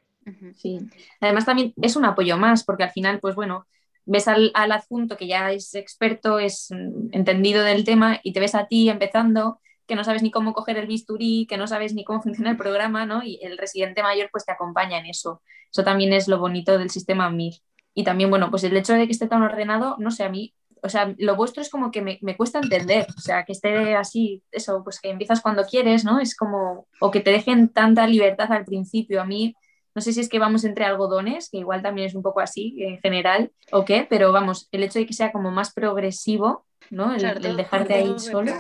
Sí, 0.56 0.80
además 1.22 1.46
también 1.46 1.74
es 1.82 1.96
un 1.96 2.06
apoyo 2.06 2.38
más, 2.38 2.64
porque 2.64 2.84
al 2.84 2.92
final, 2.92 3.20
pues 3.20 3.36
bueno, 3.36 3.68
ves 4.08 4.28
al, 4.28 4.52
adjunto 4.56 5.18
que 5.18 5.28
ya 5.28 5.52
es 5.52 5.76
experto, 5.76 6.40
es 6.40 6.68
mm, 6.72 7.10
entendido 7.12 7.64
del 7.64 7.84
tema 7.84 8.20
y 8.24 8.34
te 8.34 8.40
ves 8.40 8.56
a 8.56 8.68
ti 8.68 8.90
empezando 8.90 9.60
que 9.86 9.96
no 9.96 10.04
sabes 10.04 10.24
ni 10.24 10.32
cómo 10.32 10.54
coger 10.54 10.78
el 10.78 10.88
bisturí, 10.88 11.46
que 11.48 11.58
no 11.58 11.68
sabes 11.68 11.94
ni 11.94 12.04
cómo 12.04 12.22
funciona 12.24 12.52
el 12.52 12.58
programa, 12.58 13.06
¿no? 13.06 13.24
Y 13.24 13.40
el 13.44 13.58
residente 13.58 14.02
mayor 14.02 14.30
pues 14.32 14.46
te 14.46 14.52
acompaña 14.52 14.98
en 14.98 15.06
eso. 15.06 15.42
Eso 15.72 15.84
también 15.84 16.14
es 16.14 16.28
lo 16.28 16.40
bonito 16.40 16.78
del 16.78 16.90
sistema 16.90 17.30
MIR. 17.30 17.54
Y 17.94 18.04
también, 18.04 18.30
bueno, 18.30 18.50
pues 18.50 18.64
el 18.64 18.78
hecho 18.78 18.94
de 18.94 19.06
que 19.06 19.12
esté 19.12 19.28
tan 19.28 19.42
ordenado, 19.42 19.96
no 20.00 20.12
sé, 20.12 20.24
a 20.24 20.30
mí, 20.30 20.54
o 20.84 20.90
sea, 20.90 21.14
lo 21.18 21.36
vuestro 21.36 21.62
es 21.62 21.70
como 21.70 21.90
que 21.92 22.02
me, 22.02 22.20
me 22.22 22.38
cuesta 22.38 22.60
entender, 22.60 23.08
o 23.18 23.20
sea, 23.20 23.44
que 23.44 23.54
esté 23.54 23.96
así, 23.96 24.44
eso, 24.52 24.84
pues 24.84 25.00
que 25.02 25.10
empiezas 25.10 25.42
cuando 25.42 25.64
quieres, 25.66 26.06
¿no? 26.06 26.20
Es 26.20 26.36
como, 26.36 26.88
o 27.02 27.12
que 27.12 27.22
te 27.22 27.32
dejen 27.32 27.70
tanta 27.70 28.06
libertad 28.08 28.52
al 28.52 28.66
principio. 28.66 29.22
A 29.22 29.26
mí 29.26 29.56
no 29.98 30.02
sé 30.02 30.14
si 30.14 30.20
es 30.20 30.30
que 30.30 30.38
vamos 30.38 30.64
entre 30.64 30.86
algodones, 30.86 31.50
que 31.50 31.58
igual 31.58 31.82
también 31.82 32.06
es 32.06 32.14
un 32.14 32.22
poco 32.22 32.40
así 32.40 32.76
en 32.84 33.00
general, 33.00 33.52
o 33.72 33.84
qué, 33.84 34.06
pero 34.08 34.32
vamos, 34.32 34.70
el 34.72 34.84
hecho 34.84 35.00
de 35.00 35.08
que 35.08 35.14
sea 35.14 35.32
como 35.32 35.50
más 35.50 35.74
progresivo, 35.74 36.68
¿no? 36.92 37.16
El, 37.16 37.58
dejarte 37.58 37.96
ahí 37.96 38.20
solo. 38.20 38.54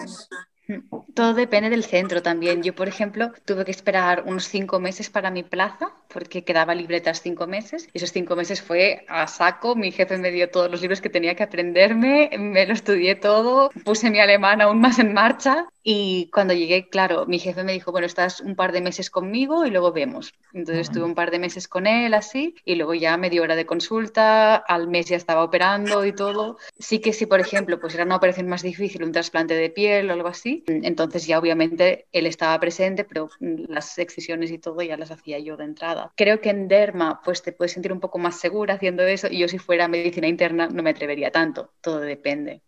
Todo 1.13 1.33
depende 1.33 1.69
del 1.69 1.83
centro 1.83 2.21
también. 2.21 2.61
Yo, 2.61 2.75
por 2.75 2.87
ejemplo, 2.87 3.31
tuve 3.45 3.65
que 3.65 3.71
esperar 3.71 4.23
unos 4.25 4.47
cinco 4.47 4.79
meses 4.79 5.09
para 5.09 5.31
mi 5.31 5.43
plaza 5.43 5.91
porque 6.09 6.43
quedaba 6.43 6.75
libre 6.75 7.01
tras 7.01 7.21
cinco 7.21 7.47
meses. 7.47 7.87
Y 7.93 7.97
esos 7.97 8.11
cinco 8.11 8.35
meses 8.35 8.61
fue 8.61 9.05
a 9.07 9.27
saco. 9.27 9.75
Mi 9.75 9.91
jefe 9.91 10.17
me 10.17 10.31
dio 10.31 10.49
todos 10.49 10.69
los 10.69 10.81
libros 10.81 11.01
que 11.01 11.09
tenía 11.09 11.35
que 11.35 11.43
aprenderme, 11.43 12.29
me 12.37 12.65
lo 12.65 12.73
estudié 12.73 13.15
todo, 13.15 13.69
puse 13.83 14.09
mi 14.09 14.19
alemán 14.19 14.61
aún 14.61 14.81
más 14.81 14.99
en 14.99 15.13
marcha. 15.13 15.67
Y 15.83 16.29
cuando 16.33 16.53
llegué, 16.53 16.89
claro, 16.89 17.25
mi 17.27 17.39
jefe 17.39 17.63
me 17.63 17.71
dijo, 17.71 17.93
bueno, 17.93 18.07
estás 18.07 18.41
un 18.41 18.55
par 18.55 18.73
de 18.73 18.81
meses 18.81 19.09
conmigo 19.09 19.65
y 19.65 19.71
luego 19.71 19.93
vemos. 19.93 20.33
Entonces 20.53 20.87
estuve 20.87 21.05
un 21.05 21.15
par 21.15 21.31
de 21.31 21.39
meses 21.39 21.69
con 21.69 21.87
él 21.87 22.13
así 22.13 22.55
y 22.65 22.75
luego 22.75 22.93
ya 22.93 23.15
media 23.15 23.41
hora 23.41 23.55
de 23.55 23.65
consulta, 23.65 24.55
al 24.55 24.87
mes 24.87 25.07
ya 25.07 25.15
estaba 25.15 25.43
operando 25.43 26.05
y 26.05 26.11
todo. 26.11 26.57
Sí 26.77 26.99
que 26.99 27.13
si, 27.13 27.25
por 27.25 27.39
ejemplo, 27.39 27.79
pues 27.79 27.95
era 27.95 28.03
una 28.03 28.17
operación 28.17 28.49
más 28.49 28.63
difícil, 28.63 29.03
un 29.03 29.13
trasplante 29.13 29.53
de 29.53 29.69
piel 29.69 30.09
o 30.09 30.13
algo 30.13 30.27
así, 30.27 30.56
entonces 30.67 31.27
ya 31.27 31.39
obviamente 31.39 32.07
él 32.11 32.25
estaba 32.25 32.59
presente, 32.59 33.03
pero 33.03 33.29
las 33.39 33.97
excisiones 33.97 34.51
y 34.51 34.57
todo 34.57 34.81
ya 34.81 34.97
las 34.97 35.11
hacía 35.11 35.39
yo 35.39 35.57
de 35.57 35.65
entrada. 35.65 36.11
Creo 36.15 36.41
que 36.41 36.49
en 36.49 36.67
derma 36.67 37.21
pues 37.23 37.43
te 37.43 37.51
puedes 37.51 37.73
sentir 37.73 37.93
un 37.93 37.99
poco 37.99 38.17
más 38.17 38.39
segura 38.39 38.75
haciendo 38.75 39.03
eso 39.03 39.27
y 39.29 39.39
yo 39.39 39.47
si 39.47 39.57
fuera 39.57 39.87
medicina 39.87 40.27
interna 40.27 40.67
no 40.67 40.83
me 40.83 40.91
atrevería 40.91 41.31
tanto, 41.31 41.73
todo 41.81 41.99
depende. 41.99 42.61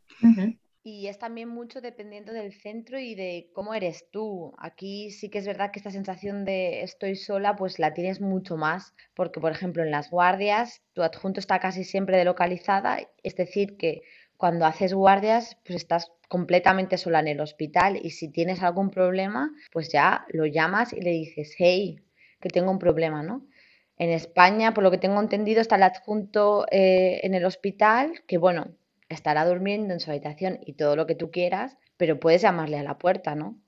Y 0.82 1.08
es 1.08 1.20
también 1.20 1.50
mucho 1.50 1.82
dependiendo 1.82 2.32
del 2.32 2.54
centro 2.54 2.98
y 3.00 3.14
de 3.14 3.52
cómo 3.54 3.74
eres 3.74 4.10
tú. 4.12 4.54
Aquí 4.58 5.12
sí 5.12 5.30
que 5.30 5.40
es 5.40 5.46
verdad 5.46 5.72
que 5.72 5.80
esta 5.80 5.92
sensación 5.92 6.46
de 6.46 6.84
estoy 6.84 7.16
sola, 7.16 7.56
pues 7.58 7.80
la 7.80 7.94
tienes 7.94 8.22
mucho 8.22 8.56
más, 8.56 8.94
porque 9.14 9.42
por 9.42 9.52
ejemplo 9.52 9.84
en 9.84 9.92
las 9.92 10.10
guardias 10.10 10.82
tu 10.94 11.04
adjunto 11.04 11.42
está 11.42 11.60
casi 11.60 11.84
siempre 11.84 12.18
delocalizada, 12.18 13.00
es 13.24 13.36
decir, 13.36 13.76
que 13.78 14.02
cuando 14.40 14.66
haces 14.66 14.94
guardias, 14.94 15.58
pues 15.66 15.76
estás 15.76 16.14
completamente 16.30 16.98
sola 16.98 17.20
en 17.20 17.28
el 17.28 17.42
hospital 17.42 18.00
y 18.02 18.12
si 18.12 18.32
tienes 18.32 18.64
algún 18.64 18.90
problema, 18.90 19.52
pues 19.74 19.92
ya 19.92 20.26
lo 20.30 20.46
llamas 20.46 20.94
y 20.94 21.02
le 21.02 21.12
dices, 21.12 21.56
hey, 21.58 21.98
que 22.40 22.48
tengo 22.48 22.72
un 22.72 22.80
problema, 22.80 23.22
¿no? 23.22 23.46
En 23.98 24.12
España, 24.12 24.74
por 24.74 24.86
lo 24.86 24.92
que 24.92 24.98
tengo 24.98 25.20
entendido, 25.20 25.60
está 25.60 25.76
el 25.76 25.84
adjunto 25.84 26.66
eh, 26.72 27.20
en 27.24 27.34
el 27.34 27.44
hospital, 27.44 28.24
que 28.28 28.38
bueno, 28.38 28.68
estará 29.10 29.46
durmiendo 29.46 29.94
en 29.94 30.00
su 30.00 30.10
habitación 30.10 30.60
y 30.66 30.74
todo 30.76 30.96
lo 30.96 31.06
que 31.06 31.16
tú 31.16 31.32
quieras, 31.32 31.78
pero 31.98 32.18
puedes 32.22 32.42
llamarle 32.42 32.80
a 32.80 32.84
la 32.84 32.98
puerta, 32.98 33.36
¿no? 33.36 33.60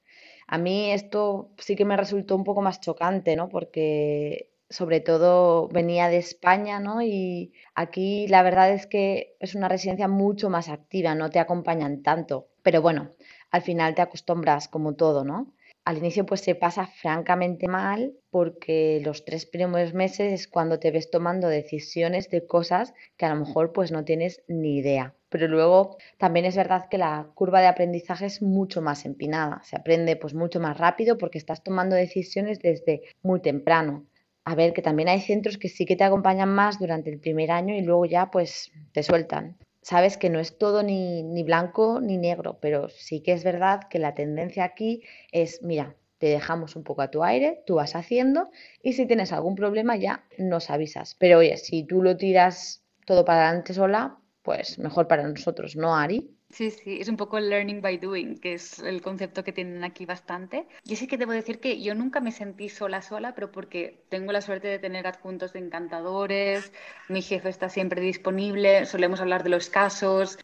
A 0.47 0.57
mí 0.57 0.91
esto 0.93 1.51
sí 1.57 1.75
que 1.75 1.83
me 1.83 1.97
resultó 1.97 2.37
un 2.37 2.45
poco 2.45 2.61
más 2.61 2.79
chocante, 2.79 3.35
¿no? 3.35 3.49
Porque 3.49 4.50
sobre 4.71 5.01
todo 5.01 5.67
venía 5.67 6.07
de 6.07 6.17
España, 6.17 6.79
¿no? 6.79 7.01
Y 7.01 7.53
aquí 7.75 8.27
la 8.27 8.41
verdad 8.41 8.71
es 8.71 8.87
que 8.87 9.35
es 9.39 9.53
una 9.55 9.67
residencia 9.69 10.07
mucho 10.07 10.49
más 10.49 10.69
activa, 10.69 11.13
no 11.13 11.29
te 11.29 11.39
acompañan 11.39 12.01
tanto. 12.01 12.47
Pero 12.63 12.81
bueno, 12.81 13.11
al 13.51 13.61
final 13.61 13.95
te 13.95 14.01
acostumbras 14.01 14.67
como 14.67 14.95
todo, 14.95 15.23
¿no? 15.23 15.53
Al 15.83 15.97
inicio 15.97 16.25
pues 16.25 16.41
se 16.41 16.55
pasa 16.55 16.85
francamente 16.87 17.67
mal 17.67 18.13
porque 18.29 19.01
los 19.03 19.25
tres 19.25 19.45
primeros 19.45 19.93
meses 19.93 20.31
es 20.31 20.47
cuando 20.47 20.79
te 20.79 20.91
ves 20.91 21.09
tomando 21.09 21.47
decisiones 21.47 22.29
de 22.29 22.45
cosas 22.45 22.93
que 23.17 23.25
a 23.25 23.33
lo 23.33 23.39
mejor 23.43 23.73
pues 23.73 23.91
no 23.91 24.05
tienes 24.05 24.43
ni 24.47 24.77
idea. 24.77 25.15
Pero 25.29 25.47
luego 25.47 25.97
también 26.17 26.45
es 26.45 26.55
verdad 26.55 26.87
que 26.89 26.97
la 26.99 27.31
curva 27.33 27.61
de 27.61 27.67
aprendizaje 27.67 28.27
es 28.27 28.41
mucho 28.41 28.81
más 28.81 29.05
empinada. 29.05 29.61
Se 29.63 29.75
aprende 29.75 30.15
pues 30.15 30.33
mucho 30.35 30.59
más 30.59 30.77
rápido 30.77 31.17
porque 31.17 31.39
estás 31.39 31.63
tomando 31.63 31.95
decisiones 31.95 32.59
desde 32.59 33.01
muy 33.23 33.41
temprano. 33.41 34.05
A 34.45 34.55
ver, 34.55 34.73
que 34.73 34.81
también 34.81 35.09
hay 35.09 35.21
centros 35.21 35.57
que 35.57 35.69
sí 35.69 35.85
que 35.85 35.95
te 35.95 36.03
acompañan 36.03 36.49
más 36.53 36.79
durante 36.79 37.09
el 37.09 37.19
primer 37.19 37.51
año 37.51 37.75
y 37.75 37.81
luego 37.81 38.05
ya 38.05 38.31
pues 38.31 38.71
te 38.91 39.03
sueltan 39.03 39.57
sabes 39.81 40.17
que 40.17 40.29
no 40.29 40.39
es 40.39 40.57
todo 40.57 40.83
ni, 40.83 41.23
ni, 41.23 41.43
blanco 41.43 41.99
ni 42.01 42.17
negro, 42.17 42.59
pero 42.61 42.89
sí 42.89 43.21
que 43.21 43.33
es 43.33 43.43
verdad 43.43 43.81
que 43.89 43.99
la 43.99 44.13
tendencia 44.13 44.63
aquí 44.63 45.03
es, 45.31 45.61
mira, 45.63 45.95
te 46.17 46.27
dejamos 46.27 46.75
un 46.75 46.83
poco 46.83 47.01
a 47.01 47.09
tu 47.09 47.23
aire, 47.23 47.63
tú 47.65 47.75
vas 47.75 47.95
haciendo 47.95 48.49
y 48.83 48.93
si 48.93 49.07
tienes 49.07 49.31
algún 49.33 49.55
problema 49.55 49.95
ya 49.95 50.23
nos 50.37 50.69
avisas. 50.69 51.15
Pero 51.19 51.39
oye, 51.39 51.57
si 51.57 51.83
tú 51.83 52.03
lo 52.03 52.15
tiras 52.15 52.83
todo 53.05 53.25
para 53.25 53.47
adelante 53.47 53.73
sola, 53.73 54.19
pues 54.43 54.77
mejor 54.77 55.07
para 55.07 55.27
nosotros, 55.27 55.75
¿no, 55.75 55.95
Ari? 55.95 56.37
Sí, 56.53 56.69
sí, 56.69 56.99
es 56.99 57.07
un 57.07 57.15
poco 57.15 57.37
el 57.37 57.49
learning 57.49 57.81
by 57.81 57.97
doing, 57.97 58.37
que 58.37 58.53
es 58.55 58.79
el 58.79 59.01
concepto 59.01 59.41
que 59.43 59.53
tienen 59.53 59.83
aquí 59.85 60.05
bastante. 60.05 60.67
Yo 60.83 60.97
sí 60.97 61.07
que 61.07 61.17
debo 61.17 61.31
decir 61.31 61.61
que 61.61 61.81
yo 61.81 61.95
nunca 61.95 62.19
me 62.19 62.33
sentí 62.33 62.67
sola 62.67 63.01
sola, 63.01 63.33
pero 63.33 63.51
porque 63.53 64.03
tengo 64.09 64.33
la 64.33 64.41
suerte 64.41 64.67
de 64.67 64.77
tener 64.77 65.07
adjuntos 65.07 65.53
de 65.53 65.59
encantadores, 65.59 66.73
mi 67.07 67.21
jefe 67.21 67.47
está 67.47 67.69
siempre 67.69 68.01
disponible, 68.01 68.85
solemos 68.85 69.21
hablar 69.21 69.43
de 69.43 69.49
los 69.49 69.69
casos, 69.69 70.37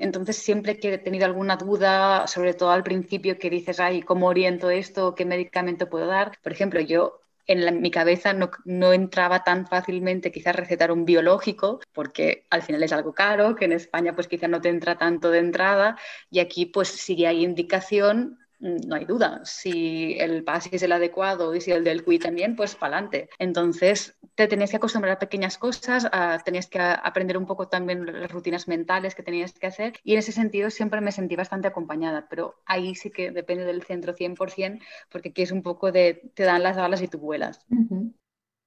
entonces 0.00 0.36
siempre 0.36 0.78
que 0.78 0.94
he 0.94 0.98
tenido 0.98 1.24
alguna 1.24 1.56
duda, 1.56 2.26
sobre 2.26 2.52
todo 2.52 2.70
al 2.70 2.82
principio 2.84 3.38
que 3.38 3.48
dices, 3.48 3.80
ay, 3.80 4.02
¿cómo 4.02 4.26
oriento 4.26 4.68
esto? 4.70 5.14
¿Qué 5.14 5.24
medicamento 5.24 5.88
puedo 5.88 6.06
dar? 6.06 6.38
Por 6.42 6.52
ejemplo, 6.52 6.80
yo 6.80 7.22
en 7.48 7.80
mi 7.80 7.90
cabeza 7.90 8.34
no, 8.34 8.92
entraba 8.92 9.42
tan 9.42 9.66
fácilmente 9.66 10.30
quizás 10.30 10.54
recetar 10.54 10.92
un 10.92 11.04
biológico, 11.04 11.80
porque 11.92 12.46
al 12.50 12.62
final 12.62 12.82
es 12.82 12.92
algo 12.92 13.14
caro, 13.14 13.56
que 13.56 13.64
en 13.64 13.72
España 13.72 14.14
pues 14.14 14.28
quizás 14.28 14.50
no 14.50 14.60
te 14.60 14.68
entra 14.68 14.98
tanto 14.98 15.30
de 15.30 15.38
entrada, 15.38 15.98
y 16.30 16.40
aquí 16.40 16.66
pues 16.66 16.88
si 16.88 17.24
hay 17.24 17.44
indicación, 17.44 18.38
no 18.60 18.96
hay 18.96 19.04
duda. 19.04 19.40
Si 19.44 20.16
el 20.18 20.44
PASI 20.44 20.70
es 20.72 20.82
el 20.82 20.92
adecuado 20.92 21.54
y 21.54 21.60
si 21.60 21.70
el 21.70 21.84
del 21.84 22.04
QI 22.04 22.18
también, 22.18 22.56
pues 22.56 22.74
para 22.74 22.96
adelante. 22.96 23.28
Entonces, 23.38 24.18
te 24.34 24.48
tenías 24.48 24.70
que 24.70 24.76
acostumbrar 24.76 25.16
a 25.16 25.18
pequeñas 25.18 25.58
cosas, 25.58 26.08
tenías 26.44 26.66
que 26.66 26.78
aprender 26.80 27.38
un 27.38 27.46
poco 27.46 27.68
también 27.68 28.06
las 28.06 28.30
rutinas 28.30 28.68
mentales 28.68 29.14
que 29.14 29.22
tenías 29.22 29.52
que 29.52 29.66
hacer 29.66 29.94
y 30.04 30.12
en 30.12 30.18
ese 30.18 30.32
sentido 30.32 30.70
siempre 30.70 31.00
me 31.00 31.12
sentí 31.12 31.36
bastante 31.36 31.68
acompañada, 31.68 32.26
pero 32.28 32.60
ahí 32.66 32.94
sí 32.94 33.10
que 33.10 33.30
depende 33.30 33.64
del 33.64 33.82
centro 33.82 34.14
100% 34.14 34.80
porque 35.10 35.30
aquí 35.30 35.42
es 35.42 35.52
un 35.52 35.62
poco 35.62 35.92
de 35.92 36.30
te 36.34 36.44
dan 36.44 36.62
las 36.62 36.76
alas 36.76 37.02
y 37.02 37.08
tú 37.08 37.18
vuelas. 37.18 37.64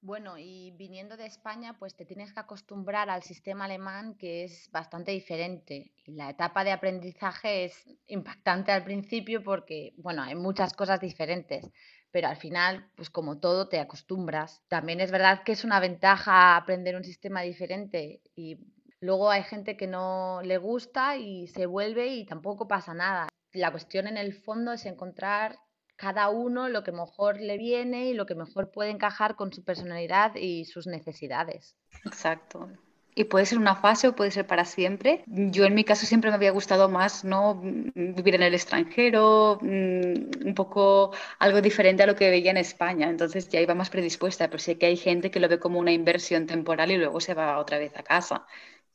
Bueno, 0.04 0.36
y 0.40 0.72
viniendo 0.72 1.16
de 1.16 1.28
España, 1.28 1.78
pues 1.78 1.96
te 1.96 2.06
tienes 2.06 2.34
que 2.34 2.40
acostumbrar 2.40 3.12
al 3.12 3.22
sistema 3.22 3.66
alemán 3.66 4.16
que 4.16 4.44
es 4.44 4.68
bastante 4.72 5.12
diferente. 5.12 5.92
Y 6.06 6.14
la 6.14 6.32
etapa 6.32 6.64
de 6.64 6.72
aprendizaje 6.72 7.66
es 7.66 7.86
impactante 8.08 8.72
al 8.72 8.84
principio 8.84 9.44
porque, 9.44 9.94
bueno, 9.98 10.24
hay 10.24 10.34
muchas 10.34 10.74
cosas 10.74 11.00
diferentes, 11.00 11.70
pero 12.10 12.30
al 12.30 12.38
final, 12.38 12.90
pues 12.96 13.12
como 13.12 13.40
todo, 13.40 13.70
te 13.70 13.80
acostumbras. 13.80 14.64
También 14.68 15.02
es 15.02 15.12
verdad 15.12 15.44
que 15.44 15.52
es 15.52 15.64
una 15.64 15.80
ventaja 15.80 16.56
aprender 16.56 16.96
un 16.96 17.04
sistema 17.04 17.44
diferente 17.44 18.22
y 18.36 18.58
luego 19.02 19.30
hay 19.30 19.44
gente 19.44 19.78
que 19.78 19.86
no 19.86 20.42
le 20.44 20.58
gusta 20.58 21.18
y 21.18 21.48
se 21.48 21.68
vuelve 21.68 22.08
y 22.08 22.26
tampoco 22.26 22.68
pasa 22.68 22.96
nada. 22.96 23.28
La 23.54 23.70
cuestión 23.70 24.08
en 24.08 24.18
el 24.18 24.34
fondo 24.34 24.74
es 24.74 24.88
encontrar 24.88 25.60
cada 26.02 26.30
uno 26.30 26.68
lo 26.68 26.84
que 26.84 26.92
mejor 26.92 27.40
le 27.40 27.60
viene 27.60 28.08
y 28.08 28.16
lo 28.16 28.26
que 28.26 28.34
mejor 28.34 28.72
puede 28.72 28.90
encajar 28.90 29.36
con 29.36 29.54
su 29.54 29.64
personalidad 29.64 30.34
y 30.36 30.66
sus 30.66 30.88
necesidades. 30.88 31.76
Exacto. 32.04 32.68
Y 33.14 33.26
puede 33.26 33.46
ser 33.46 33.60
una 33.60 33.76
fase 33.76 34.08
o 34.08 34.16
puede 34.16 34.32
ser 34.32 34.48
para 34.48 34.66
siempre. 34.66 35.24
Yo 35.28 35.66
en 35.66 35.76
mi 35.76 35.84
caso 35.84 36.08
siempre 36.08 36.32
me 36.32 36.38
había 36.38 36.50
gustado 36.50 36.90
más 36.90 37.24
no 37.24 37.62
vivir 37.94 38.34
en 38.34 38.42
el 38.42 38.56
extranjero, 38.56 39.60
mm, 39.62 40.48
un 40.48 40.54
poco 40.56 41.12
algo 41.38 41.62
diferente 41.62 42.02
a 42.02 42.08
lo 42.08 42.16
que 42.16 42.32
veía 42.32 42.50
en 42.50 42.58
España. 42.58 43.08
Entonces 43.08 43.48
ya 43.50 43.62
iba 43.62 43.76
más 43.76 43.92
predispuesta, 43.92 44.48
pero 44.48 44.58
sé 44.60 44.80
que 44.80 44.88
hay 44.88 44.98
gente 44.98 45.30
que 45.30 45.40
lo 45.40 45.50
ve 45.50 45.60
como 45.60 45.78
una 45.78 45.92
inversión 45.92 46.48
temporal 46.48 46.90
y 46.90 46.98
luego 46.98 47.20
se 47.20 47.36
va 47.36 47.60
otra 47.60 47.78
vez 47.78 47.96
a 47.96 48.02
casa. 48.02 48.48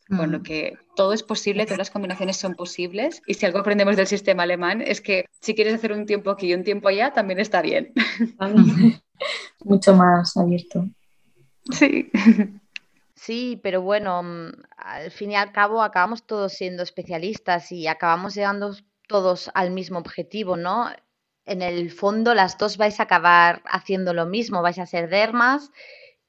Con 0.09 0.31
lo 0.31 0.39
mm. 0.39 0.43
que 0.43 0.79
todo 0.95 1.13
es 1.13 1.23
posible, 1.23 1.65
todas 1.65 1.79
las 1.79 1.91
combinaciones 1.91 2.37
son 2.37 2.55
posibles 2.55 3.23
y 3.27 3.35
si 3.35 3.47
algo 3.47 3.59
aprendemos 3.59 3.97
del 3.97 4.07
sistema 4.07 4.45
alemán 4.45 4.83
es 4.83 5.01
que 5.01 5.27
si 5.41 5.55
quieres 5.55 5.75
hacer 5.75 5.93
un 5.93 6.07
tiempo 6.07 6.31
aquí 6.31 6.49
y 6.49 6.55
un 6.55 6.65
tiempo 6.65 6.89
allá, 6.89 7.13
también 7.13 7.41
está 7.41 7.63
bien. 7.63 7.93
Mucho 9.65 9.95
más 9.95 10.37
abierto. 10.37 10.87
Sí. 11.73 12.11
Sí, 13.15 13.59
pero 13.63 13.83
bueno, 13.83 14.23
mm, 14.23 14.53
al 14.77 15.11
fin 15.11 15.33
y 15.33 15.37
al 15.37 15.51
cabo 15.51 15.83
acabamos 15.83 16.27
todos 16.27 16.53
siendo 16.53 16.83
especialistas 16.83 17.73
y 17.73 17.87
acabamos 17.89 18.35
llegando 18.35 18.77
todos 19.09 19.51
al 19.55 19.71
mismo 19.71 19.99
objetivo, 19.99 20.57
¿no? 20.57 20.91
En 21.45 21.63
el 21.63 21.91
fondo 21.91 22.35
las 22.35 22.59
dos 22.59 22.77
vais 22.77 23.01
a 23.01 23.05
acabar 23.05 23.63
haciendo 23.65 24.13
lo 24.13 24.27
mismo, 24.27 24.63
vais 24.63 24.79
a 24.79 24.87
ser 24.87 25.09
dermas 25.09 25.71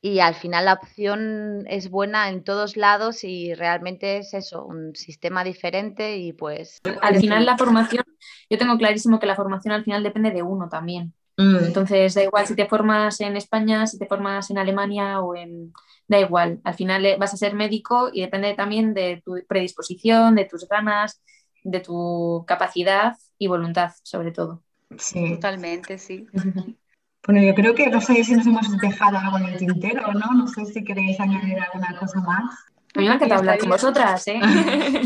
y 0.08 0.20
al 0.22 0.36
final 0.36 0.66
la 0.66 0.74
opción 0.74 1.66
es 1.68 1.90
buena 1.90 2.30
en 2.30 2.44
todos 2.44 2.78
lados 2.78 3.26
y 3.26 3.54
realmente 3.54 4.18
es 4.18 4.34
eso, 4.34 4.64
un 4.64 4.96
sistema 4.96 5.44
diferente 5.44 6.18
y 6.18 6.32
pues... 6.32 6.80
Al 7.02 7.18
final 7.18 7.46
la 7.46 7.58
formación, 7.58 8.06
yo 8.50 8.58
tengo 8.58 8.78
clarísimo 8.78 9.20
que 9.20 9.26
la 9.26 9.36
formación 9.36 9.74
al 9.74 9.84
final 9.84 10.04
depende 10.04 10.32
de 10.32 10.44
uno 10.44 10.70
también. 10.70 11.14
Mm. 11.36 11.58
Entonces 11.66 12.14
da 12.14 12.24
igual 12.24 12.48
si 12.48 12.56
te 12.56 12.68
formas 12.68 13.20
en 13.20 13.36
España, 13.36 13.86
si 13.86 14.00
te 14.00 14.08
formas 14.08 14.50
en 14.50 14.58
Alemania 14.58 15.20
o 15.20 15.36
en... 15.36 15.74
Da 16.08 16.20
igual, 16.20 16.62
al 16.64 16.74
final 16.74 17.06
eh, 17.06 17.18
vas 17.20 17.34
a 17.34 17.38
ser 17.38 17.54
médico 17.54 18.10
y 18.14 18.22
depende 18.22 18.54
también 18.54 18.94
de 18.94 19.22
tu 19.26 19.36
predisposición, 19.46 20.36
de 20.36 20.46
tus 20.46 20.66
ganas, 20.70 21.22
de 21.66 21.82
tu 21.82 22.46
capacidad 22.48 23.18
y 23.38 23.48
voluntad 23.48 23.92
sobre 24.04 24.32
todo. 24.32 24.64
Sí, 24.98 25.34
totalmente, 25.34 25.98
sí. 25.98 26.28
Bueno, 27.28 27.42
yo 27.42 27.54
creo 27.54 27.76
que 27.76 27.88
no 27.88 28.00
sé 28.00 28.24
si 28.24 28.36
nos 28.36 28.48
hemos 28.48 28.78
dejado 28.78 29.18
algo 29.18 29.38
en 29.38 29.46
el 29.48 29.58
tintero, 29.58 30.14
¿no? 30.14 30.34
No 30.34 30.48
sé 30.48 30.66
si 30.66 30.82
queréis 30.82 31.20
añadir 31.20 31.60
alguna 31.60 31.94
cosa 32.00 32.22
más. 32.22 32.56
A 32.96 33.00
mí 33.02 33.08
me 33.10 33.16
encanta 33.16 33.36
hablar 33.36 33.60
con 33.60 33.70
vosotras, 33.70 34.28
¿eh? 34.28 34.40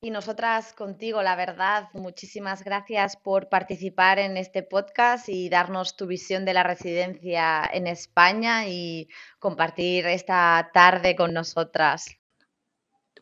Y 0.00 0.10
nosotras 0.10 0.72
contigo, 0.74 1.22
la 1.22 1.34
verdad, 1.34 1.88
muchísimas 1.92 2.62
gracias 2.62 3.16
por 3.16 3.48
participar 3.48 4.20
en 4.20 4.36
este 4.36 4.62
podcast 4.62 5.28
y 5.28 5.48
darnos 5.48 5.96
tu 5.96 6.06
visión 6.06 6.44
de 6.44 6.54
la 6.54 6.62
residencia 6.62 7.68
en 7.72 7.88
España 7.88 8.68
y 8.68 9.08
compartir 9.40 10.06
esta 10.06 10.70
tarde 10.72 11.16
con 11.16 11.34
nosotras. 11.34 12.16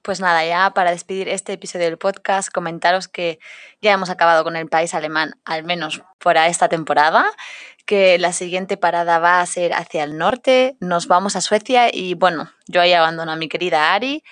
Pues 0.04 0.20
nada, 0.20 0.44
ya 0.44 0.70
para 0.74 0.90
despedir 0.90 1.30
este 1.30 1.54
episodio 1.54 1.86
del 1.86 1.96
podcast, 1.96 2.52
comentaros 2.52 3.08
que 3.08 3.38
ya 3.80 3.92
hemos 3.92 4.10
acabado 4.10 4.44
con 4.44 4.54
el 4.54 4.68
país 4.68 4.92
alemán, 4.92 5.40
al 5.46 5.64
menos 5.64 6.02
por 6.18 6.36
esta 6.36 6.68
temporada, 6.68 7.24
que 7.84 8.18
la 8.18 8.32
siguiente 8.32 8.76
parada 8.76 9.18
va 9.18 9.40
a 9.40 9.46
ser 9.46 9.72
hacia 9.72 10.04
el 10.04 10.16
norte, 10.16 10.76
nos 10.80 11.06
vamos 11.06 11.36
a 11.36 11.40
Suecia 11.40 11.94
y 11.94 12.14
bueno, 12.14 12.50
yo 12.66 12.80
ahí 12.80 12.92
abandono 12.92 13.32
a 13.32 13.36
mi 13.36 13.48
querida 13.48 13.94
Ari 13.94 14.22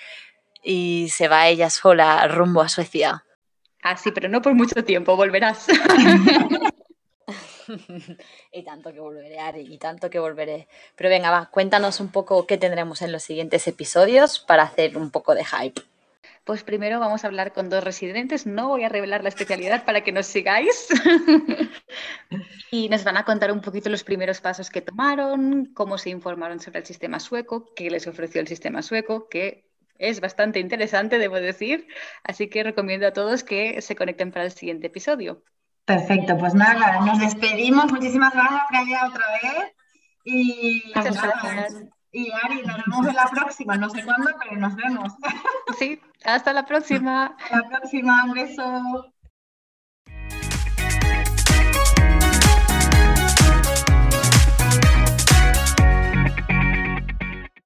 y 0.63 1.09
se 1.09 1.27
va 1.27 1.47
ella 1.47 1.69
sola 1.69 2.27
rumbo 2.27 2.61
a 2.61 2.69
Suecia. 2.69 3.23
Ah, 3.83 3.97
sí, 3.97 4.11
pero 4.11 4.29
no 4.29 4.41
por 4.41 4.53
mucho 4.53 4.83
tiempo, 4.83 5.15
volverás. 5.15 5.67
y 8.51 8.63
tanto 8.63 8.93
que 8.93 8.99
volveré, 8.99 9.39
Ari, 9.39 9.67
y 9.69 9.77
tanto 9.77 10.09
que 10.09 10.19
volveré. 10.19 10.67
Pero 10.95 11.09
venga, 11.09 11.31
va, 11.31 11.49
cuéntanos 11.51 11.99
un 11.99 12.09
poco 12.09 12.47
qué 12.47 12.57
tendremos 12.57 13.01
en 13.01 13.11
los 13.11 13.23
siguientes 13.23 13.67
episodios 13.67 14.39
para 14.39 14.63
hacer 14.63 14.97
un 14.97 15.11
poco 15.11 15.35
de 15.35 15.45
hype. 15.45 15.81
Pues 16.43 16.63
primero 16.63 16.99
vamos 16.99 17.23
a 17.23 17.27
hablar 17.27 17.53
con 17.53 17.69
dos 17.69 17.83
residentes, 17.83 18.45
no 18.45 18.67
voy 18.67 18.83
a 18.83 18.89
revelar 18.89 19.23
la 19.23 19.29
especialidad 19.29 19.85
para 19.85 20.01
que 20.01 20.11
nos 20.11 20.25
sigáis. 20.25 20.87
y 22.71 22.89
nos 22.89 23.03
van 23.05 23.17
a 23.17 23.23
contar 23.23 23.51
un 23.51 23.61
poquito 23.61 23.89
los 23.89 24.03
primeros 24.03 24.41
pasos 24.41 24.69
que 24.69 24.81
tomaron, 24.81 25.65
cómo 25.73 25.97
se 25.97 26.09
informaron 26.09 26.59
sobre 26.59 26.79
el 26.79 26.85
sistema 26.85 27.19
sueco, 27.19 27.73
qué 27.75 27.89
les 27.89 28.07
ofreció 28.07 28.41
el 28.41 28.47
sistema 28.47 28.81
sueco, 28.81 29.29
que 29.29 29.69
es 29.97 30.19
bastante 30.19 30.59
interesante, 30.59 31.17
debo 31.17 31.35
decir. 31.35 31.87
Así 32.23 32.49
que 32.49 32.63
recomiendo 32.63 33.07
a 33.07 33.13
todos 33.13 33.43
que 33.43 33.81
se 33.81 33.95
conecten 33.95 34.31
para 34.31 34.45
el 34.45 34.51
siguiente 34.51 34.87
episodio. 34.87 35.43
Perfecto, 35.85 36.37
pues 36.37 36.53
nada, 36.53 37.01
nos 37.05 37.19
despedimos. 37.19 37.91
Muchísimas 37.91 38.33
gracias, 38.33 38.63
Gaia, 38.71 39.07
otra 39.07 39.25
vez. 39.31 39.73
Y, 40.25 40.83
Muchas 40.95 41.21
gracias. 41.21 41.83
Y 42.15 42.31
Ari, 42.31 42.61
nos 42.61 42.77
vemos 42.77 43.07
en 43.07 43.15
la 43.15 43.25
próxima, 43.25 43.75
no 43.75 43.89
sé 43.89 44.05
cuándo, 44.05 44.29
pero 44.39 44.55
nos 44.55 44.75
vemos. 44.75 45.13
Sí, 45.79 45.99
hasta 46.23 46.53
la 46.53 46.63
próxima. 46.63 47.35
Hasta 47.39 47.61
la 47.61 47.69
próxima, 47.69 48.23
un 48.25 48.33
beso. 48.33 49.12